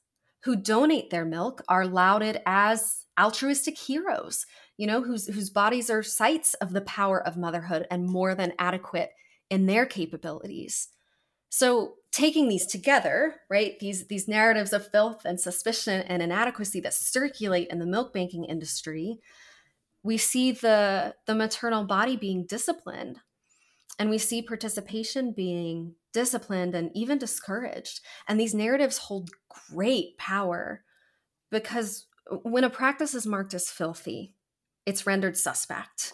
who 0.43 0.55
donate 0.55 1.09
their 1.09 1.25
milk 1.25 1.63
are 1.67 1.87
lauded 1.87 2.41
as 2.45 3.05
altruistic 3.19 3.77
heroes, 3.77 4.45
you 4.77 4.87
know, 4.87 5.01
whose, 5.01 5.27
whose 5.27 5.49
bodies 5.49 5.89
are 5.89 6.03
sites 6.03 6.53
of 6.55 6.71
the 6.71 6.81
power 6.81 7.25
of 7.25 7.37
motherhood 7.37 7.87
and 7.89 8.05
more 8.05 8.35
than 8.35 8.53
adequate 8.59 9.11
in 9.49 9.65
their 9.65 9.85
capabilities. 9.85 10.89
So 11.51 11.95
taking 12.11 12.47
these 12.47 12.65
together, 12.65 13.35
right, 13.49 13.77
these 13.79 14.07
these 14.07 14.27
narratives 14.27 14.71
of 14.71 14.89
filth 14.89 15.25
and 15.25 15.39
suspicion 15.39 16.01
and 16.03 16.23
inadequacy 16.23 16.79
that 16.79 16.93
circulate 16.93 17.67
in 17.67 17.79
the 17.79 17.85
milk 17.85 18.13
banking 18.13 18.45
industry, 18.45 19.19
we 20.01 20.17
see 20.17 20.53
the 20.53 21.13
the 21.27 21.35
maternal 21.35 21.83
body 21.83 22.15
being 22.15 22.45
disciplined 22.47 23.19
and 23.99 24.09
we 24.09 24.17
see 24.17 24.41
participation 24.41 25.33
being 25.33 25.95
disciplined 26.13 26.73
and 26.73 26.89
even 26.95 27.17
discouraged. 27.17 27.99
And 28.29 28.39
these 28.39 28.53
narratives 28.53 28.97
hold 28.97 29.29
great 29.69 30.17
power 30.17 30.83
because 31.51 32.07
when 32.43 32.63
a 32.63 32.69
practice 32.69 33.13
is 33.13 33.27
marked 33.27 33.53
as 33.53 33.69
filthy, 33.69 34.35
it's 34.85 35.05
rendered 35.05 35.35
suspect. 35.35 36.13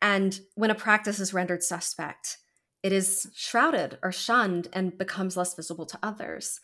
And 0.00 0.40
when 0.54 0.70
a 0.70 0.76
practice 0.76 1.18
is 1.18 1.34
rendered 1.34 1.64
suspect, 1.64 2.38
it 2.82 2.92
is 2.92 3.30
shrouded 3.34 3.98
or 4.02 4.12
shunned 4.12 4.68
and 4.72 4.96
becomes 4.96 5.36
less 5.36 5.54
visible 5.54 5.86
to 5.86 5.98
others. 6.02 6.60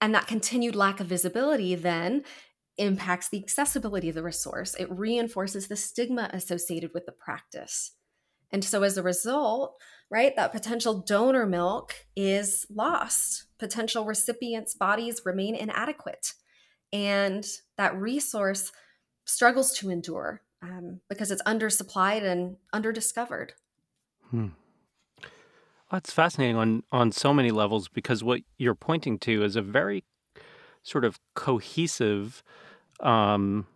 And 0.00 0.14
that 0.14 0.26
continued 0.26 0.76
lack 0.76 1.00
of 1.00 1.06
visibility 1.06 1.74
then 1.74 2.24
impacts 2.78 3.28
the 3.28 3.38
accessibility 3.42 4.08
of 4.08 4.14
the 4.14 4.22
resource. 4.22 4.74
It 4.78 4.90
reinforces 4.90 5.68
the 5.68 5.76
stigma 5.76 6.30
associated 6.32 6.92
with 6.94 7.06
the 7.06 7.12
practice. 7.12 7.92
And 8.50 8.64
so, 8.64 8.82
as 8.82 8.96
a 8.96 9.02
result, 9.02 9.76
right, 10.10 10.34
that 10.36 10.52
potential 10.52 11.02
donor 11.02 11.44
milk 11.44 11.94
is 12.16 12.66
lost. 12.70 13.44
Potential 13.58 14.04
recipients' 14.04 14.74
bodies 14.74 15.20
remain 15.24 15.54
inadequate. 15.54 16.32
And 16.92 17.46
that 17.76 17.94
resource 17.96 18.72
struggles 19.26 19.74
to 19.74 19.90
endure 19.90 20.40
um, 20.62 21.00
because 21.10 21.30
it's 21.30 21.42
undersupplied 21.42 22.22
and 22.22 22.56
underdiscovered. 22.74 23.50
Hmm. 24.30 24.48
Well, 25.90 25.98
it's 25.98 26.12
fascinating 26.12 26.56
on 26.56 26.82
on 26.92 27.12
so 27.12 27.32
many 27.32 27.50
levels 27.50 27.88
because 27.88 28.22
what 28.22 28.40
you're 28.58 28.74
pointing 28.74 29.18
to 29.20 29.42
is 29.42 29.56
a 29.56 29.62
very 29.62 30.04
sort 30.82 31.04
of 31.04 31.18
cohesive 31.34 32.42
um, 33.00 33.66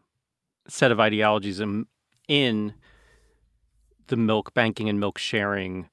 set 0.69 0.91
of 0.91 1.01
ideologies 1.01 1.61
in, 1.61 1.87
in 2.29 2.75
the 4.07 4.17
milk 4.17 4.55
banking 4.55 4.89
and 4.89 4.99
milk 4.99 5.19
sharing 5.19 5.89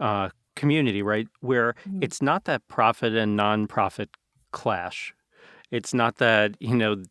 uh, 0.00 0.30
community, 0.56 1.02
right? 1.02 1.28
Where 1.40 1.74
mm-hmm. 1.86 2.02
it's 2.02 2.22
not 2.22 2.44
that 2.44 2.66
profit 2.68 3.14
and 3.14 3.38
nonprofit 3.38 4.08
clash. 4.52 5.14
It's 5.70 5.94
not 5.94 6.16
that 6.16 6.56
you 6.60 6.76
know 6.76 7.02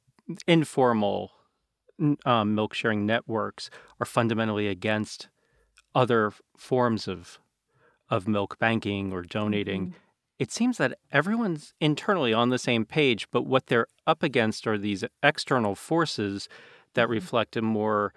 informal 0.48 1.32
um, 2.26 2.56
milk 2.56 2.74
sharing 2.74 3.06
networks 3.06 3.70
are 4.00 4.06
fundamentally 4.06 4.68
against 4.68 5.30
other 5.96 6.34
forms 6.58 7.08
of 7.08 7.40
of 8.14 8.28
milk 8.28 8.60
banking 8.60 9.12
or 9.12 9.24
donating, 9.24 9.88
mm-hmm. 9.88 9.98
it 10.38 10.52
seems 10.52 10.78
that 10.78 11.00
everyone's 11.12 11.74
internally 11.82 12.32
on 12.32 12.50
the 12.50 12.60
same 12.60 12.86
page, 12.86 13.28
but 13.32 13.48
what 13.48 13.68
they're 13.68 13.88
up 14.06 14.22
against 14.22 14.68
are 14.68 14.78
these 14.78 15.04
external 15.24 15.74
forces 15.74 16.48
that 16.94 17.06
mm-hmm. 17.06 17.14
reflect 17.14 17.58
a 17.58 17.62
more 17.62 18.14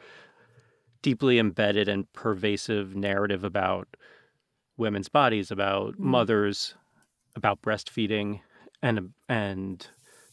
deeply 1.01 1.39
embedded 1.39 1.89
and 1.89 2.13
pervasive 2.13 2.95
narrative 2.95 3.43
about 3.43 3.97
women's 4.77 5.09
bodies, 5.09 5.51
about 5.51 5.95
mm-hmm. 5.95 6.11
mothers, 6.11 6.75
about 7.35 7.63
breastfeeding, 7.63 8.41
and 8.83 9.15
and 9.31 9.89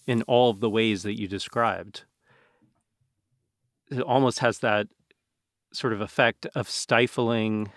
in 0.06 0.22
all 0.24 0.50
of 0.50 0.60
the 0.60 0.70
ways 0.70 1.04
that 1.04 1.18
you 1.18 1.30
described. 1.30 2.04
It 3.90 4.02
almost 4.02 4.40
has 4.40 4.60
that 4.60 4.88
sort 5.72 5.94
of 5.94 6.02
effect 6.02 6.48
of 6.54 6.70
stifling 6.70 7.72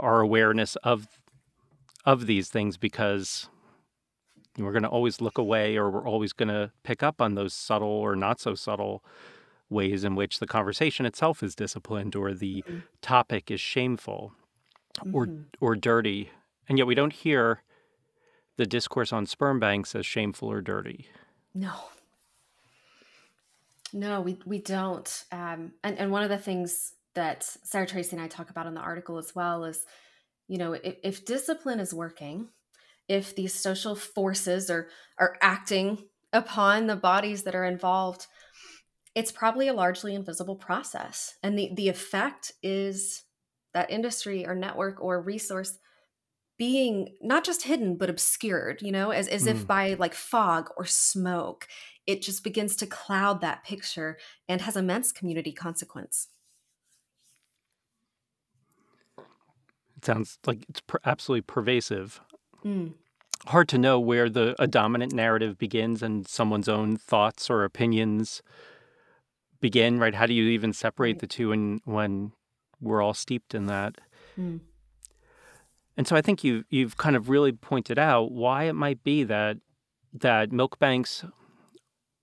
our 0.00 0.20
awareness 0.20 0.76
of 0.76 1.06
of 2.04 2.26
these 2.26 2.48
things 2.48 2.76
because 2.76 3.48
we're 4.56 4.72
going 4.72 4.82
to 4.82 4.88
always 4.88 5.20
look 5.20 5.38
away 5.38 5.76
or 5.76 5.90
we're 5.90 6.08
always 6.08 6.32
going 6.32 6.48
to 6.48 6.70
pick 6.82 7.02
up 7.02 7.20
on 7.20 7.34
those 7.34 7.52
subtle 7.52 7.88
or 7.88 8.16
not 8.16 8.40
so 8.40 8.54
subtle 8.54 9.04
ways 9.68 10.04
in 10.04 10.14
which 10.14 10.38
the 10.38 10.46
conversation 10.46 11.04
itself 11.04 11.42
is 11.42 11.54
disciplined 11.54 12.16
or 12.16 12.32
the 12.32 12.64
mm-hmm. 12.66 12.78
topic 13.02 13.50
is 13.50 13.60
shameful 13.60 14.32
mm-hmm. 14.98 15.14
or 15.14 15.28
or 15.60 15.76
dirty 15.76 16.30
and 16.68 16.78
yet 16.78 16.86
we 16.86 16.94
don't 16.94 17.12
hear 17.12 17.62
the 18.56 18.66
discourse 18.66 19.12
on 19.12 19.26
sperm 19.26 19.60
banks 19.60 19.94
as 19.94 20.06
shameful 20.06 20.50
or 20.50 20.60
dirty 20.60 21.06
no 21.54 21.72
No, 23.92 24.20
we 24.20 24.38
we 24.44 24.58
don't. 24.58 25.24
Um, 25.32 25.72
and 25.82 25.98
and 25.98 26.10
one 26.10 26.22
of 26.22 26.28
the 26.28 26.38
things 26.38 26.92
that 27.18 27.42
Sarah 27.64 27.86
Tracy 27.86 28.14
and 28.14 28.24
I 28.24 28.28
talk 28.28 28.48
about 28.48 28.68
in 28.68 28.74
the 28.74 28.80
article 28.80 29.18
as 29.18 29.34
well 29.34 29.64
is, 29.64 29.84
you 30.46 30.56
know, 30.56 30.74
if, 30.74 30.94
if 31.02 31.24
discipline 31.24 31.80
is 31.80 31.92
working, 31.92 32.48
if 33.08 33.34
these 33.34 33.52
social 33.52 33.96
forces 33.96 34.70
are 34.70 34.86
are 35.18 35.36
acting 35.42 36.04
upon 36.32 36.86
the 36.86 36.94
bodies 36.94 37.42
that 37.42 37.56
are 37.56 37.64
involved, 37.64 38.28
it's 39.16 39.32
probably 39.32 39.66
a 39.66 39.74
largely 39.74 40.14
invisible 40.14 40.54
process, 40.54 41.34
and 41.42 41.58
the 41.58 41.72
the 41.74 41.88
effect 41.88 42.52
is 42.62 43.24
that 43.74 43.90
industry 43.90 44.46
or 44.46 44.54
network 44.54 45.02
or 45.02 45.20
resource 45.20 45.76
being 46.56 47.16
not 47.20 47.44
just 47.44 47.62
hidden 47.64 47.96
but 47.96 48.10
obscured 48.10 48.82
you 48.82 48.90
know 48.90 49.10
as, 49.10 49.28
as 49.28 49.44
mm. 49.44 49.50
if 49.52 49.64
by 49.64 49.94
like 49.94 50.14
fog 50.14 50.68
or 50.76 50.84
smoke 50.84 51.68
it 52.08 52.22
just 52.22 52.42
begins 52.42 52.74
to 52.74 52.86
cloud 52.86 53.42
that 53.42 53.64
picture 53.64 54.16
and 54.48 54.62
has 54.62 54.76
immense 54.76 55.12
community 55.12 55.52
consequence. 55.52 56.28
It 59.98 60.04
sounds 60.04 60.38
like 60.46 60.64
it's 60.68 60.80
per- 60.80 61.00
absolutely 61.04 61.42
pervasive. 61.42 62.20
Mm. 62.64 62.94
Hard 63.46 63.68
to 63.68 63.78
know 63.78 64.00
where 64.00 64.28
the 64.28 64.54
a 64.58 64.66
dominant 64.66 65.12
narrative 65.12 65.58
begins 65.58 66.02
and 66.02 66.26
someone's 66.26 66.68
own 66.68 66.96
thoughts 66.96 67.50
or 67.50 67.64
opinions 67.64 68.42
begin. 69.60 69.98
Right? 69.98 70.14
How 70.14 70.26
do 70.26 70.34
you 70.34 70.48
even 70.48 70.72
separate 70.72 71.12
right. 71.12 71.18
the 71.18 71.26
two? 71.26 71.52
And 71.52 71.80
when 71.84 72.32
we're 72.80 73.02
all 73.02 73.14
steeped 73.14 73.54
in 73.54 73.66
that. 73.66 74.00
Mm. 74.38 74.60
And 75.96 76.06
so 76.06 76.14
I 76.14 76.22
think 76.22 76.44
you 76.44 76.64
you've 76.70 76.96
kind 76.96 77.16
of 77.16 77.28
really 77.28 77.52
pointed 77.52 77.98
out 77.98 78.30
why 78.30 78.64
it 78.64 78.74
might 78.74 79.02
be 79.02 79.24
that 79.24 79.58
that 80.12 80.52
milk 80.52 80.78
banks 80.78 81.24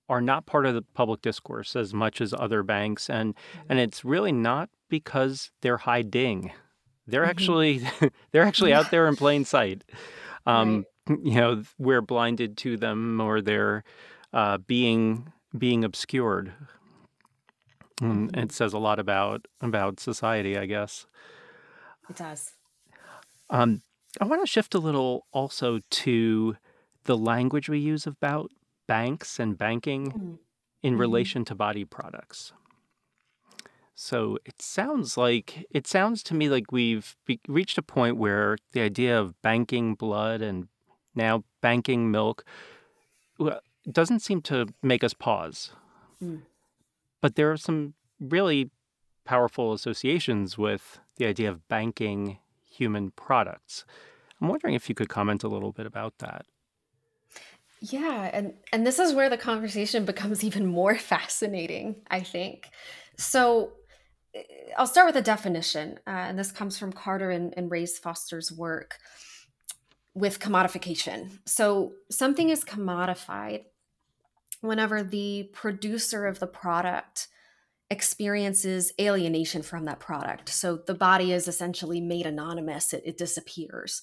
are 0.08 0.22
not 0.22 0.46
part 0.46 0.66
of 0.66 0.74
the 0.74 0.82
public 0.82 1.22
discourse 1.22 1.76
as 1.76 1.94
much 1.94 2.22
as 2.22 2.34
other 2.34 2.64
banks 2.64 3.10
and 3.10 3.36
and 3.68 3.80
it's 3.80 4.06
really 4.06 4.32
not 4.32 4.70
because 4.88 5.52
they're 5.62 5.78
hiding 5.78 6.52
they're 7.08 7.22
mm-hmm. 7.22 7.30
actually 7.30 7.88
they're 8.32 8.44
actually 8.44 8.74
out 8.74 8.92
there 8.92 9.08
in 9.08 9.16
plain 9.16 9.46
sight 9.46 9.84
um, 10.46 10.86
right. 11.08 11.20
you 11.24 11.36
know 11.36 11.64
we're 11.78 12.02
blinded 12.02 12.58
to 12.58 12.78
them 12.78 13.20
or 13.20 13.42
they're 13.42 13.84
uh, 14.34 14.58
being 14.58 15.32
being 15.58 15.84
obscured 15.84 16.54
and 18.02 18.32
mm-hmm. 18.32 18.40
it 18.40 18.52
says 18.52 18.74
a 18.74 18.80
lot 18.80 19.00
about 19.00 19.48
about 19.62 20.00
society 20.00 20.58
i 20.58 20.66
guess 20.66 21.06
it 22.10 22.16
does 22.16 22.54
um, 23.50 23.82
i 24.20 24.26
want 24.26 24.42
to 24.42 24.48
shift 24.48 24.74
a 24.74 24.80
little 24.80 25.26
also 25.32 25.80
to 25.90 26.56
the 27.06 27.18
language 27.18 27.70
we 27.70 27.80
use 27.80 28.06
about 28.06 28.52
banks 28.88 29.40
and 29.40 29.58
banking 29.58 30.12
mm-hmm. 30.12 30.34
in 30.84 30.98
relation 30.98 31.46
to 31.46 31.56
body 31.56 31.86
products. 31.86 32.54
So 33.96 34.38
it 34.46 34.62
sounds 34.62 35.18
like 35.18 35.66
it 35.72 35.88
sounds 35.88 36.22
to 36.24 36.34
me 36.34 36.50
like 36.50 36.72
we've 36.72 37.16
be- 37.26 37.40
reached 37.48 37.78
a 37.78 37.82
point 37.82 38.18
where 38.18 38.58
the 38.74 38.82
idea 38.82 39.18
of 39.18 39.42
banking 39.42 39.96
blood 39.96 40.42
and 40.42 40.68
now 41.16 41.46
banking 41.62 42.12
milk 42.12 42.44
well, 43.40 43.62
doesn't 43.90 44.20
seem 44.20 44.42
to 44.44 44.68
make 44.84 45.04
us 45.04 45.14
pause. 45.14 45.72
Mm. 46.22 46.42
But 47.22 47.36
there 47.36 47.50
are 47.52 47.58
some 47.58 47.94
really 48.20 48.70
powerful 49.24 49.72
associations 49.72 50.58
with 50.58 51.00
the 51.16 51.26
idea 51.26 51.50
of 51.50 51.66
banking 51.70 52.40
human 52.70 53.12
products. 53.12 53.86
I'm 54.42 54.50
wondering 54.50 54.74
if 54.74 54.90
you 54.90 54.96
could 54.96 55.08
comment 55.08 55.44
a 55.44 55.48
little 55.48 55.72
bit 55.72 55.86
about 55.86 56.18
that. 56.20 56.46
Yeah, 57.80 58.30
and 58.34 58.54
and 58.74 58.86
this 58.86 59.00
is 59.00 59.14
where 59.14 59.30
the 59.30 59.38
conversation 59.38 60.04
becomes 60.04 60.44
even 60.44 60.66
more 60.66 60.96
fascinating, 61.14 61.96
I 62.10 62.20
think. 62.20 62.70
So 63.18 63.72
I'll 64.78 64.88
start 64.88 65.08
with 65.08 65.16
a 65.16 65.22
definition, 65.22 66.00
uh, 66.06 66.10
and 66.10 66.38
this 66.38 66.52
comes 66.52 66.78
from 66.78 66.92
Carter 66.92 67.32
and, 67.32 67.54
and 67.56 67.72
Reyes-Foster's 67.72 68.52
work 68.52 68.98
with 70.14 70.40
commodification. 70.40 71.40
So 71.46 71.94
something 72.10 72.50
is 72.50 72.64
commodified 72.64 73.66
whenever 74.62 75.04
the 75.04 75.50
producer 75.54 76.26
of 76.26 76.40
the 76.40 76.48
product 76.48 77.28
experiences 77.90 78.92
alienation 79.00 79.62
from 79.62 79.86
that 79.86 80.00
product. 80.00 80.50
So 80.50 80.78
the 80.78 80.94
body 80.96 81.32
is 81.32 81.48
essentially 81.48 82.02
made 82.02 82.26
anonymous, 82.26 82.94
it, 82.94 83.04
it 83.06 83.18
disappears. 83.18 84.02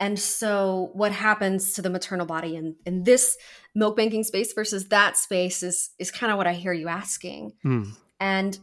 And 0.00 0.18
so, 0.18 0.90
what 0.92 1.12
happens 1.12 1.74
to 1.74 1.82
the 1.82 1.88
maternal 1.88 2.26
body 2.26 2.56
in, 2.56 2.74
in 2.84 3.04
this 3.04 3.36
milk 3.76 3.96
banking 3.96 4.24
space 4.24 4.52
versus 4.52 4.88
that 4.88 5.16
space 5.16 5.62
is 5.62 5.90
is 6.00 6.10
kind 6.10 6.32
of 6.32 6.36
what 6.36 6.48
I 6.48 6.54
hear 6.54 6.72
you 6.72 6.88
asking. 6.88 7.52
Mm. 7.64 7.92
And 8.18 8.58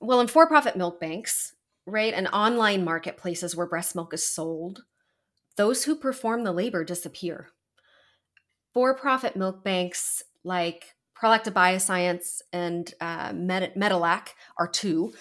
well, 0.00 0.20
in 0.20 0.26
for-profit 0.26 0.76
milk 0.76 1.00
banks, 1.00 1.54
right, 1.86 2.14
and 2.14 2.28
online 2.28 2.84
marketplaces 2.84 3.54
where 3.54 3.66
breast 3.66 3.94
milk 3.94 4.14
is 4.14 4.22
sold, 4.22 4.82
those 5.56 5.84
who 5.84 5.94
perform 5.94 6.44
the 6.44 6.52
labor 6.52 6.84
disappear. 6.84 7.48
For-profit 8.72 9.36
milk 9.36 9.62
banks 9.62 10.22
like 10.44 10.94
Prolacta 11.20 11.52
Bioscience 11.52 12.40
and 12.52 12.92
uh, 13.00 13.32
Med- 13.34 13.74
Medolac 13.74 14.28
are 14.58 14.68
two. 14.68 15.12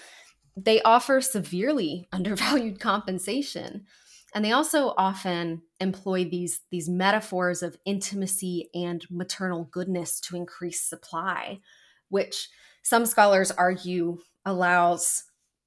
They 0.55 0.81
offer 0.81 1.19
severely 1.19 2.07
undervalued 2.13 2.79
compensation 2.79 3.85
and 4.33 4.45
they 4.45 4.51
also 4.51 4.93
often 4.97 5.63
employ 5.79 6.23
these 6.23 6.61
these 6.71 6.89
metaphors 6.89 7.63
of 7.63 7.77
intimacy 7.85 8.69
and 8.73 9.05
maternal 9.09 9.67
goodness 9.71 10.19
to 10.19 10.35
increase 10.35 10.81
supply 10.81 11.59
which 12.09 12.49
some 12.83 13.05
scholars 13.05 13.51
argue 13.51 14.17
allows 14.49 15.23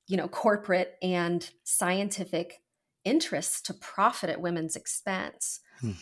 you 0.08 0.16
know 0.16 0.28
corporate 0.28 0.96
and 1.02 1.50
scientific 1.64 2.60
interests 3.04 3.60
to 3.62 3.74
profit 3.74 4.30
at 4.30 4.40
women's 4.40 4.76
expense 4.76 5.60
hmm. 5.80 5.92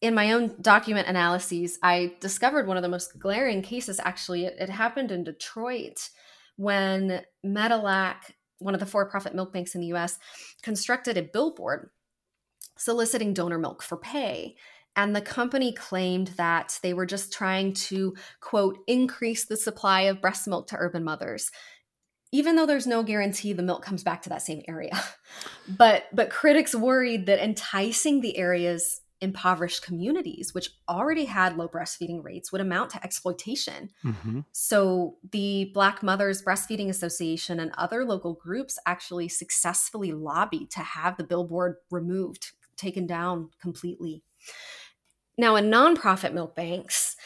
in 0.00 0.14
my 0.14 0.32
own 0.32 0.54
document 0.60 1.08
analyses 1.08 1.78
i 1.82 2.12
discovered 2.20 2.66
one 2.66 2.76
of 2.76 2.82
the 2.82 2.88
most 2.88 3.18
glaring 3.18 3.62
cases 3.62 4.00
actually 4.04 4.44
it, 4.44 4.56
it 4.58 4.68
happened 4.68 5.10
in 5.10 5.24
detroit 5.24 6.10
when 6.56 7.22
Medolac 7.44 8.16
one 8.58 8.74
of 8.74 8.80
the 8.80 8.86
for-profit 8.86 9.34
milk 9.34 9.52
banks 9.52 9.74
in 9.74 9.80
the 9.80 9.88
us 9.88 10.18
constructed 10.62 11.16
a 11.16 11.22
billboard 11.22 11.90
soliciting 12.78 13.34
donor 13.34 13.58
milk 13.58 13.82
for 13.82 13.96
pay. 13.96 14.56
And 14.94 15.14
the 15.14 15.20
company 15.20 15.72
claimed 15.72 16.28
that 16.38 16.78
they 16.82 16.94
were 16.94 17.04
just 17.04 17.32
trying 17.32 17.74
to, 17.74 18.14
quote, 18.40 18.78
increase 18.86 19.44
the 19.44 19.56
supply 19.56 20.02
of 20.02 20.22
breast 20.22 20.48
milk 20.48 20.68
to 20.68 20.76
urban 20.78 21.04
mothers 21.04 21.50
even 22.32 22.56
though 22.56 22.66
there's 22.66 22.86
no 22.86 23.02
guarantee 23.02 23.52
the 23.52 23.62
milk 23.62 23.82
comes 23.82 24.02
back 24.02 24.22
to 24.22 24.28
that 24.28 24.42
same 24.42 24.62
area. 24.68 24.98
But 25.68 26.04
but 26.12 26.30
critics 26.30 26.76
worried 26.76 27.26
that 27.26 27.42
enticing 27.42 28.20
the 28.20 28.38
area's 28.38 29.00
impoverished 29.20 29.82
communities, 29.82 30.54
which 30.54 30.70
already 30.88 31.24
had 31.24 31.56
low 31.56 31.68
breastfeeding 31.68 32.22
rates, 32.22 32.52
would 32.52 32.60
amount 32.60 32.90
to 32.90 33.02
exploitation. 33.02 33.90
Mm-hmm. 34.04 34.40
So 34.52 35.16
the 35.32 35.70
Black 35.74 36.02
Mothers 36.02 36.42
Breastfeeding 36.42 36.88
Association 36.88 37.58
and 37.58 37.72
other 37.76 38.04
local 38.04 38.34
groups 38.34 38.78
actually 38.86 39.28
successfully 39.28 40.12
lobbied 40.12 40.70
to 40.70 40.80
have 40.80 41.16
the 41.16 41.24
billboard 41.24 41.76
removed 41.90 42.52
taken 42.76 43.06
down 43.06 43.50
completely. 43.60 44.22
Now, 45.38 45.56
in 45.56 45.66
nonprofit 45.66 46.32
milk 46.32 46.54
banks, 46.54 47.16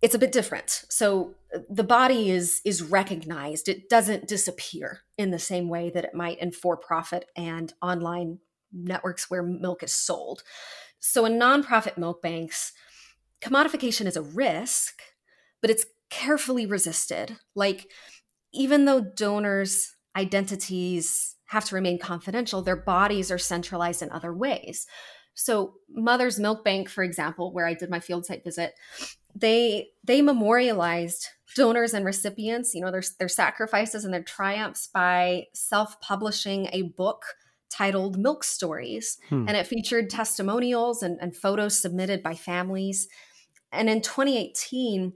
it's 0.00 0.14
a 0.14 0.18
bit 0.18 0.32
different. 0.32 0.84
So 0.88 1.34
uh, 1.54 1.60
the 1.68 1.84
body 1.84 2.30
is 2.30 2.60
is 2.64 2.82
recognized. 2.82 3.68
It 3.68 3.88
doesn't 3.88 4.28
disappear 4.28 5.00
in 5.16 5.30
the 5.30 5.38
same 5.38 5.68
way 5.68 5.90
that 5.90 6.04
it 6.04 6.14
might 6.14 6.38
in 6.38 6.52
for-profit 6.52 7.26
and 7.36 7.72
online 7.82 8.38
networks 8.72 9.30
where 9.30 9.42
milk 9.42 9.82
is 9.82 9.92
sold. 9.92 10.42
So 11.00 11.24
in 11.24 11.38
nonprofit 11.38 11.96
milk 11.96 12.22
banks, 12.22 12.72
commodification 13.40 14.06
is 14.06 14.16
a 14.16 14.22
risk, 14.22 15.00
but 15.60 15.70
it's 15.70 15.86
carefully 16.10 16.66
resisted. 16.66 17.38
Like 17.54 17.90
even 18.52 18.84
though 18.84 19.00
donors' 19.00 19.94
identities 20.16 21.36
have 21.46 21.64
to 21.66 21.74
remain 21.74 21.98
confidential, 21.98 22.62
their 22.62 22.76
bodies 22.76 23.30
are 23.30 23.38
centralized 23.38 24.02
in 24.02 24.10
other 24.10 24.34
ways. 24.34 24.86
So 25.34 25.74
Mother's 25.88 26.40
Milk 26.40 26.64
Bank, 26.64 26.88
for 26.88 27.04
example, 27.04 27.52
where 27.52 27.66
I 27.66 27.74
did 27.74 27.90
my 27.90 28.00
field 28.00 28.26
site 28.26 28.42
visit, 28.42 28.74
they 29.38 29.88
they 30.04 30.22
memorialized 30.22 31.28
donors 31.54 31.94
and 31.94 32.04
recipients, 32.04 32.74
you 32.74 32.80
know, 32.80 32.90
their, 32.90 33.02
their 33.18 33.28
sacrifices 33.28 34.04
and 34.04 34.12
their 34.12 34.22
triumphs 34.22 34.86
by 34.86 35.46
self-publishing 35.54 36.68
a 36.72 36.82
book 36.82 37.24
titled 37.70 38.18
Milk 38.18 38.44
Stories. 38.44 39.18
Hmm. 39.28 39.46
And 39.48 39.56
it 39.56 39.66
featured 39.66 40.10
testimonials 40.10 41.02
and, 41.02 41.18
and 41.20 41.36
photos 41.36 41.80
submitted 41.80 42.22
by 42.22 42.34
families. 42.34 43.08
And 43.72 43.90
in 43.90 44.00
2018, 44.00 45.12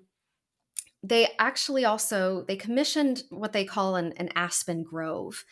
they 1.03 1.29
actually 1.39 1.85
also 1.85 2.45
they 2.47 2.57
commissioned 2.57 3.25
what 3.31 3.53
they 3.53 3.64
call 3.64 3.97
an, 3.97 4.12
an 4.16 4.31
aspen 4.35 4.83
grove 4.83 5.45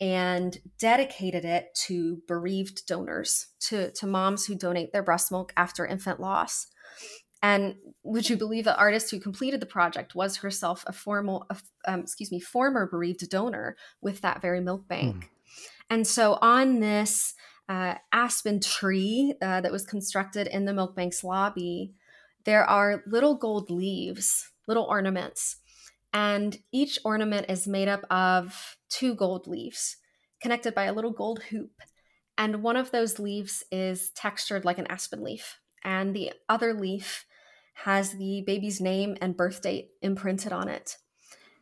and 0.00 0.58
dedicated 0.78 1.44
it 1.44 1.68
to 1.86 2.22
bereaved 2.26 2.86
donors, 2.86 3.48
to, 3.60 3.90
to 3.92 4.06
moms 4.06 4.46
who 4.46 4.54
donate 4.54 4.92
their 4.92 5.02
breast 5.02 5.30
milk 5.30 5.52
after 5.56 5.86
infant 5.86 6.18
loss. 6.20 6.66
And 7.42 7.74
would 8.04 8.30
you 8.30 8.36
believe 8.36 8.64
the 8.64 8.76
artist 8.76 9.10
who 9.10 9.18
completed 9.18 9.60
the 9.60 9.66
project 9.66 10.14
was 10.14 10.36
herself 10.38 10.84
a 10.86 10.92
formal, 10.92 11.46
um, 11.86 12.00
excuse 12.00 12.30
me, 12.30 12.38
former 12.38 12.86
bereaved 12.86 13.28
donor 13.28 13.76
with 14.00 14.20
that 14.20 14.40
very 14.40 14.60
milk 14.60 14.86
bank? 14.86 15.16
Mm. 15.16 15.28
And 15.90 16.06
so 16.06 16.38
on 16.40 16.78
this 16.78 17.34
uh, 17.68 17.96
aspen 18.12 18.60
tree 18.60 19.34
uh, 19.42 19.60
that 19.60 19.72
was 19.72 19.84
constructed 19.84 20.46
in 20.46 20.64
the 20.64 20.72
milk 20.72 20.94
bank's 20.94 21.24
lobby, 21.24 21.94
there 22.44 22.64
are 22.64 23.02
little 23.06 23.34
gold 23.34 23.70
leaves, 23.70 24.50
little 24.66 24.84
ornaments, 24.84 25.56
and 26.12 26.58
each 26.72 26.98
ornament 27.04 27.46
is 27.48 27.66
made 27.66 27.88
up 27.88 28.04
of 28.10 28.76
two 28.88 29.14
gold 29.14 29.46
leaves 29.46 29.96
connected 30.40 30.74
by 30.74 30.84
a 30.84 30.92
little 30.92 31.12
gold 31.12 31.42
hoop. 31.50 31.70
And 32.36 32.62
one 32.62 32.76
of 32.76 32.90
those 32.90 33.18
leaves 33.18 33.62
is 33.70 34.10
textured 34.10 34.64
like 34.64 34.78
an 34.78 34.86
aspen 34.88 35.22
leaf, 35.22 35.58
and 35.84 36.14
the 36.14 36.32
other 36.48 36.74
leaf 36.74 37.26
has 37.74 38.12
the 38.12 38.42
baby's 38.46 38.80
name 38.80 39.16
and 39.20 39.36
birth 39.36 39.62
date 39.62 39.90
imprinted 40.02 40.52
on 40.52 40.68
it. 40.68 40.96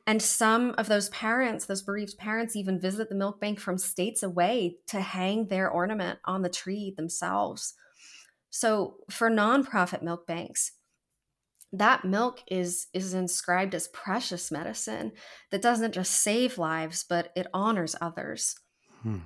And 0.07 0.21
some 0.21 0.75
of 0.77 0.89
those 0.89 1.09
parents, 1.11 1.67
those 1.67 1.83
bereaved 1.83 2.19
parents, 2.19 2.57
even 2.57 2.81
visit 2.81 3.09
the 3.09 3.15
milk 3.15 3.41
bank 3.41 3.61
from 3.61 3.79
states 3.79 4.23
away 4.23 4.77
to 4.89 5.01
hang 5.01 5.47
their 5.47 5.71
ornament 5.71 6.19
on 6.25 6.43
the 6.43 6.49
tree 6.49 6.93
themselves. 6.97 7.75
So 8.51 8.97
for 9.09 9.31
nonprofit 9.31 10.03
milk 10.03 10.27
banks, 10.27 10.73
that 11.73 12.05
milk 12.05 12.43
is 12.51 12.89
is 12.93 13.15
inscribed 13.15 13.75
as 13.75 13.89
precious 13.89 14.51
medicine 14.51 15.13
that 15.53 15.63
doesn't 15.63 15.95
just 15.95 16.11
save 16.11 16.59
lives, 16.59 17.05
but 17.09 17.31
it 17.37 17.47
honors 17.55 17.95
others. 18.01 18.57
Hmm. 19.03 19.19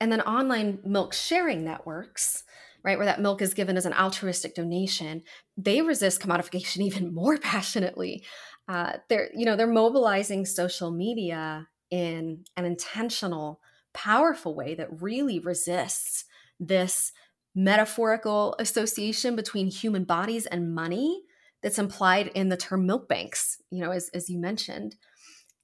And 0.00 0.10
then 0.10 0.20
online 0.22 0.80
milk 0.84 1.14
sharing 1.14 1.64
networks, 1.64 2.42
right, 2.86 2.96
where 2.96 3.06
that 3.06 3.20
milk 3.20 3.42
is 3.42 3.52
given 3.52 3.76
as 3.76 3.84
an 3.84 3.92
altruistic 3.92 4.54
donation, 4.54 5.22
they 5.56 5.82
resist 5.82 6.20
commodification 6.20 6.78
even 6.82 7.12
more 7.12 7.36
passionately. 7.36 8.24
Uh, 8.68 8.94
they're, 9.08 9.28
you 9.34 9.44
know, 9.44 9.56
they're 9.56 9.66
mobilizing 9.66 10.46
social 10.46 10.90
media 10.90 11.68
in 11.90 12.44
an 12.56 12.64
intentional, 12.64 13.60
powerful 13.92 14.54
way 14.54 14.74
that 14.74 15.02
really 15.02 15.38
resists 15.38 16.24
this 16.58 17.12
metaphorical 17.54 18.54
association 18.58 19.34
between 19.34 19.66
human 19.68 20.04
bodies 20.04 20.46
and 20.46 20.74
money 20.74 21.22
that's 21.62 21.78
implied 21.78 22.28
in 22.28 22.48
the 22.48 22.56
term 22.56 22.86
milk 22.86 23.08
banks, 23.08 23.60
you 23.70 23.82
know, 23.82 23.90
as, 23.90 24.10
as 24.14 24.28
you 24.28 24.38
mentioned. 24.38 24.96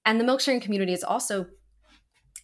And 0.05 0.18
the 0.18 0.25
milk 0.25 0.41
sharing 0.41 0.61
community 0.61 0.93
is 0.93 1.05
also 1.05 1.47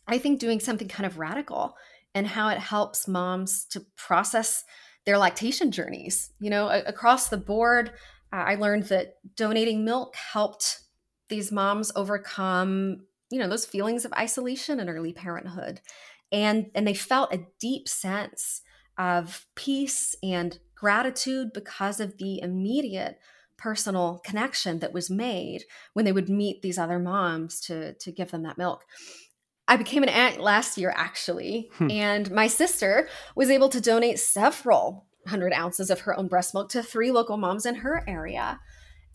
I 0.09 0.18
think 0.18 0.41
doing 0.41 0.59
something 0.59 0.89
kind 0.89 1.07
of 1.07 1.18
radical 1.18 1.76
and 2.19 2.27
how 2.27 2.49
it 2.49 2.59
helps 2.59 3.07
moms 3.07 3.64
to 3.66 3.79
process 3.97 4.64
their 5.07 5.19
lactation 5.19 5.71
journeys. 5.71 6.31
You 6.41 6.51
know, 6.51 6.69
across 6.69 7.29
the 7.29 7.37
board, 7.37 7.93
uh, 8.33 8.43
I 8.45 8.57
learned 8.57 8.85
that 8.85 9.14
donating 9.37 9.85
milk 9.85 10.16
helped 10.16 10.81
these 11.29 11.53
moms 11.53 11.93
overcome, 11.95 13.07
you 13.31 13.39
know, 13.39 13.49
those 13.49 13.64
feelings 13.64 14.05
of 14.05 14.12
isolation 14.14 14.81
in 14.81 14.89
early 14.89 15.12
parenthood. 15.12 15.81
And 16.33 16.73
and 16.75 16.89
they 16.89 16.95
felt 16.95 17.33
a 17.33 17.47
deep 17.61 17.89
sense 17.89 18.62
of 18.99 19.47
peace 19.55 20.16
and 20.21 20.59
gratitude 20.75 21.53
because 21.55 22.01
of 22.01 22.19
the 22.19 22.41
immediate 22.41 23.21
personal 23.57 24.21
connection 24.25 24.81
that 24.81 24.93
was 24.93 25.09
made 25.09 25.62
when 25.93 26.05
they 26.05 26.12
would 26.12 26.29
meet 26.29 26.62
these 26.62 26.79
other 26.79 26.99
moms 26.99 27.61
to 27.61 27.95
to 27.95 28.11
give 28.11 28.33
them 28.33 28.43
that 28.43 28.59
milk. 28.59 28.85
I 29.69 29.77
became 29.77 30.03
an 30.03 30.09
aunt 30.09 30.41
last 30.41 30.79
year, 30.79 30.93
actually, 30.97 31.71
hmm. 31.75 31.91
and 31.91 32.31
my 32.31 32.47
sister 32.47 33.07
was 33.37 33.51
able 33.51 33.69
to 33.69 33.81
donate 33.81 34.19
several 34.19 35.07
hundred 35.27 35.53
ounces 35.53 35.91
of 35.91 36.01
her 36.01 36.19
own 36.19 36.27
breast 36.27 36.55
milk 36.55 36.71
to 36.71 36.83
three 36.83 37.12
local 37.12 37.37
moms 37.37 37.66
in 37.66 37.77
her 37.77 38.03
area. 38.09 38.59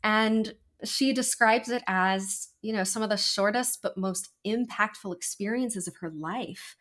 And 0.03 0.53
she 0.83 1.11
describes 1.11 1.69
it 1.69 1.81
as, 1.87 2.49
you 2.61 2.71
know, 2.71 2.83
some 2.83 3.01
of 3.01 3.09
the 3.09 3.17
shortest 3.17 3.81
but 3.81 3.97
most 3.97 4.29
impactful 4.45 5.15
experiences 5.15 5.87
of 5.87 5.95
her 6.01 6.11
life 6.11 6.75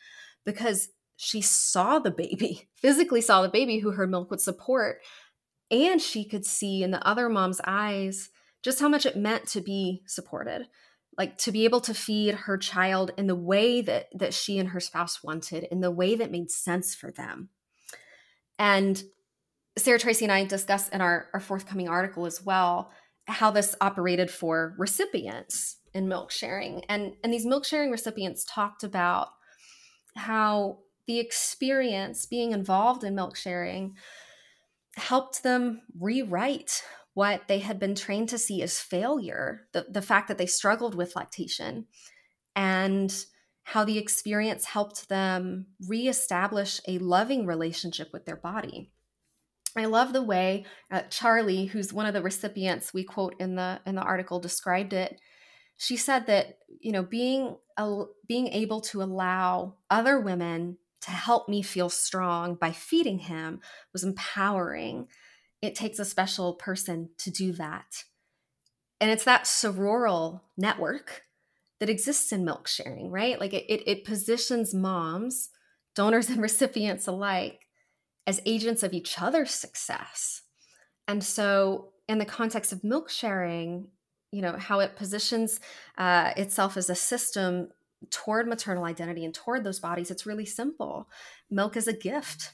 because 0.44 0.88
she 1.16 1.40
saw 1.40 1.98
the 1.98 2.10
baby, 2.10 2.68
physically 2.74 3.22
saw 3.22 3.40
the 3.40 3.48
baby 3.48 3.78
who 3.78 3.92
her 3.92 4.06
milk 4.06 4.30
would 4.30 4.40
support. 4.40 4.98
And 5.70 6.02
she 6.02 6.28
could 6.28 6.44
see 6.44 6.82
in 6.82 6.90
the 6.90 7.06
other 7.06 7.30
mom's 7.30 7.60
eyes 7.64 8.28
just 8.62 8.80
how 8.80 8.88
much 8.88 9.06
it 9.06 9.16
meant 9.16 9.46
to 9.48 9.62
be 9.62 10.02
supported 10.06 10.66
like 11.18 11.36
to 11.38 11.52
be 11.52 11.64
able 11.64 11.80
to 11.80 11.94
feed 11.94 12.34
her 12.34 12.56
child 12.56 13.12
in 13.16 13.26
the 13.26 13.34
way 13.34 13.80
that 13.82 14.08
that 14.14 14.34
she 14.34 14.58
and 14.58 14.70
her 14.70 14.80
spouse 14.80 15.22
wanted 15.22 15.64
in 15.64 15.80
the 15.80 15.90
way 15.90 16.14
that 16.14 16.30
made 16.30 16.50
sense 16.50 16.94
for 16.94 17.10
them. 17.10 17.48
And 18.58 19.02
sarah 19.78 19.98
tracy 19.98 20.26
and 20.26 20.32
i 20.32 20.44
discuss 20.44 20.90
in 20.90 21.00
our, 21.00 21.28
our 21.32 21.40
forthcoming 21.40 21.88
article 21.88 22.26
as 22.26 22.44
well 22.44 22.92
how 23.26 23.50
this 23.50 23.74
operated 23.80 24.30
for 24.30 24.74
recipients 24.78 25.78
in 25.94 26.08
milk 26.08 26.30
sharing. 26.30 26.84
And 26.88 27.14
and 27.22 27.32
these 27.32 27.46
milk 27.46 27.64
sharing 27.64 27.90
recipients 27.90 28.44
talked 28.44 28.84
about 28.84 29.28
how 30.16 30.78
the 31.06 31.18
experience 31.18 32.26
being 32.26 32.52
involved 32.52 33.04
in 33.04 33.14
milk 33.14 33.36
sharing 33.36 33.96
helped 34.96 35.42
them 35.42 35.82
rewrite 35.98 36.82
what 37.14 37.48
they 37.48 37.58
had 37.58 37.78
been 37.78 37.94
trained 37.94 38.28
to 38.30 38.38
see 38.38 38.62
as 38.62 38.80
failure, 38.80 39.66
the, 39.72 39.86
the 39.88 40.02
fact 40.02 40.28
that 40.28 40.38
they 40.38 40.46
struggled 40.46 40.94
with 40.94 41.16
lactation, 41.16 41.86
and 42.56 43.24
how 43.64 43.84
the 43.84 43.98
experience 43.98 44.64
helped 44.64 45.08
them 45.08 45.66
reestablish 45.86 46.80
a 46.88 46.98
loving 46.98 47.46
relationship 47.46 48.08
with 48.12 48.24
their 48.24 48.36
body. 48.36 48.90
I 49.76 49.86
love 49.86 50.12
the 50.12 50.22
way 50.22 50.66
uh, 50.90 51.02
Charlie, 51.08 51.66
who's 51.66 51.92
one 51.92 52.06
of 52.06 52.14
the 52.14 52.22
recipients 52.22 52.92
we 52.92 53.04
quote 53.04 53.34
in 53.38 53.54
the 53.54 53.80
in 53.86 53.94
the 53.94 54.02
article, 54.02 54.40
described 54.40 54.92
it. 54.92 55.18
She 55.78 55.96
said 55.96 56.26
that 56.26 56.58
you 56.80 56.92
know 56.92 57.02
being 57.02 57.56
a, 57.76 58.04
being 58.26 58.48
able 58.48 58.80
to 58.82 59.02
allow 59.02 59.76
other 59.90 60.20
women 60.20 60.78
to 61.02 61.10
help 61.10 61.48
me 61.48 61.62
feel 61.62 61.88
strong 61.88 62.54
by 62.54 62.72
feeding 62.72 63.18
him 63.18 63.60
was 63.92 64.04
empowering 64.04 65.08
it 65.62 65.76
takes 65.76 66.00
a 66.00 66.04
special 66.04 66.54
person 66.54 67.10
to 67.18 67.30
do 67.30 67.52
that. 67.52 68.04
And 69.00 69.10
it's 69.10 69.24
that 69.24 69.44
sororal 69.44 70.42
network 70.56 71.22
that 71.80 71.88
exists 71.88 72.32
in 72.32 72.44
milk 72.44 72.68
sharing, 72.68 73.10
right? 73.10 73.40
Like 73.40 73.54
it, 73.54 73.64
it, 73.68 73.82
it 73.86 74.04
positions 74.04 74.74
moms, 74.74 75.50
donors 75.94 76.28
and 76.28 76.42
recipients 76.42 77.06
alike, 77.06 77.60
as 78.26 78.42
agents 78.44 78.82
of 78.82 78.92
each 78.92 79.20
other's 79.20 79.52
success. 79.52 80.42
And 81.08 81.24
so, 81.24 81.88
in 82.08 82.18
the 82.18 82.24
context 82.24 82.72
of 82.72 82.84
milk 82.84 83.08
sharing, 83.08 83.88
you 84.32 84.42
know, 84.42 84.56
how 84.56 84.80
it 84.80 84.96
positions 84.96 85.60
uh, 85.98 86.32
itself 86.36 86.76
as 86.76 86.90
a 86.90 86.94
system 86.94 87.68
toward 88.10 88.46
maternal 88.48 88.84
identity 88.84 89.24
and 89.24 89.34
toward 89.34 89.64
those 89.64 89.80
bodies, 89.80 90.10
it's 90.10 90.26
really 90.26 90.46
simple. 90.46 91.08
Milk 91.50 91.76
is 91.76 91.88
a 91.88 91.92
gift 91.92 92.52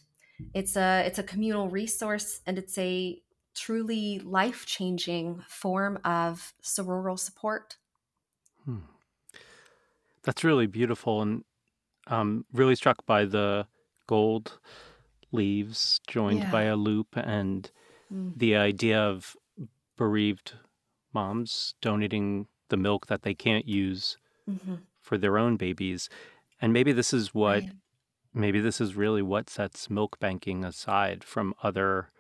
it's 0.55 0.77
a 0.77 1.05
it's 1.07 1.19
a 1.19 1.23
communal 1.23 1.69
resource 1.69 2.41
and 2.47 2.59
it's 2.59 2.79
a 2.79 3.21
truly 3.55 4.21
life-changing 4.21 5.43
form 5.49 5.99
of 6.05 6.55
sororal 6.63 7.19
support. 7.19 7.77
Hmm. 8.65 8.79
That's 10.23 10.45
really 10.45 10.67
beautiful 10.67 11.23
and 11.23 11.45
um, 12.07 12.45
really 12.53 12.77
struck 12.77 13.05
by 13.05 13.25
the 13.25 13.67
gold 14.07 14.59
leaves 15.33 16.01
joined 16.07 16.41
yeah. 16.41 16.51
by 16.51 16.63
a 16.65 16.77
loop 16.77 17.09
and 17.17 17.71
mm. 18.13 18.33
the 18.37 18.57
idea 18.57 18.99
of 18.99 19.37
bereaved 19.97 20.55
moms 21.13 21.75
donating 21.83 22.47
the 22.69 22.77
milk 22.77 23.07
that 23.09 23.23
they 23.23 23.35
can't 23.35 23.67
use 23.67 24.17
mm-hmm. 24.49 24.77
for 25.01 25.19
their 25.19 25.37
own 25.37 25.57
babies. 25.57 26.09
And 26.61 26.73
maybe 26.73 26.93
this 26.93 27.13
is 27.13 27.35
what 27.35 27.63
right 27.63 27.71
maybe 28.39 28.61
this 28.61 28.81
is 28.81 28.95
really 28.95 29.23
what 29.23 29.51
sets 29.51 29.91
milk 29.91 30.19
banking 30.19 30.65
aside 30.65 31.25
from 31.25 31.55
other 31.63 32.11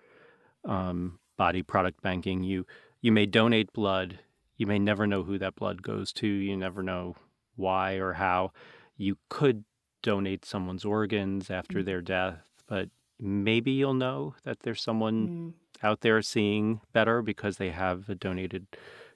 um, 0.64 1.18
body 1.36 1.62
product 1.62 2.02
banking. 2.02 2.42
You 2.42 2.66
you 3.00 3.12
may 3.12 3.26
donate 3.26 3.72
blood. 3.72 4.18
You 4.56 4.66
may 4.66 4.78
never 4.78 5.06
know 5.06 5.22
who 5.22 5.38
that 5.38 5.54
blood 5.54 5.82
goes 5.82 6.12
to. 6.14 6.26
You 6.26 6.56
never 6.56 6.82
know 6.82 7.16
why 7.54 7.94
or 7.94 8.14
how. 8.14 8.52
You 8.96 9.16
could 9.28 9.64
donate 10.02 10.44
someone's 10.44 10.84
organs 10.84 11.50
after 11.50 11.80
mm. 11.80 11.84
their 11.84 12.00
death, 12.00 12.42
but 12.66 12.88
maybe 13.20 13.70
you'll 13.70 13.94
know 13.94 14.34
that 14.44 14.60
there's 14.60 14.82
someone 14.82 15.28
mm. 15.28 15.52
out 15.86 16.00
there 16.00 16.20
seeing 16.22 16.80
better 16.92 17.22
because 17.22 17.56
they 17.56 17.70
have 17.70 18.08
a 18.08 18.14
donated 18.14 18.66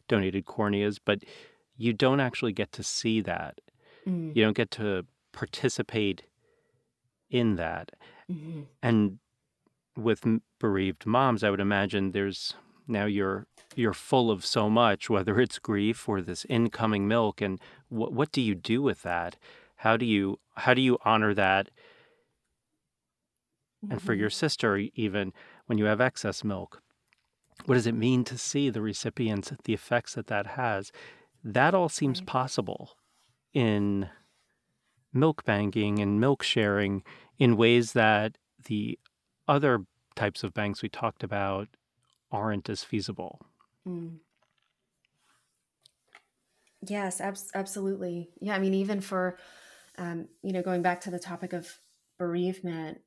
donated 0.08 0.46
corneas, 0.46 0.98
but 1.04 1.24
you 1.76 1.92
don't 1.92 2.20
actually 2.20 2.52
get 2.52 2.70
to 2.72 2.82
see 2.82 3.20
that. 3.20 3.60
Mm. 4.06 4.34
You 4.36 4.44
don't 4.44 4.56
get 4.56 4.70
to 4.72 5.06
participate 5.32 6.24
in 7.32 7.56
that. 7.56 7.90
Mm-hmm. 8.30 8.62
And 8.82 9.18
with 9.96 10.24
bereaved 10.60 11.06
moms, 11.06 11.42
I 11.42 11.50
would 11.50 11.60
imagine 11.60 12.12
there's 12.12 12.54
now 12.86 13.06
you're 13.06 13.46
you're 13.74 13.94
full 13.94 14.30
of 14.30 14.44
so 14.44 14.68
much, 14.68 15.08
whether 15.08 15.40
it's 15.40 15.58
grief 15.58 16.08
or 16.08 16.20
this 16.20 16.44
incoming 16.48 17.08
milk, 17.08 17.40
and 17.40 17.58
what 17.88 18.12
what 18.12 18.30
do 18.30 18.40
you 18.40 18.54
do 18.54 18.82
with 18.82 19.02
that? 19.02 19.36
How 19.76 19.96
do 19.96 20.06
you 20.06 20.38
how 20.56 20.74
do 20.74 20.80
you 20.80 20.98
honor 21.04 21.34
that? 21.34 21.70
Mm-hmm. 23.84 23.92
And 23.92 24.02
for 24.02 24.14
your 24.14 24.28
mm-hmm. 24.28 24.34
sister, 24.34 24.76
even 24.94 25.32
when 25.66 25.78
you 25.78 25.86
have 25.86 26.00
excess 26.00 26.44
milk, 26.44 26.82
what 27.64 27.74
does 27.74 27.86
it 27.86 27.94
mean 27.94 28.24
to 28.24 28.38
see 28.38 28.70
the 28.70 28.82
recipients, 28.82 29.52
the 29.64 29.74
effects 29.74 30.14
that 30.14 30.28
that 30.28 30.48
has? 30.48 30.92
That 31.42 31.74
all 31.74 31.88
seems 31.88 32.20
right. 32.20 32.26
possible 32.26 32.96
in 33.52 34.08
milk 35.12 35.44
banking 35.44 35.98
and 35.98 36.20
milk 36.20 36.42
sharing 36.42 37.02
in 37.38 37.56
ways 37.56 37.92
that 37.92 38.38
the 38.64 38.98
other 39.48 39.84
types 40.14 40.44
of 40.44 40.54
banks 40.54 40.82
we 40.82 40.88
talked 40.88 41.22
about 41.22 41.68
aren't 42.30 42.68
as 42.68 42.84
feasible. 42.84 43.40
Mm. 43.86 44.18
Yes, 46.86 47.20
ab- 47.20 47.36
absolutely. 47.54 48.30
Yeah, 48.40 48.54
I 48.54 48.58
mean, 48.58 48.74
even 48.74 49.00
for, 49.00 49.38
um, 49.98 50.28
you 50.42 50.52
know, 50.52 50.62
going 50.62 50.82
back 50.82 51.00
to 51.02 51.10
the 51.10 51.18
topic 51.18 51.52
of 51.52 51.78
bereavement, 52.18 53.00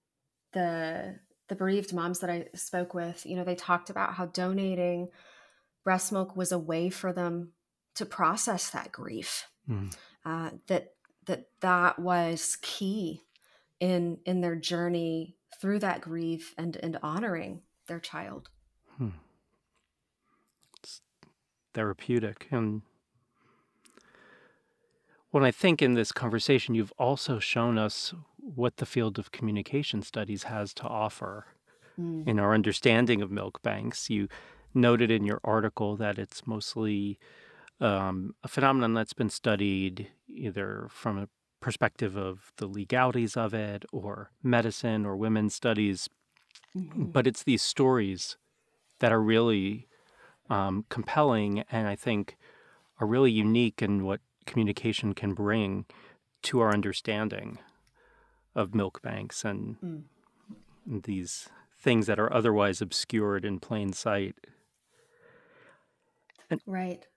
the 0.54 1.20
the 1.48 1.56
bereaved 1.56 1.94
moms 1.94 2.20
that 2.20 2.30
I 2.30 2.48
spoke 2.56 2.96
with, 2.96 3.24
you 3.24 3.36
know, 3.36 3.44
they 3.44 3.54
talked 3.56 3.92
about 3.92 4.16
how 4.16 4.26
donating 4.26 5.10
breast 5.84 6.12
milk 6.12 6.36
was 6.36 6.52
a 6.52 6.58
way 6.58 6.90
for 6.90 7.14
them 7.14 7.52
to 7.96 8.06
process 8.06 8.72
that 8.72 8.92
grief. 8.92 9.48
Mm. 9.70 9.96
Uh, 10.26 10.52
that 10.68 10.94
that 11.26 11.48
that 11.62 12.00
was 12.00 12.58
key 12.62 13.25
in 13.86 14.18
in 14.26 14.42
their 14.42 14.56
journey 14.56 15.36
through 15.62 15.78
that 15.80 16.02
grief 16.02 16.56
and 16.58 16.76
and 16.78 16.98
honoring 17.04 17.62
their 17.88 18.00
child. 18.00 18.50
Hmm. 18.98 19.10
It's 20.80 21.02
therapeutic 21.74 22.48
and 22.50 22.82
when 25.30 25.44
I 25.44 25.52
think 25.52 25.82
in 25.82 25.96
this 25.96 26.14
conversation, 26.14 26.76
you've 26.76 26.94
also 26.98 27.40
shown 27.40 27.78
us 27.78 28.14
what 28.38 28.78
the 28.78 28.86
field 28.86 29.20
of 29.20 29.34
communication 29.34 30.02
studies 30.02 30.44
has 30.44 30.74
to 30.76 30.84
offer 30.84 31.48
mm. 32.00 32.26
in 32.26 32.40
our 32.40 32.54
understanding 32.54 33.22
of 33.22 33.32
milk 33.32 33.62
banks. 33.62 34.10
You 34.10 34.30
noted 34.74 35.12
in 35.12 35.26
your 35.26 35.42
article 35.44 35.98
that 35.98 36.18
it's 36.18 36.48
mostly 36.48 37.20
um, 37.82 38.34
a 38.46 38.48
phenomenon 38.48 38.94
that's 38.94 39.12
been 39.12 39.30
studied 39.30 40.08
either 40.30 40.88
from 40.90 41.18
a 41.18 41.28
perspective 41.66 42.16
of 42.16 42.54
the 42.58 42.68
legalities 42.68 43.36
of 43.36 43.52
it 43.52 43.86
or 43.92 44.30
medicine 44.44 45.04
or 45.04 45.16
women's 45.16 45.56
studies. 45.56 46.08
Mm-hmm. 46.78 47.06
But 47.06 47.26
it's 47.26 47.42
these 47.42 47.64
stories 47.64 48.38
that 49.00 49.12
are 49.12 49.20
really 49.20 49.88
um, 50.48 50.86
compelling 50.90 51.64
and 51.72 51.88
I 51.88 51.96
think 51.96 52.38
are 53.00 53.08
really 53.08 53.32
unique 53.32 53.82
in 53.82 54.04
what 54.04 54.22
communication 54.46 55.16
can 55.16 55.34
bring 55.34 55.86
to 56.44 56.60
our 56.60 56.72
understanding 56.72 57.58
of 58.54 58.76
milk 58.76 59.02
banks 59.02 59.44
and 59.44 59.78
mm. 59.82 61.04
these 61.04 61.50
things 61.80 62.06
that 62.06 62.20
are 62.20 62.32
otherwise 62.32 62.80
obscured 62.80 63.44
in 63.44 63.60
plain 63.60 63.92
sight. 63.92 64.36
And 66.48 66.62
right. 66.68 67.08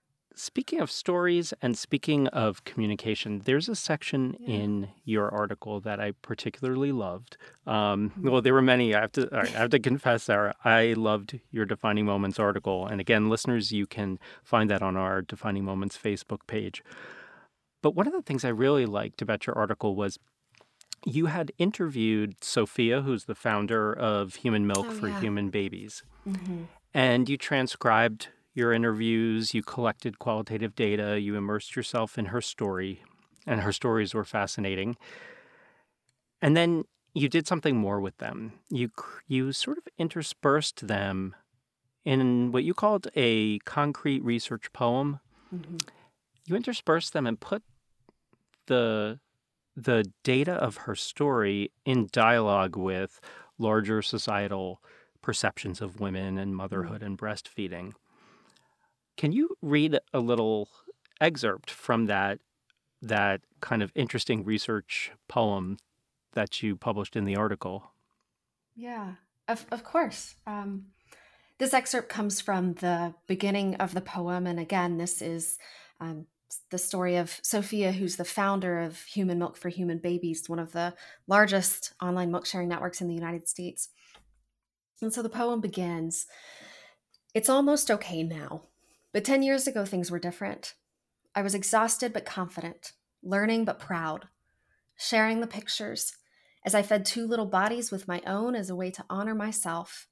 Speaking 0.41 0.79
of 0.79 0.89
stories 0.89 1.53
and 1.61 1.77
speaking 1.77 2.27
of 2.27 2.63
communication, 2.63 3.41
there's 3.43 3.67
a 3.67 3.75
section 3.75 4.37
yeah. 4.39 4.55
in 4.55 4.87
your 5.03 5.29
article 5.29 5.81
that 5.81 5.99
I 5.99 6.13
particularly 6.21 6.93
loved. 6.93 7.35
Um, 7.67 8.11
mm-hmm. 8.11 8.29
well, 8.29 8.41
there 8.41 8.53
were 8.53 8.61
many. 8.61 8.95
I 8.95 9.01
have 9.01 9.11
to. 9.11 9.27
I 9.33 9.47
have 9.47 9.69
to 9.71 9.79
confess, 9.79 10.23
Sarah, 10.23 10.55
I 10.63 10.93
loved 10.93 11.41
your 11.51 11.65
Defining 11.65 12.05
Moments 12.05 12.39
article. 12.39 12.87
And 12.87 13.01
again, 13.01 13.27
listeners, 13.27 13.73
you 13.73 13.85
can 13.85 14.17
find 14.41 14.69
that 14.69 14.81
on 14.81 14.95
our 14.95 15.21
Defining 15.21 15.65
Moments 15.65 15.97
Facebook 15.97 16.47
page. 16.47 16.85
But 17.81 17.93
one 17.95 18.07
of 18.07 18.13
the 18.13 18.21
things 18.21 18.45
I 18.45 18.49
really 18.49 18.85
liked 18.85 19.21
about 19.21 19.45
your 19.45 19.57
article 19.57 19.93
was 19.93 20.19
you 21.05 21.25
had 21.25 21.51
interviewed 21.57 22.37
Sophia, 22.41 23.01
who's 23.01 23.25
the 23.25 23.35
founder 23.35 23.91
of 23.91 24.35
Human 24.35 24.65
Milk 24.65 24.85
oh, 24.87 24.93
for 24.93 25.09
yeah. 25.09 25.19
Human 25.19 25.49
Babies. 25.49 26.01
Mm-hmm. 26.25 26.63
And 26.93 27.27
you 27.27 27.35
transcribed 27.35 28.29
your 28.53 28.73
interviews, 28.73 29.53
you 29.53 29.63
collected 29.63 30.19
qualitative 30.19 30.75
data, 30.75 31.19
you 31.19 31.35
immersed 31.35 31.75
yourself 31.75 32.17
in 32.17 32.25
her 32.25 32.41
story, 32.41 33.03
and 33.45 33.61
her 33.61 33.71
stories 33.71 34.13
were 34.13 34.25
fascinating. 34.25 34.97
And 36.41 36.55
then 36.55 36.83
you 37.13 37.29
did 37.29 37.47
something 37.47 37.77
more 37.77 37.99
with 37.99 38.17
them. 38.17 38.53
You 38.69 38.91
you 39.27 39.51
sort 39.51 39.77
of 39.77 39.87
interspersed 39.97 40.87
them 40.87 41.35
in 42.05 42.51
what 42.51 42.63
you 42.63 42.73
called 42.73 43.07
a 43.15 43.59
concrete 43.59 44.23
research 44.23 44.71
poem. 44.73 45.19
Mm-hmm. 45.53 45.77
You 46.45 46.55
interspersed 46.55 47.13
them 47.13 47.27
and 47.27 47.39
put 47.39 47.63
the 48.67 49.19
the 49.75 50.05
data 50.23 50.53
of 50.53 50.77
her 50.77 50.95
story 50.95 51.71
in 51.85 52.09
dialogue 52.11 52.75
with 52.75 53.21
larger 53.57 54.01
societal 54.01 54.81
perceptions 55.21 55.81
of 55.81 55.99
women 55.99 56.37
and 56.37 56.53
mm. 56.53 56.57
motherhood 56.57 57.03
and 57.03 57.17
breastfeeding. 57.17 57.93
Can 59.19 59.33
you 59.33 59.57
read 59.61 59.99
a 60.13 60.21
little 60.21 60.69
excerpt 61.19 61.69
from 61.69 62.05
that 62.05 62.39
that 63.01 63.41
kind 63.59 63.83
of 63.83 63.91
interesting 63.93 64.45
research 64.45 65.11
poem 65.27 65.77
that 66.35 66.63
you 66.63 66.77
published 66.77 67.17
in 67.17 67.25
the 67.25 67.35
article? 67.35 67.91
Yeah, 68.77 69.15
of 69.49 69.65
of 69.73 69.83
course. 69.83 70.35
Um, 70.47 70.85
this 71.57 71.73
excerpt 71.73 72.07
comes 72.07 72.39
from 72.39 72.75
the 72.75 73.13
beginning 73.27 73.75
of 73.75 73.93
the 73.93 73.99
poem, 73.99 74.47
and 74.47 74.57
again, 74.57 74.97
this 74.97 75.21
is 75.21 75.57
um, 75.99 76.27
the 76.71 76.77
story 76.77 77.17
of 77.17 77.41
Sophia, 77.43 77.91
who's 77.91 78.15
the 78.15 78.23
founder 78.23 78.79
of 78.79 79.01
Human 79.03 79.37
Milk 79.37 79.57
for 79.57 79.67
Human 79.67 79.97
Babies, 79.97 80.47
one 80.47 80.59
of 80.59 80.71
the 80.71 80.93
largest 81.27 81.93
online 82.01 82.31
milk 82.31 82.45
sharing 82.45 82.69
networks 82.69 83.01
in 83.01 83.09
the 83.09 83.15
United 83.15 83.49
States. 83.49 83.89
And 85.01 85.13
so 85.13 85.21
the 85.21 85.27
poem 85.29 85.59
begins 85.59 86.25
It's 87.33 87.49
almost 87.49 87.91
okay 87.91 88.23
now, 88.23 88.68
but 89.13 89.25
10 89.25 89.43
years 89.43 89.67
ago 89.67 89.85
things 89.85 90.11
were 90.11 90.19
different. 90.19 90.75
I 91.35 91.41
was 91.41 91.55
exhausted 91.55 92.13
but 92.13 92.25
confident, 92.25 92.93
learning 93.23 93.65
but 93.65 93.79
proud, 93.79 94.27
sharing 94.97 95.39
the 95.39 95.47
pictures 95.47 96.13
as 96.65 96.75
I 96.75 96.81
fed 96.81 97.05
two 97.05 97.25
little 97.25 97.45
bodies 97.45 97.91
with 97.91 98.07
my 98.07 98.21
own 98.27 98.55
as 98.55 98.69
a 98.69 98.75
way 98.75 98.91
to 98.91 99.05
honor 99.09 99.35
myself 99.35 100.07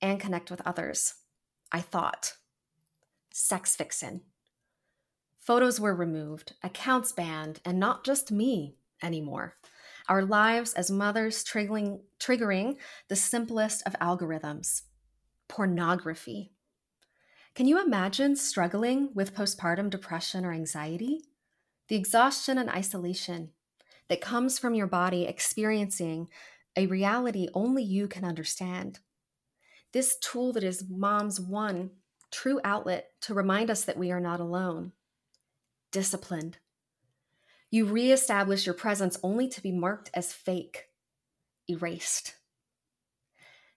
and 0.00 0.20
connect 0.20 0.50
with 0.50 0.66
others. 0.66 1.14
I 1.72 1.80
thought. 1.80 2.34
Sex 3.32 3.76
vixen. 3.76 4.22
Photos 5.38 5.80
were 5.80 5.94
removed, 5.94 6.54
accounts 6.62 7.12
banned, 7.12 7.60
and 7.64 7.78
not 7.78 8.04
just 8.04 8.30
me 8.30 8.76
anymore. 9.02 9.56
Our 10.08 10.22
lives 10.22 10.74
as 10.74 10.90
mothers 10.90 11.44
triggering, 11.44 12.00
triggering 12.18 12.76
the 13.08 13.16
simplest 13.16 13.82
of 13.86 13.94
algorithms 13.94 14.82
pornography. 15.48 16.52
Can 17.58 17.66
you 17.66 17.84
imagine 17.84 18.36
struggling 18.36 19.10
with 19.14 19.34
postpartum 19.34 19.90
depression 19.90 20.44
or 20.44 20.52
anxiety? 20.52 21.24
The 21.88 21.96
exhaustion 21.96 22.56
and 22.56 22.70
isolation 22.70 23.50
that 24.08 24.20
comes 24.20 24.60
from 24.60 24.76
your 24.76 24.86
body 24.86 25.24
experiencing 25.24 26.28
a 26.76 26.86
reality 26.86 27.48
only 27.54 27.82
you 27.82 28.06
can 28.06 28.24
understand. 28.24 29.00
This 29.92 30.16
tool 30.18 30.52
that 30.52 30.62
is 30.62 30.84
mom's 30.88 31.40
one 31.40 31.90
true 32.30 32.60
outlet 32.62 33.08
to 33.22 33.34
remind 33.34 33.72
us 33.72 33.84
that 33.86 33.98
we 33.98 34.12
are 34.12 34.20
not 34.20 34.38
alone 34.38 34.92
disciplined. 35.90 36.58
You 37.72 37.86
reestablish 37.86 38.66
your 38.66 38.74
presence 38.76 39.18
only 39.24 39.48
to 39.48 39.60
be 39.60 39.72
marked 39.72 40.10
as 40.14 40.32
fake, 40.32 40.90
erased. 41.68 42.36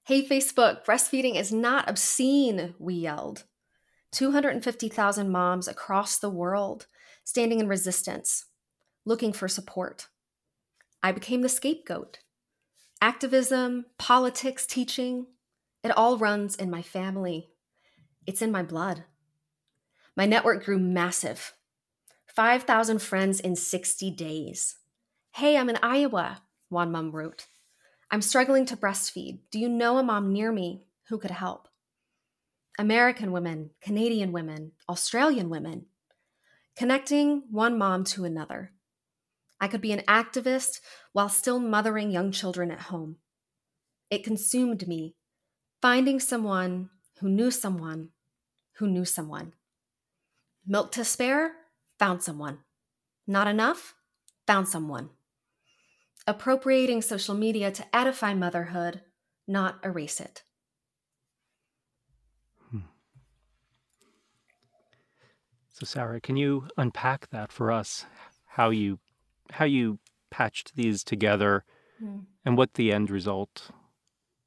Hey, 0.03 0.23
Facebook, 0.23 0.85
breastfeeding 0.85 1.35
is 1.35 1.51
not 1.51 1.89
obscene, 1.89 2.75
we 2.77 2.93
yelled. 2.93 3.45
250,000 4.11 5.29
moms 5.29 5.67
across 5.67 6.17
the 6.17 6.29
world 6.29 6.87
standing 7.23 7.59
in 7.59 7.67
resistance, 7.67 8.45
looking 9.05 9.31
for 9.33 9.47
support. 9.47 10.07
I 11.03 11.11
became 11.11 11.41
the 11.41 11.49
scapegoat. 11.49 12.19
Activism, 13.01 13.85
politics, 13.97 14.65
teaching, 14.65 15.27
it 15.83 15.97
all 15.97 16.17
runs 16.17 16.55
in 16.55 16.69
my 16.69 16.81
family. 16.81 17.49
It's 18.27 18.41
in 18.41 18.51
my 18.51 18.61
blood. 18.61 19.05
My 20.15 20.25
network 20.25 20.65
grew 20.65 20.77
massive 20.77 21.53
5,000 22.27 23.01
friends 23.01 23.39
in 23.39 23.55
60 23.55 24.11
days. 24.11 24.77
Hey, 25.31 25.57
I'm 25.57 25.69
in 25.69 25.77
Iowa, 25.81 26.43
one 26.69 26.91
mom 26.91 27.11
wrote. 27.11 27.47
I'm 28.09 28.21
struggling 28.21 28.65
to 28.67 28.77
breastfeed. 28.77 29.39
Do 29.51 29.59
you 29.59 29.67
know 29.67 29.97
a 29.97 30.03
mom 30.03 30.31
near 30.31 30.51
me 30.51 30.87
who 31.09 31.17
could 31.17 31.31
help? 31.31 31.67
American 32.77 33.31
women, 33.31 33.71
Canadian 33.81 34.31
women, 34.31 34.71
Australian 34.89 35.49
women, 35.49 35.85
connecting 36.75 37.43
one 37.51 37.77
mom 37.77 38.03
to 38.05 38.25
another. 38.25 38.71
I 39.59 39.67
could 39.67 39.81
be 39.81 39.91
an 39.91 40.03
activist 40.07 40.79
while 41.13 41.29
still 41.29 41.59
mothering 41.59 42.11
young 42.11 42.31
children 42.31 42.71
at 42.71 42.79
home. 42.79 43.17
It 44.09 44.23
consumed 44.23 44.87
me, 44.87 45.15
finding 45.81 46.19
someone 46.19 46.89
who 47.19 47.29
knew 47.29 47.51
someone 47.51 48.09
who 48.81 48.87
knew 48.87 49.05
someone. 49.05 49.53
Milk 50.65 50.91
to 50.93 51.05
spare? 51.05 51.51
Found 51.99 52.23
someone. 52.23 52.59
Not 53.27 53.47
enough? 53.47 53.93
Found 54.47 54.67
someone. 54.67 55.11
Appropriating 56.25 57.03
social 57.03 57.35
media 57.35 57.69
to 57.71 57.95
edify 57.95 58.33
motherhood, 58.33 59.01
not 59.47 59.79
erase 59.83 60.19
it. 60.19 60.41
So 65.81 65.85
Sarah, 65.85 66.21
can 66.21 66.37
you 66.37 66.67
unpack 66.77 67.31
that 67.31 67.51
for 67.51 67.71
us? 67.71 68.05
How 68.45 68.69
you 68.69 68.99
how 69.49 69.65
you 69.65 69.97
patched 70.29 70.75
these 70.75 71.03
together 71.03 71.65
mm. 71.99 72.25
and 72.45 72.55
what 72.55 72.75
the 72.75 72.91
end 72.91 73.09
result 73.09 73.71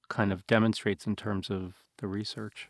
kind 0.08 0.32
of 0.32 0.46
demonstrates 0.46 1.08
in 1.08 1.16
terms 1.16 1.50
of 1.50 1.74
the 1.98 2.06
research? 2.06 2.68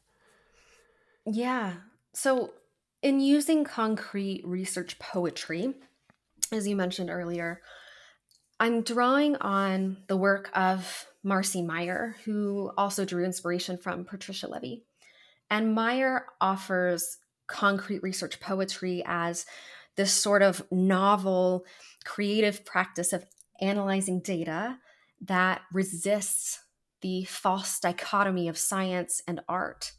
Yeah. 1.26 1.74
So 2.14 2.54
in 3.02 3.20
using 3.20 3.64
concrete 3.64 4.40
research 4.46 4.98
poetry, 4.98 5.74
as 6.50 6.66
you 6.66 6.74
mentioned 6.74 7.10
earlier, 7.10 7.60
I'm 8.58 8.80
drawing 8.80 9.36
on 9.36 9.98
the 10.06 10.16
work 10.16 10.48
of 10.54 11.06
Marcy 11.22 11.60
Meyer, 11.60 12.16
who 12.24 12.72
also 12.78 13.04
drew 13.04 13.26
inspiration 13.26 13.76
from 13.76 14.06
Patricia 14.06 14.48
Leavy. 14.48 14.84
And 15.50 15.74
Meyer 15.74 16.24
offers 16.40 17.18
concrete 17.46 18.02
research 18.02 18.40
poetry 18.40 19.02
as 19.06 19.46
this 19.96 20.12
sort 20.12 20.42
of 20.42 20.62
novel, 20.70 21.64
creative 22.04 22.64
practice 22.64 23.12
of 23.12 23.24
analyzing 23.60 24.20
data 24.20 24.78
that 25.20 25.62
resists 25.72 26.60
the 27.00 27.24
false 27.24 27.78
dichotomy 27.78 28.48
of 28.48 28.58
science 28.58 29.22
and 29.28 29.40
art. 29.48 29.92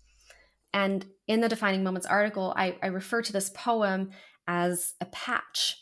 And 0.73 1.05
in 1.27 1.39
the 1.39 1.49
Defining 1.49 1.83
Moments 1.83 2.07
article, 2.07 2.53
I, 2.57 2.77
I 2.83 2.87
refer 2.87 3.21
to 3.21 3.31
this 3.31 3.49
poem 3.51 4.09
as 4.47 4.93
a 4.99 5.05
patch, 5.05 5.77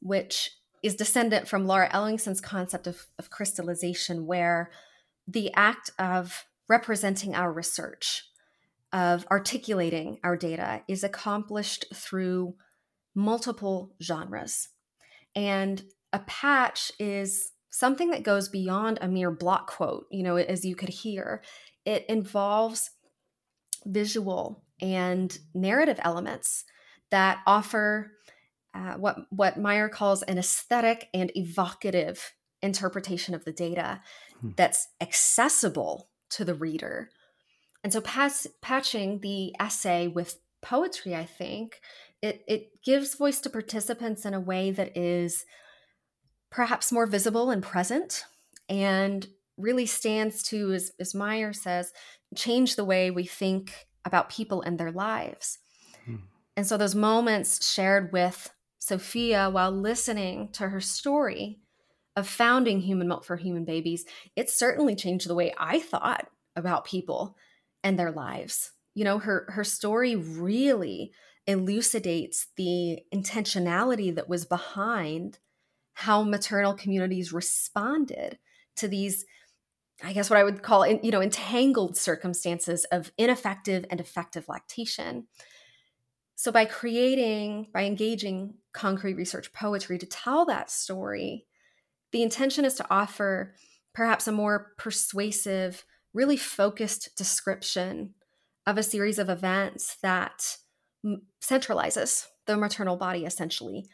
which 0.00 0.50
is 0.82 0.94
descendant 0.94 1.48
from 1.48 1.66
Laura 1.66 1.88
Ellingson's 1.90 2.40
concept 2.40 2.86
of, 2.86 3.06
of 3.18 3.30
crystallization, 3.30 4.26
where 4.26 4.70
the 5.26 5.52
act 5.54 5.90
of 5.98 6.44
representing 6.68 7.34
our 7.34 7.52
research, 7.52 8.24
of 8.92 9.26
articulating 9.30 10.18
our 10.22 10.36
data, 10.36 10.82
is 10.88 11.04
accomplished 11.04 11.86
through 11.94 12.54
multiple 13.14 13.94
genres. 14.02 14.68
And 15.34 15.82
a 16.12 16.20
patch 16.20 16.92
is 16.98 17.52
something 17.70 18.10
that 18.10 18.22
goes 18.22 18.48
beyond 18.48 18.98
a 19.00 19.08
mere 19.08 19.30
block 19.30 19.70
quote, 19.70 20.06
you 20.10 20.22
know, 20.22 20.36
as 20.36 20.64
you 20.64 20.74
could 20.74 20.88
hear. 20.88 21.42
It 21.84 22.06
involves 22.08 22.90
visual 23.84 24.64
and 24.80 25.36
narrative 25.54 25.98
elements 26.02 26.64
that 27.10 27.40
offer 27.46 28.12
uh, 28.74 28.94
what 28.94 29.16
what 29.30 29.58
Meyer 29.58 29.88
calls 29.88 30.22
an 30.22 30.38
aesthetic 30.38 31.08
and 31.14 31.32
evocative 31.34 32.32
interpretation 32.62 33.34
of 33.34 33.44
the 33.44 33.52
data 33.52 34.00
hmm. 34.40 34.50
that's 34.56 34.88
accessible 35.00 36.08
to 36.30 36.44
the 36.44 36.54
reader. 36.54 37.08
And 37.86 37.92
so, 37.92 38.00
pass, 38.00 38.48
patching 38.60 39.20
the 39.20 39.54
essay 39.60 40.08
with 40.08 40.40
poetry, 40.60 41.14
I 41.14 41.24
think 41.24 41.80
it 42.20 42.42
it 42.48 42.82
gives 42.84 43.14
voice 43.14 43.38
to 43.42 43.48
participants 43.48 44.26
in 44.26 44.34
a 44.34 44.40
way 44.40 44.72
that 44.72 44.96
is 44.96 45.44
perhaps 46.50 46.90
more 46.90 47.06
visible 47.06 47.52
and 47.52 47.62
present, 47.62 48.24
and 48.68 49.28
really 49.56 49.86
stands 49.86 50.42
to, 50.48 50.72
as, 50.72 50.90
as 50.98 51.14
Meyer 51.14 51.52
says, 51.52 51.92
change 52.34 52.74
the 52.74 52.84
way 52.84 53.12
we 53.12 53.24
think 53.24 53.86
about 54.04 54.30
people 54.30 54.62
and 54.62 54.78
their 54.80 54.90
lives. 54.90 55.58
Hmm. 56.06 56.16
And 56.56 56.66
so, 56.66 56.76
those 56.76 56.96
moments 56.96 57.72
shared 57.72 58.12
with 58.12 58.50
Sophia 58.80 59.48
while 59.48 59.70
listening 59.70 60.48
to 60.54 60.70
her 60.70 60.80
story 60.80 61.60
of 62.16 62.26
founding 62.26 62.80
Human 62.80 63.06
Milk 63.06 63.24
for 63.24 63.36
Human 63.36 63.64
Babies, 63.64 64.04
it 64.34 64.50
certainly 64.50 64.96
changed 64.96 65.28
the 65.28 65.36
way 65.36 65.54
I 65.56 65.78
thought 65.78 66.26
about 66.56 66.84
people 66.84 67.36
and 67.86 67.96
their 67.96 68.10
lives. 68.10 68.72
You 68.94 69.04
know, 69.04 69.18
her 69.20 69.46
her 69.50 69.62
story 69.62 70.16
really 70.16 71.12
elucidates 71.46 72.48
the 72.56 72.98
intentionality 73.14 74.12
that 74.12 74.28
was 74.28 74.44
behind 74.44 75.38
how 75.94 76.24
maternal 76.24 76.74
communities 76.74 77.32
responded 77.32 78.38
to 78.74 78.88
these 78.88 79.24
I 80.04 80.12
guess 80.12 80.28
what 80.28 80.38
I 80.38 80.44
would 80.44 80.62
call, 80.62 80.86
you 80.86 81.10
know, 81.10 81.22
entangled 81.22 81.96
circumstances 81.96 82.84
of 82.92 83.12
ineffective 83.16 83.86
and 83.88 83.98
effective 83.98 84.46
lactation. 84.46 85.26
So 86.34 86.52
by 86.52 86.66
creating, 86.66 87.68
by 87.72 87.84
engaging 87.84 88.56
concrete 88.74 89.14
research 89.14 89.54
poetry 89.54 89.96
to 89.96 90.04
tell 90.04 90.44
that 90.46 90.70
story, 90.70 91.46
the 92.12 92.22
intention 92.22 92.66
is 92.66 92.74
to 92.74 92.86
offer 92.90 93.54
perhaps 93.94 94.28
a 94.28 94.32
more 94.32 94.72
persuasive, 94.76 95.86
really 96.16 96.36
focused 96.36 97.10
description 97.16 98.14
of 98.66 98.78
a 98.78 98.82
series 98.82 99.18
of 99.18 99.28
events 99.28 99.96
that 100.02 100.56
centralizes 101.40 102.26
the 102.46 102.56
maternal 102.56 102.96
body 102.96 103.24
essentially 103.24 103.86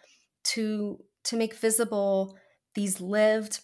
to 0.44 0.98
to 1.24 1.36
make 1.36 1.54
visible 1.54 2.36
these 2.74 3.00
lived 3.00 3.60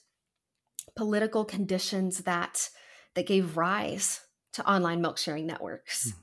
political 0.97 1.45
conditions 1.45 2.19
that 2.19 2.69
that 3.15 3.27
gave 3.27 3.57
rise 3.57 4.21
to 4.53 4.69
online 4.69 5.01
milk 5.01 5.19
sharing 5.19 5.47
networks. 5.47 6.09
Mm. 6.09 6.15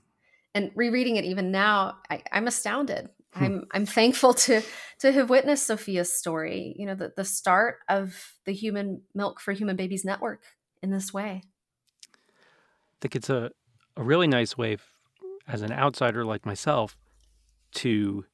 And 0.55 0.71
rereading 0.75 1.17
it 1.17 1.25
even 1.25 1.51
now, 1.51 1.97
I, 2.09 2.21
am 2.31 2.47
astounded. 2.47 3.09
Hmm. 3.33 3.43
I'm 3.43 3.63
I'm 3.71 3.85
thankful 3.85 4.33
to 4.33 4.61
to 4.99 5.11
have 5.11 5.29
witnessed 5.29 5.67
Sophia's 5.67 6.13
story. 6.13 6.75
You 6.77 6.85
know, 6.85 6.95
the, 6.95 7.13
the 7.15 7.25
start 7.25 7.77
of 7.89 8.15
the 8.45 8.53
Human 8.53 9.01
Milk 9.13 9.41
for 9.41 9.51
Human 9.51 9.75
Babies 9.75 10.05
network 10.05 10.43
in 10.81 10.91
this 10.91 11.13
way. 11.13 11.41
I 13.05 13.07
think 13.07 13.17
it's 13.17 13.29
a 13.29 13.51
a 13.95 14.03
really 14.03 14.25
nice 14.25 14.57
way, 14.57 14.77
as 15.47 15.61
an 15.61 15.71
outsider 15.71 16.25
like 16.25 16.43
myself, 16.43 16.97
to 17.75 18.25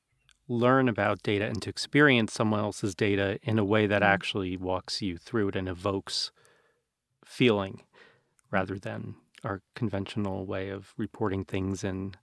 learn 0.48 0.88
about 0.88 1.22
data 1.24 1.46
and 1.46 1.62
to 1.64 1.70
experience 1.70 2.32
someone 2.32 2.62
else's 2.62 2.96
data 2.96 3.38
in 3.44 3.60
a 3.60 3.66
way 3.66 3.86
that 3.86 4.02
mm-hmm. 4.02 4.14
actually 4.14 4.56
walks 4.56 5.02
you 5.02 5.18
through 5.18 5.50
it 5.50 5.58
and 5.58 5.68
evokes 5.68 6.32
feeling 7.26 7.82
rather 8.50 8.80
than 8.80 9.16
our 9.44 9.62
conventional 9.76 10.46
way 10.46 10.70
of 10.70 10.94
reporting 10.96 11.44
things 11.44 11.84
in 11.84 12.16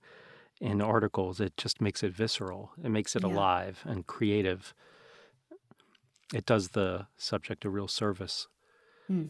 in 0.59 0.81
articles 0.81 1.41
it 1.41 1.55
just 1.59 1.83
makes 1.83 2.03
it 2.03 2.15
visceral 2.15 2.73
it 2.83 2.91
makes 2.91 3.15
it 3.15 3.23
yeah. 3.23 3.29
alive 3.29 3.83
and 3.85 4.07
creative 4.07 4.75
it 6.35 6.47
does 6.47 6.69
the 6.69 7.07
subject 7.19 7.67
a 7.67 7.71
real 7.71 7.89
service 7.89 8.49
mm. 9.11 9.29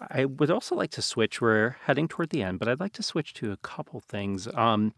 I 0.00 0.24
would 0.24 0.50
also 0.50 0.74
like 0.74 0.90
to 0.90 1.02
switch 1.02 1.40
we're 1.40 1.76
heading 1.84 2.08
toward 2.08 2.30
the 2.30 2.42
end 2.42 2.58
but 2.58 2.68
i'd 2.68 2.80
like 2.80 2.92
to 2.92 3.02
switch 3.02 3.34
to 3.34 3.52
a 3.52 3.56
couple 3.58 4.00
things 4.00 4.48
um, 4.54 4.94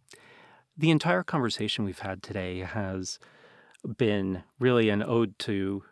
the 0.77 0.91
entire 0.91 1.23
conversation 1.23 1.85
we've 1.85 2.01
had 2.01 2.23
today 2.23 2.61
has 2.61 3.19
been 3.99 4.43
really 4.59 4.89
an 4.91 5.03
ode 5.03 5.39
to 5.39 5.83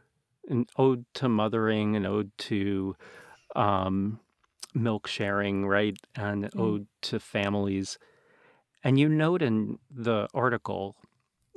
an 0.49 0.67
ode 0.77 1.05
to 1.15 1.29
mothering, 1.29 1.97
an 1.97 2.07
ode 2.07 2.31
to 2.39 2.97
um, 3.55 4.21
milk 4.75 5.07
sharing, 5.07 5.67
right, 5.67 5.97
and 6.15 6.45
mm. 6.45 6.61
ode 6.61 6.87
to 7.03 7.21
families. 7.21 7.99
And 8.83 8.99
you 8.99 9.09
note 9.09 9.43
in 9.43 9.79
the 9.91 10.29
article 10.33 10.97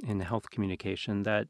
in 0.06 0.20
Health 0.20 0.50
Communication 0.50 1.24
that 1.24 1.48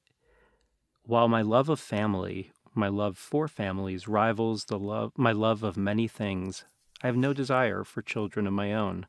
while 1.04 1.28
my 1.28 1.42
love 1.42 1.70
of 1.70 1.80
family, 1.80 2.52
my 2.74 2.88
love 2.88 3.18
for 3.18 3.48
families 3.48 4.08
rivals 4.08 4.66
the 4.66 4.80
love 4.80 5.12
my 5.18 5.32
love 5.32 5.64
of 5.64 5.78
many 5.78 6.08
things, 6.08 6.66
I 7.04 7.08
have 7.08 7.18
no 7.18 7.34
desire 7.34 7.84
for 7.84 8.02
children 8.02 8.48
of 8.48 8.54
my 8.54 8.74
own. 8.74 9.08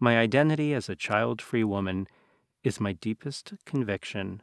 My 0.00 0.18
identity 0.18 0.72
as 0.74 0.88
a 0.88 0.96
child 0.96 1.42
free 1.42 1.64
woman 1.64 2.06
is 2.62 2.80
my 2.80 2.92
deepest 2.92 3.54
conviction 3.64 4.42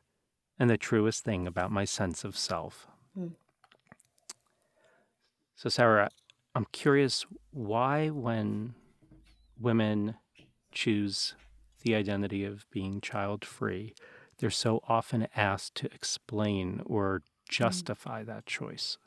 and 0.60 0.70
the 0.70 0.78
truest 0.78 1.24
thing 1.24 1.47
about 1.47 1.72
my 1.72 1.86
sense 1.86 2.24
of 2.24 2.38
self. 2.38 2.88
Mm. 3.18 3.32
So, 5.56 5.70
Sarah, 5.70 6.10
I'm 6.53 6.66
curious 6.72 7.26
why, 7.51 8.10
when 8.10 8.76
women 9.60 10.16
choose 10.72 11.36
the 11.82 11.95
identity 11.95 12.43
of 12.43 12.66
being 12.72 12.99
child 13.01 13.45
free, 13.45 13.93
they're 14.38 14.49
so 14.49 14.82
often 14.88 15.28
asked 15.36 15.76
to 15.76 15.93
explain 15.93 16.82
or. 16.86 17.22
Justify 17.49 18.23
mm. 18.23 18.27
that 18.27 18.45
choice. 18.45 18.97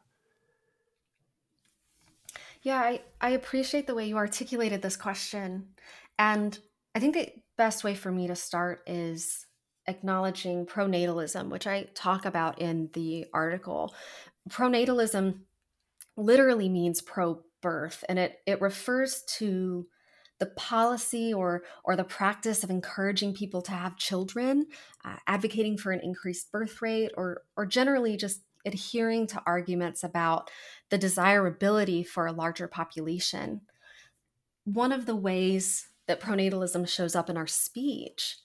Yeah, 2.62 2.80
I, 2.80 3.02
I 3.20 3.30
appreciate 3.30 3.86
the 3.86 3.94
way 3.94 4.08
you 4.08 4.16
articulated 4.16 4.82
this 4.82 4.96
question. 4.96 5.68
And 6.18 6.58
I 6.94 7.00
think 7.00 7.14
the 7.14 7.32
best 7.56 7.84
way 7.84 7.94
for 7.94 8.10
me 8.10 8.26
to 8.26 8.36
start 8.36 8.82
is 8.86 9.46
acknowledging 9.86 10.66
pronatalism, 10.66 11.48
which 11.48 11.66
I 11.66 11.88
talk 11.94 12.24
about 12.24 12.60
in 12.60 12.90
the 12.92 13.26
article. 13.32 13.94
Pronatalism 14.50 15.40
literally 16.16 16.68
means 16.68 17.00
pro 17.00 17.42
birth, 17.62 18.04
and 18.08 18.18
it, 18.18 18.38
it 18.46 18.60
refers 18.60 19.22
to 19.38 19.86
the 20.38 20.46
policy 20.46 21.32
or 21.32 21.62
or 21.84 21.96
the 21.96 22.04
practice 22.04 22.62
of 22.62 22.70
encouraging 22.70 23.34
people 23.34 23.62
to 23.62 23.72
have 23.72 23.96
children, 23.96 24.66
uh, 25.04 25.16
advocating 25.26 25.76
for 25.76 25.92
an 25.92 26.00
increased 26.02 26.50
birth 26.52 26.80
rate, 26.80 27.10
or 27.16 27.42
or 27.56 27.66
generally 27.66 28.16
just 28.16 28.42
adhering 28.66 29.26
to 29.26 29.42
arguments 29.46 30.04
about 30.04 30.50
the 30.90 30.98
desirability 30.98 32.02
for 32.02 32.26
a 32.26 32.32
larger 32.32 32.68
population. 32.68 33.62
One 34.64 34.92
of 34.92 35.06
the 35.06 35.16
ways 35.16 35.88
that 36.06 36.20
pronatalism 36.20 36.88
shows 36.88 37.14
up 37.14 37.30
in 37.30 37.36
our 37.36 37.46
speech 37.46 38.36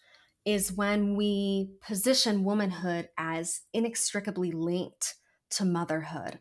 is 0.46 0.74
when 0.74 1.16
we 1.16 1.72
position 1.82 2.44
womanhood 2.44 3.10
as 3.18 3.62
inextricably 3.74 4.52
linked 4.52 5.16
to 5.52 5.66
motherhood. 5.66 6.40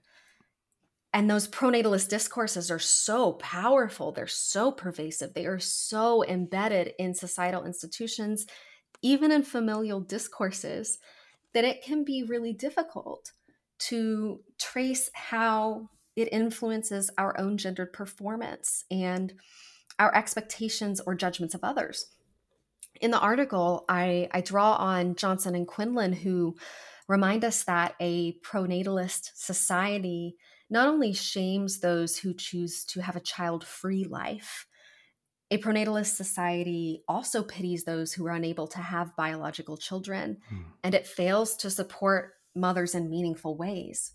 And 1.13 1.29
those 1.29 1.47
pronatalist 1.47 2.09
discourses 2.09 2.71
are 2.71 2.79
so 2.79 3.35
powerful, 3.35 4.13
they're 4.13 4.27
so 4.27 4.73
pervasive, 4.73 5.35
they 5.35 5.47
are 5.47 5.59
so 5.59 6.25
embedded 6.25 6.95
in 6.99 7.15
societal 7.15 7.65
institutions, 7.65 8.47
even 9.03 9.31
in 9.31 9.43
familial 9.43 10.01
discourses, 10.01 10.99
that 11.53 11.65
it 11.65 11.83
can 11.83 12.03
be 12.05 12.23
really 12.23 12.55
difficult 12.55 13.33
to 13.79 14.41
trace 14.59 15.11
how 15.13 15.91
it 16.17 16.29
influences 16.33 17.11
our 17.19 17.39
own 17.39 17.59
gendered 17.59 17.93
performance 17.93 18.85
and 18.91 19.35
our 19.99 20.15
expectations 20.15 21.01
or 21.01 21.15
judgments 21.15 21.55
of 21.55 21.63
others. 21.63 22.07
In 23.01 23.11
the 23.11 23.19
article, 23.19 23.85
I, 23.89 24.29
I 24.33 24.41
draw 24.41 24.75
on 24.75 25.17
Johnson 25.17 25.55
and 25.55 25.67
Quinlan, 25.67 26.13
who 26.13 26.57
remind 27.09 27.45
us 27.45 27.65
that 27.65 27.97
a 28.01 28.39
pronatalist 28.41 29.31
society 29.35 30.37
not 30.73 30.89
only 30.89 31.13
shames 31.13 31.81
those 31.81 32.17
who 32.17 32.33
choose 32.33 32.85
to 32.87 33.03
have 33.03 33.15
a 33.15 33.21
child 33.21 33.63
free 33.63 34.05
life, 34.05 34.67
a 35.51 35.59
pronatalist 35.59 36.17
society 36.17 37.05
also 37.07 37.43
pities 37.43 37.85
those 37.85 38.15
who 38.15 38.27
are 38.27 38.31
unable 38.33 38.67
to 38.67 38.79
have 38.79 39.15
biological 39.15 39.77
children, 39.77 40.39
hmm. 40.49 40.63
and 40.83 40.95
it 40.95 41.07
fails 41.07 41.57
to 41.57 41.69
support 41.69 42.33
mothers 42.57 42.95
in 42.95 43.11
meaningful 43.11 43.55
ways. 43.55 44.13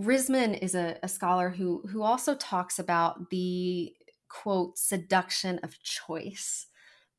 Risman 0.00 0.58
is 0.58 0.74
a, 0.74 0.96
a 1.02 1.08
scholar 1.08 1.50
who 1.50 1.82
who 1.90 2.02
also 2.02 2.34
talks 2.34 2.78
about 2.78 3.28
the 3.28 3.92
quote 4.30 4.78
seduction 4.78 5.58
of 5.62 5.82
choice, 5.82 6.66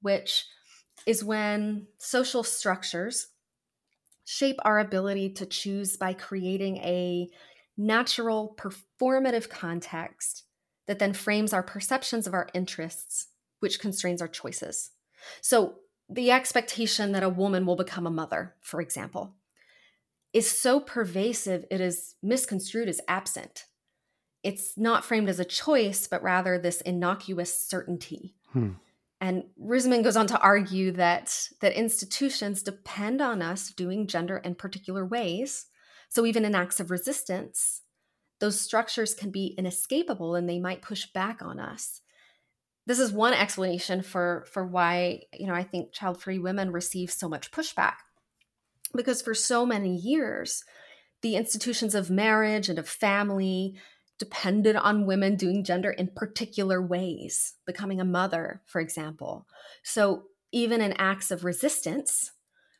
which 0.02 0.44
is 1.06 1.24
when 1.24 1.86
social 2.00 2.42
structures 2.42 3.28
shape 4.26 4.58
our 4.66 4.80
ability 4.80 5.30
to 5.34 5.46
choose 5.46 5.98
by 5.98 6.14
creating 6.14 6.78
a 6.78 7.30
natural 7.78 8.58
performative 8.58 9.50
context 9.50 10.44
that 10.88 11.00
then 11.00 11.14
frames 11.14 11.54
our 11.54 11.64
perceptions 11.64 12.28
of 12.28 12.34
our 12.34 12.50
interests, 12.54 13.28
which 13.60 13.80
constrains 13.80 14.22
our 14.22 14.28
choices. 14.28 14.92
So, 15.42 15.76
the 16.10 16.32
expectation 16.32 17.14
that 17.14 17.24
a 17.24 17.30
woman 17.30 17.66
will 17.66 17.78
become 17.78 18.06
a 18.06 18.12
mother, 18.12 18.56
for 18.62 18.82
example, 18.82 19.36
is 20.34 20.50
so 20.50 20.80
pervasive 20.80 21.66
it 21.72 21.80
is 21.80 22.16
misconstrued 22.22 22.90
as 22.90 23.00
absent. 23.08 23.66
It's 24.44 24.78
not 24.78 25.06
framed 25.06 25.30
as 25.30 25.40
a 25.40 25.46
choice, 25.46 26.08
but 26.08 26.22
rather 26.22 26.60
this 26.60 26.82
innocuous 26.82 27.68
certainty. 27.68 28.36
Hmm. 28.52 28.72
And 29.22 29.46
Risman 29.58 30.04
goes 30.04 30.18
on 30.18 30.28
to 30.28 30.40
argue 30.40 30.92
that, 30.92 31.48
that 31.62 31.72
institutions 31.72 32.62
depend 32.62 33.22
on 33.22 33.42
us 33.42 33.72
doing 33.72 34.06
gender 34.06 34.38
in 34.38 34.56
particular 34.56 35.06
ways. 35.06 35.68
So 36.14 36.28
even 36.28 36.45
in 36.45 36.53
acts 36.53 36.80
of 36.80 36.91
resistance, 36.91 37.82
those 38.39 38.61
structures 38.61 39.16
can 39.16 39.32
be 39.32 39.55
inescapable 39.57 40.36
and 40.36 40.47
they 40.47 40.59
might 40.59 40.84
push 40.84 41.07
back 41.07 41.41
on 41.41 41.59
us. 41.59 42.01
This 42.86 42.99
is 42.99 43.11
one 43.11 43.34
explanation 43.34 44.03
for, 44.03 44.45
for 44.51 44.64
why, 44.64 45.22
you 45.34 45.47
know, 45.47 45.55
I 45.55 45.64
think 45.64 45.91
child-free 45.91 46.38
women 46.38 46.72
receive 46.72 47.09
so 47.09 47.28
much 47.28 47.49
pushback 47.49 47.95
because 48.95 49.24
for 49.24 49.34
so 49.34 49.66
many 49.66 49.95
years, 49.95 50.64
the 51.24 51.36
institutions 51.36 51.95
of 51.95 52.11
marriage 52.11 52.70
and 52.70 52.78
of 52.78 52.88
family 52.88 53.74
depended 54.20 54.76
on 54.76 55.07
women 55.07 55.36
doing 55.36 55.64
gender 55.64 55.89
in 55.89 56.09
particular 56.16 56.80
ways, 56.80 57.55
becoming 57.66 57.99
a 57.99 58.05
mother, 58.05 58.61
for 58.68 58.80
example. 58.80 59.47
So, 59.82 60.26
even 60.51 60.80
in 60.80 60.93
acts 60.93 61.32
of 61.32 61.43
resistance, 61.43 62.34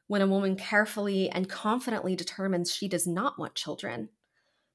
when 0.08 0.22
a 0.22 0.28
woman 0.28 0.56
carefully 0.56 1.30
and 1.30 1.50
confidently 1.50 2.16
determines 2.16 2.74
she 2.74 2.88
does 2.88 3.08
not 3.08 3.40
want 3.40 3.56
children, 3.56 4.10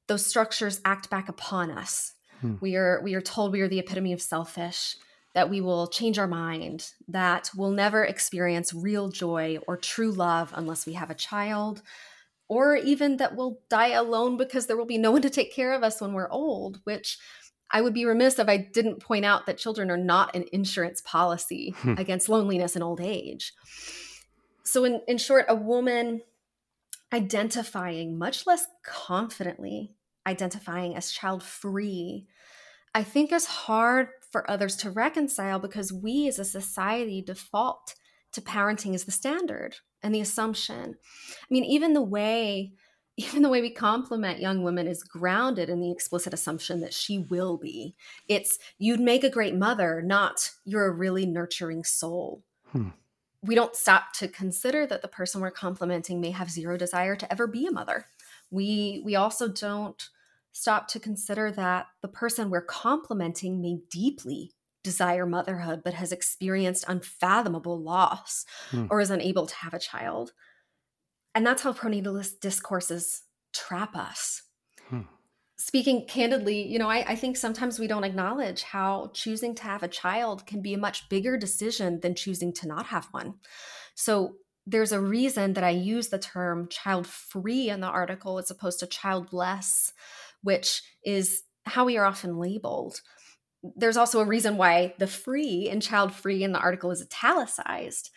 those 0.07 0.25
structures 0.25 0.81
act 0.85 1.11
back 1.11 1.29
upon 1.29 1.71
us. 1.71 2.15
Hmm. 2.41 2.55
We 2.61 2.77
are 2.77 3.01
we 3.03 3.15
are 3.15 3.21
told 3.21 3.53
we 3.53 3.61
are 3.61 3.69
the 3.69 3.79
epitome 3.79 4.13
of 4.13 4.23
selfish 4.23 4.97
that 5.35 5.51
we 5.51 5.61
will 5.61 5.87
change 5.87 6.19
our 6.19 6.27
mind, 6.27 6.91
that 7.07 7.51
we'll 7.55 7.71
never 7.71 8.03
experience 8.03 8.73
real 8.73 9.09
joy 9.09 9.59
or 9.69 9.77
true 9.77 10.11
love 10.11 10.53
unless 10.57 10.87
we 10.87 10.95
have 10.95 11.11
a 11.11 11.15
child, 11.15 11.83
or 12.49 12.77
even 12.77 13.19
that 13.19 13.37
we'll 13.37 13.61
die 13.69 13.89
alone 13.91 14.37
because 14.37 14.67
there 14.67 14.77
will 14.77 14.87
be 14.87 14.99
no 14.99 15.11
one 15.11 15.23
to 15.23 15.31
take 15.31 15.55
care 15.55 15.73
of 15.73 15.83
us 15.83 16.01
when 16.01 16.15
we're 16.15 16.31
old, 16.31 16.81
which 16.85 17.19
I 17.71 17.83
would 17.83 17.93
be 17.93 18.07
remiss 18.07 18.39
if 18.39 18.49
I 18.49 18.57
didn't 18.57 19.03
point 19.03 19.27
out 19.27 19.47
that 19.47 19.59
children 19.59 19.91
are 19.91 19.99
not 19.99 20.35
an 20.35 20.47
insurance 20.53 21.03
policy 21.03 21.75
hmm. 21.77 21.95
against 21.99 22.29
loneliness 22.29 22.75
and 22.75 22.83
old 22.83 23.01
age. 23.01 23.53
So, 24.69 24.85
in, 24.85 25.01
in 25.09 25.17
short, 25.17 25.47
a 25.49 25.55
woman 25.55 26.21
identifying 27.11 28.19
much 28.19 28.47
less 28.47 28.67
confidently, 28.85 29.95
identifying 30.27 30.95
as 30.95 31.11
child 31.11 31.43
free, 31.43 32.27
I 32.95 33.03
think 33.03 33.33
is 33.33 33.47
hard 33.47 34.09
for 34.31 34.49
others 34.51 34.77
to 34.77 34.91
reconcile 34.91 35.59
because 35.59 35.91
we 35.91 36.29
as 36.29 36.39
a 36.39 36.45
society 36.45 37.23
default 37.23 37.95
to 38.33 38.43
parenting 38.43 38.95
as 38.95 39.05
the 39.05 39.11
standard 39.11 39.77
and 40.03 40.15
the 40.15 40.21
assumption. 40.21 40.97
I 40.97 41.47
mean, 41.49 41.65
even 41.65 41.95
the 41.95 42.03
way 42.03 42.73
even 43.17 43.43
the 43.43 43.49
way 43.49 43.61
we 43.61 43.71
compliment 43.71 44.39
young 44.39 44.63
women 44.63 44.87
is 44.87 45.03
grounded 45.03 45.69
in 45.69 45.81
the 45.81 45.91
explicit 45.91 46.33
assumption 46.35 46.81
that 46.83 46.95
she 46.95 47.19
will 47.19 47.57
be. 47.57 47.97
It's 48.29 48.59
you'd 48.79 49.01
make 49.01 49.25
a 49.25 49.31
great 49.31 49.57
mother, 49.57 50.03
not 50.03 50.51
you're 50.67 50.87
a 50.87 50.93
really 50.93 51.25
nurturing 51.25 51.83
soul. 51.85 52.45
Hmm. 52.67 52.91
We 53.43 53.55
don't 53.55 53.77
stop 53.77 54.13
to 54.15 54.29
consider 54.29 54.87
that 54.87 55.03
the 55.03 55.09
person 55.09 55.41
we're 55.41 55.51
complimenting 55.51 56.21
may 56.21 56.31
have 56.31 56.51
zero 56.51 56.77
desire 56.77 57.17
to 57.17 57.33
ever 57.33 57.47
be 57.47 57.67
a 57.67 57.73
mother. 57.73 58.07
We 58.51 59.03
we 59.05 59.15
also 59.15 59.49
don't 59.49 60.03
stop 60.53 60.89
to 60.89 61.01
consider 61.01 61.53
that 61.53 61.87
the 62.03 62.09
person 62.09 62.51
we're 62.51 62.63
complimenting 62.63 63.61
may 63.61 63.79
deeply 63.91 64.53
desire 64.83 65.27
motherhood 65.27 65.83
but 65.85 65.95
has 65.95 66.13
experienced 66.13 66.85
unfathomable 66.89 67.81
loss 67.81 68.45
hmm. 68.71 68.87
or 68.91 69.01
is 69.01 69.11
unable 69.11 69.47
to 69.47 69.55
have 69.57 69.75
a 69.75 69.79
child. 69.79 70.33
And 71.35 71.47
that's 71.47 71.63
how 71.63 71.73
pronatalist 71.73 72.41
discourses 72.41 73.23
trap 73.53 73.95
us. 73.95 74.43
Hmm. 74.89 75.03
Speaking 75.59 76.07
candidly, 76.07 76.67
you 76.67 76.79
know, 76.79 76.89
I, 76.89 77.05
I 77.09 77.17
think 77.17 77.37
sometimes 77.37 77.79
we 77.79 77.89
don't 77.89 78.05
acknowledge 78.05 78.63
how 78.63 79.11
choosing 79.13 79.55
to 79.57 79.65
have 79.65 79.83
a 79.83 79.89
child 79.89 80.47
can 80.47 80.63
be 80.63 80.73
a 80.73 80.79
much 80.79 81.09
bigger 81.09 81.37
decision 81.37 82.01
than 82.01 82.15
choosing 82.15 82.53
to 82.55 82.69
not 82.69 82.87
have 82.87 83.09
one. 83.11 83.35
So 83.95 84.37
there's 84.67 84.93
a 84.93 85.01
reason 85.01 85.55
that 85.55 85.65
I 85.65 85.71
use 85.71 86.09
the 86.09 86.19
term 86.19 86.69
child 86.69 87.07
free 87.07 87.71
in 87.71 87.81
the 87.81 87.89
article 87.89 88.39
as 88.39 88.51
opposed 88.51 88.81
to 88.81 88.87
childless 88.87 89.93
which 90.43 90.83
is 91.05 91.43
how 91.67 91.85
we 91.85 91.97
are 91.97 92.05
often 92.05 92.39
labeled. 92.39 93.01
There's 93.77 93.97
also 93.97 94.21
a 94.21 94.27
reason 94.27 94.57
why 94.57 94.95
the 94.99 95.07
free 95.07 95.69
and 95.71 95.83
child 95.83 96.13
free 96.13 96.45
in 96.45 96.53
the 96.53 96.61
article 96.61 96.91
is 96.91 97.03
italicized. 97.03 98.11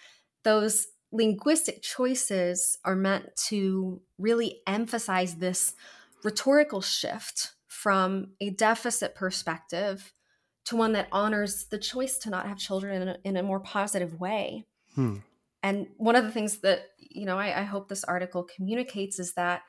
Those 0.43 0.87
linguistic 1.11 1.81
choices 1.81 2.77
are 2.85 2.95
meant 2.95 3.35
to 3.47 4.01
really 4.17 4.61
emphasize 4.67 5.35
this 5.35 5.73
rhetorical 6.23 6.81
shift 6.81 7.53
from 7.67 8.33
a 8.39 8.49
deficit 8.51 9.15
perspective 9.15 10.13
to 10.65 10.75
one 10.75 10.93
that 10.93 11.07
honors 11.11 11.65
the 11.71 11.77
choice 11.77 12.17
to 12.19 12.29
not 12.29 12.47
have 12.47 12.57
children 12.57 13.01
in 13.01 13.07
a, 13.07 13.17
in 13.23 13.37
a 13.37 13.43
more 13.43 13.59
positive 13.59 14.19
way. 14.19 14.65
Hmm. 14.95 15.17
And 15.63 15.87
one 15.97 16.15
of 16.15 16.23
the 16.23 16.31
things 16.31 16.59
that 16.59 16.89
you 16.97 17.25
know 17.25 17.37
I, 17.37 17.61
I 17.61 17.63
hope 17.63 17.87
this 17.87 18.03
article 18.03 18.47
communicates 18.55 19.19
is 19.19 19.33
that 19.33 19.61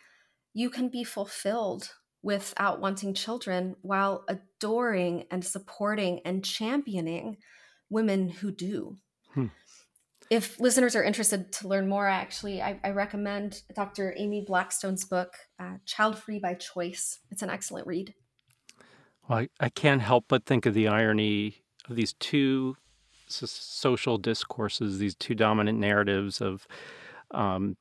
you 0.55 0.70
can 0.70 0.88
be 0.88 1.05
fulfilled 1.05 1.90
without 2.22 2.80
wanting 2.80 3.14
children 3.14 3.74
while 3.82 4.24
adoring 4.28 5.24
and 5.30 5.44
supporting 5.44 6.20
and 6.24 6.44
championing 6.44 7.36
women 7.90 8.28
who 8.28 8.53
do. 8.53 8.96
Hmm. 9.34 9.46
If 10.33 10.59
listeners 10.59 10.97
are 10.97 11.05
interested 11.05 11.53
to 11.53 11.68
learn 11.68 11.91
more, 11.91 12.09
actually, 12.09 12.62
I, 12.62 12.80
I 12.83 12.89
recommend 12.93 13.61
Dr. 13.76 14.14
Amy 14.16 14.43
Blackstone's 14.47 15.05
book, 15.05 15.35
uh, 15.61 15.74
Child 15.85 16.18
Free 16.18 16.39
by 16.39 16.55
Choice. 16.55 17.18
It's 17.30 17.43
an 17.43 17.51
excellent 17.51 17.87
read. 17.87 18.14
Well, 19.28 19.41
I, 19.41 19.49
I 19.61 19.68
can't 19.68 20.01
help 20.01 20.24
but 20.28 20.47
think 20.47 20.64
of 20.64 20.72
the 20.72 20.89
irony 20.89 21.57
of 21.87 21.97
these 21.97 22.14
two 22.14 22.78
social 23.28 24.16
discourses, 24.16 24.99
these 24.99 25.14
two 25.14 25.35
dominant 25.35 25.78
narratives 25.78 26.41
of 26.41 26.66
um, 27.33 27.76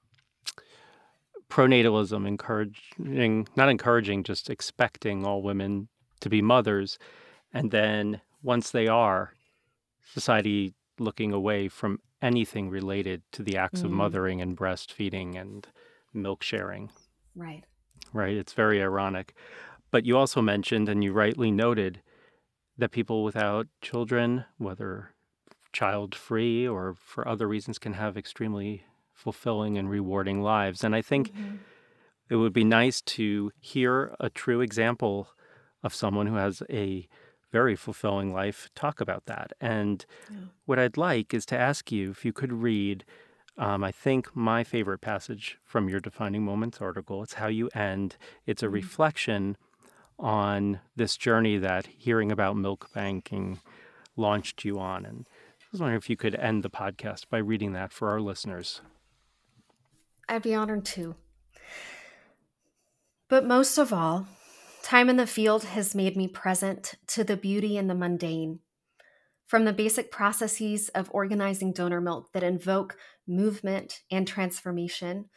pronatalism 1.47 2.27
encouraging 2.27 3.47
not 3.55 3.69
encouraging 3.69 4.23
just 4.23 4.49
expecting 4.49 5.25
all 5.25 5.41
women 5.41 5.87
to 6.19 6.29
be 6.29 6.41
mothers 6.41 6.97
and 7.53 7.71
then 7.71 8.19
once 8.43 8.71
they 8.71 8.87
are 8.87 9.33
society 10.13 10.73
looking 10.99 11.33
away 11.33 11.67
from 11.67 11.99
anything 12.21 12.69
related 12.69 13.21
to 13.31 13.43
the 13.43 13.57
acts 13.57 13.81
mm. 13.81 13.85
of 13.85 13.91
mothering 13.91 14.41
and 14.41 14.57
breastfeeding 14.57 15.39
and 15.39 15.67
milk 16.13 16.43
sharing 16.43 16.89
right 17.35 17.63
right 18.13 18.35
it's 18.35 18.53
very 18.53 18.81
ironic 18.81 19.33
but 19.91 20.05
you 20.05 20.17
also 20.17 20.41
mentioned 20.41 20.87
and 20.89 21.03
you 21.03 21.11
rightly 21.11 21.51
noted 21.51 22.01
that 22.77 22.91
people 22.91 23.23
without 23.23 23.67
children 23.81 24.45
whether 24.57 25.11
child 25.73 26.13
free 26.13 26.67
or 26.67 26.93
for 26.93 27.27
other 27.27 27.47
reasons 27.47 27.79
can 27.79 27.93
have 27.93 28.17
extremely 28.17 28.83
fulfilling 29.13 29.77
and 29.77 29.89
rewarding 29.89 30.41
lives. 30.41 30.83
And 30.83 30.95
I 30.95 31.01
think 31.01 31.31
mm-hmm. 31.31 31.57
it 32.29 32.35
would 32.35 32.53
be 32.53 32.63
nice 32.63 33.01
to 33.01 33.51
hear 33.59 34.15
a 34.19 34.29
true 34.29 34.61
example 34.61 35.29
of 35.83 35.93
someone 35.93 36.27
who 36.27 36.35
has 36.35 36.63
a 36.69 37.07
very 37.51 37.75
fulfilling 37.75 38.33
life 38.33 38.69
talk 38.75 39.01
about 39.01 39.25
that. 39.25 39.53
And 39.59 40.05
yeah. 40.29 40.37
what 40.65 40.79
I'd 40.79 40.97
like 40.97 41.33
is 41.33 41.45
to 41.47 41.57
ask 41.57 41.91
you 41.91 42.11
if 42.11 42.23
you 42.25 42.33
could 42.33 42.53
read, 42.53 43.03
um, 43.57 43.83
I 43.83 43.91
think, 43.91 44.35
my 44.35 44.63
favorite 44.63 44.99
passage 44.99 45.57
from 45.63 45.89
your 45.89 45.99
Defining 45.99 46.43
Moments 46.43 46.79
article. 46.81 47.23
It's 47.23 47.35
how 47.35 47.47
you 47.47 47.69
end, 47.75 48.17
it's 48.45 48.63
a 48.63 48.65
mm-hmm. 48.65 48.75
reflection 48.75 49.57
on 50.17 50.79
this 50.95 51.17
journey 51.17 51.57
that 51.57 51.87
hearing 51.97 52.31
about 52.31 52.55
milk 52.55 52.89
banking 52.93 53.59
launched 54.15 54.63
you 54.63 54.79
on. 54.79 55.05
And 55.05 55.27
I 55.29 55.65
was 55.71 55.81
wondering 55.81 55.97
if 55.97 56.09
you 56.09 56.17
could 56.17 56.35
end 56.35 56.63
the 56.63 56.69
podcast 56.69 57.25
by 57.29 57.39
reading 57.39 57.73
that 57.73 57.91
for 57.91 58.09
our 58.09 58.21
listeners. 58.21 58.81
I'd 60.29 60.43
be 60.43 60.53
honored 60.53 60.85
to. 60.85 61.15
But 63.27 63.45
most 63.45 63.77
of 63.77 63.91
all, 63.91 64.27
time 64.83 65.09
in 65.09 65.17
the 65.17 65.27
field 65.27 65.63
has 65.63 65.95
made 65.95 66.17
me 66.17 66.27
present 66.27 66.95
to 67.07 67.23
the 67.23 67.37
beauty 67.37 67.77
in 67.77 67.87
the 67.87 67.95
mundane. 67.95 68.59
From 69.47 69.65
the 69.65 69.73
basic 69.73 70.11
processes 70.11 70.89
of 70.89 71.09
organizing 71.13 71.73
donor 71.73 71.99
milk 71.99 72.31
that 72.33 72.43
invoke 72.43 72.97
movement 73.27 74.01
and 74.09 74.27
transformation 74.27 75.29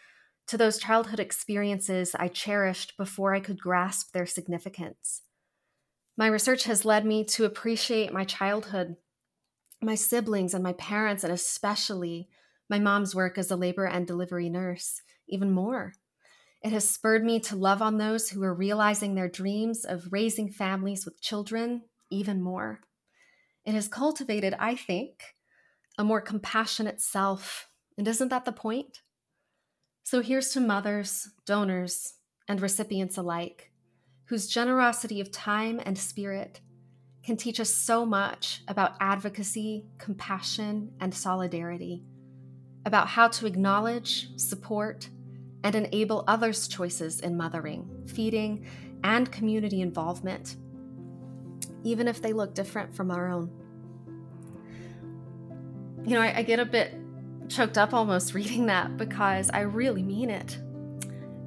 to 0.47 0.57
those 0.57 0.79
childhood 0.79 1.21
experiences 1.21 2.15
I 2.15 2.29
cherished 2.29 2.97
before 2.97 3.35
I 3.35 3.41
could 3.41 3.61
grasp 3.61 4.13
their 4.13 4.27
significance. 4.27 5.23
My 6.17 6.27
research 6.29 6.65
has 6.65 6.85
led 6.85 7.05
me 7.05 7.25
to 7.25 7.45
appreciate 7.45 8.13
my 8.13 8.25
childhood, 8.25 8.97
my 9.83 9.97
siblings, 9.97 10.55
and 10.55 10.63
my 10.63 10.75
parents, 10.75 11.25
and 11.25 11.33
especially 11.33 12.29
my 12.71 12.79
mom's 12.79 13.15
work 13.15 13.37
as 13.37 13.51
a 13.51 13.57
labor 13.57 13.85
and 13.85 14.07
delivery 14.07 14.49
nurse, 14.49 15.03
even 15.29 15.51
more. 15.51 15.95
It 16.65 16.73
has 16.73 16.89
spurred 16.89 17.23
me 17.23 17.41
to 17.41 17.57
love 17.57 17.83
on 17.83 17.99
those 17.99 18.31
who 18.31 18.43
are 18.43 18.55
realizing 18.55 19.15
their 19.15 19.29
dreams 19.29 19.85
of 19.85 20.09
raising 20.11 20.51
families 20.51 21.05
with 21.05 21.21
children 21.21 21.83
even 22.11 22.41
more. 22.41 22.81
It 23.67 23.75
has 23.75 23.87
cultivated, 23.87 24.55
I 24.59 24.75
think, 24.75 25.35
a 25.99 26.05
more 26.05 26.23
compassionate 26.23 27.03
self. 27.03 27.69
And 27.99 28.09
isn't 28.09 28.31
that 28.31 28.47
the 28.47 28.53
point? 28.53 29.03
So 30.05 30.23
here's 30.23 30.53
to 30.53 30.61
mothers, 30.61 31.29
donors, 31.45 32.15
and 32.49 32.63
recipients 32.63 33.19
alike, 33.19 33.71
whose 34.25 34.49
generosity 34.49 35.21
of 35.21 35.31
time 35.31 35.83
and 35.85 35.99
spirit 35.99 36.63
can 37.23 37.37
teach 37.37 37.61
us 37.61 37.71
so 37.71 38.07
much 38.07 38.63
about 38.69 38.97
advocacy, 39.01 39.85
compassion, 39.99 40.93
and 40.99 41.15
solidarity, 41.15 42.05
about 42.87 43.09
how 43.09 43.29
to 43.29 43.47
acknowledge, 43.47 44.29
support, 44.39 45.11
and 45.65 45.75
enable 45.75 46.23
others' 46.29 46.69
choices 46.69 47.21
in 47.21 47.37
mothering, 47.37 47.89
feeding, 48.07 48.67
and 49.03 49.33
community 49.33 49.81
involvement, 49.81 50.57
even 51.83 52.07
if 52.07 52.21
they 52.21 52.35
look 52.35 52.55
different 52.55 52.95
from 52.95 53.11
our 53.11 53.29
own. 53.29 53.51
You 56.05 56.15
know, 56.15 56.21
I, 56.21 56.39
I 56.39 56.43
get 56.43 56.61
a 56.61 56.67
bit 56.67 56.95
choked 57.49 57.79
up 57.79 57.95
almost 57.95 58.35
reading 58.35 58.67
that 58.67 58.97
because 58.99 59.51
I 59.51 59.61
really 59.61 60.03
mean 60.03 60.31
it. 60.31 60.59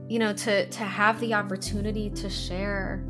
You 0.10 0.20
know, 0.20 0.34
to 0.34 0.68
to 0.68 0.84
have 0.84 1.20
the 1.20 1.34
opportunity 1.34 2.10
to 2.12 2.30
share 2.30 3.06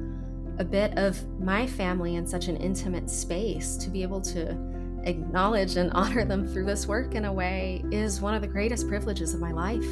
a 0.60 0.66
bit 0.66 0.98
of 0.98 1.26
my 1.40 1.68
family 1.68 2.16
in 2.16 2.28
such 2.28 2.48
an 2.48 2.58
intimate 2.58 3.10
space, 3.10 3.78
to 3.78 3.90
be 3.90 4.02
able 4.02 4.20
to 4.22 4.58
acknowledge 5.04 5.78
and 5.78 5.92
honor 5.94 6.26
them 6.26 6.46
through 6.46 6.66
this 6.66 6.86
work 6.86 7.16
in 7.16 7.26
a 7.26 7.32
way 7.32 7.82
is 7.92 8.20
one 8.20 8.34
of 8.34 8.42
the 8.42 8.48
greatest 8.48 8.90
privileges 8.90 9.34
of 9.34 9.40
my 9.40 9.52
life. 9.52 9.86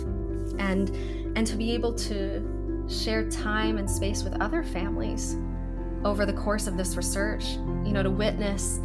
And 0.60 0.90
and 1.38 1.46
to 1.48 1.56
be 1.56 1.74
able 1.74 1.94
to 1.94 2.86
share 2.88 3.30
time 3.30 3.78
and 3.78 3.90
space 3.90 4.24
with 4.24 4.40
other 4.42 4.64
families 4.64 5.38
over 6.04 6.26
the 6.26 6.34
course 6.34 6.68
of 6.68 6.78
this 6.78 6.96
research, 6.96 7.54
you 7.84 7.92
know, 7.92 8.04
to 8.04 8.12
witness 8.12 8.80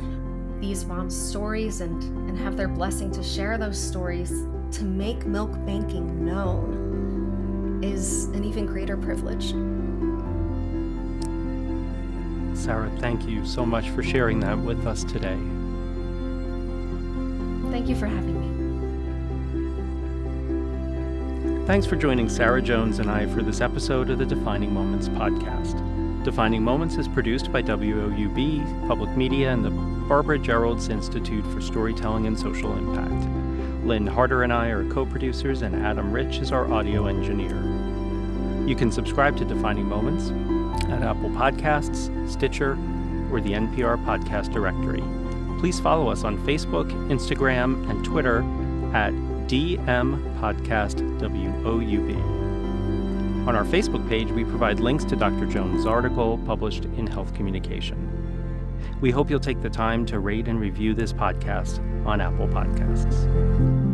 these 0.58 0.84
moms' 0.84 1.16
stories 1.16 1.80
and, 1.80 2.02
and 2.28 2.38
have 2.38 2.56
their 2.56 2.68
blessing 2.68 3.10
to 3.12 3.22
share 3.22 3.58
those 3.58 3.78
stories 3.80 4.30
to 4.72 4.84
make 4.84 5.26
milk 5.26 5.52
banking 5.66 6.24
known 6.24 7.80
is 7.82 8.24
an 8.26 8.44
even 8.44 8.66
greater 8.66 8.96
privilege. 8.96 9.50
Sarah, 12.56 12.90
thank 12.98 13.26
you 13.26 13.44
so 13.46 13.64
much 13.64 13.88
for 13.90 14.02
sharing 14.02 14.38
that 14.40 14.58
with 14.58 14.86
us 14.86 15.02
today. 15.04 15.38
Thank 17.70 17.88
you 17.88 17.96
for 17.96 18.06
having 18.06 18.34
me. 18.34 18.39
Thanks 21.70 21.86
for 21.86 21.94
joining 21.94 22.28
Sarah 22.28 22.60
Jones 22.60 22.98
and 22.98 23.08
I 23.08 23.26
for 23.26 23.42
this 23.42 23.60
episode 23.60 24.10
of 24.10 24.18
the 24.18 24.26
Defining 24.26 24.74
Moments 24.74 25.08
podcast. 25.08 26.24
Defining 26.24 26.64
Moments 26.64 26.96
is 26.96 27.06
produced 27.06 27.52
by 27.52 27.62
WOUB, 27.62 28.88
Public 28.88 29.16
Media, 29.16 29.52
and 29.52 29.64
the 29.64 29.70
Barbara 29.70 30.36
Geralds 30.36 30.90
Institute 30.90 31.46
for 31.46 31.60
Storytelling 31.60 32.26
and 32.26 32.36
Social 32.36 32.76
Impact. 32.76 33.86
Lynn 33.86 34.04
Harter 34.04 34.42
and 34.42 34.52
I 34.52 34.70
are 34.70 34.84
co 34.90 35.06
producers, 35.06 35.62
and 35.62 35.76
Adam 35.76 36.10
Rich 36.10 36.38
is 36.38 36.50
our 36.50 36.68
audio 36.72 37.06
engineer. 37.06 37.54
You 38.66 38.74
can 38.74 38.90
subscribe 38.90 39.36
to 39.36 39.44
Defining 39.44 39.86
Moments 39.88 40.30
at 40.90 41.04
Apple 41.04 41.30
Podcasts, 41.30 42.10
Stitcher, 42.28 42.72
or 43.30 43.40
the 43.40 43.52
NPR 43.52 44.04
Podcast 44.04 44.52
Directory. 44.52 45.04
Please 45.60 45.78
follow 45.78 46.10
us 46.10 46.24
on 46.24 46.36
Facebook, 46.38 46.90
Instagram, 47.08 47.88
and 47.88 48.04
Twitter 48.04 48.40
at 48.92 49.14
DM 49.50 50.38
Podcast 50.38 51.00
WOUB. 51.18 52.16
On 53.48 53.56
our 53.56 53.64
Facebook 53.64 54.08
page, 54.08 54.30
we 54.30 54.44
provide 54.44 54.78
links 54.78 55.02
to 55.06 55.16
Dr. 55.16 55.44
Jones' 55.46 55.86
article 55.86 56.38
published 56.46 56.84
in 56.84 57.04
Health 57.04 57.34
Communication. 57.34 57.98
We 59.00 59.10
hope 59.10 59.28
you'll 59.28 59.40
take 59.40 59.60
the 59.60 59.68
time 59.68 60.06
to 60.06 60.20
rate 60.20 60.46
and 60.46 60.60
review 60.60 60.94
this 60.94 61.12
podcast 61.12 61.80
on 62.06 62.20
Apple 62.20 62.46
Podcasts. 62.46 63.89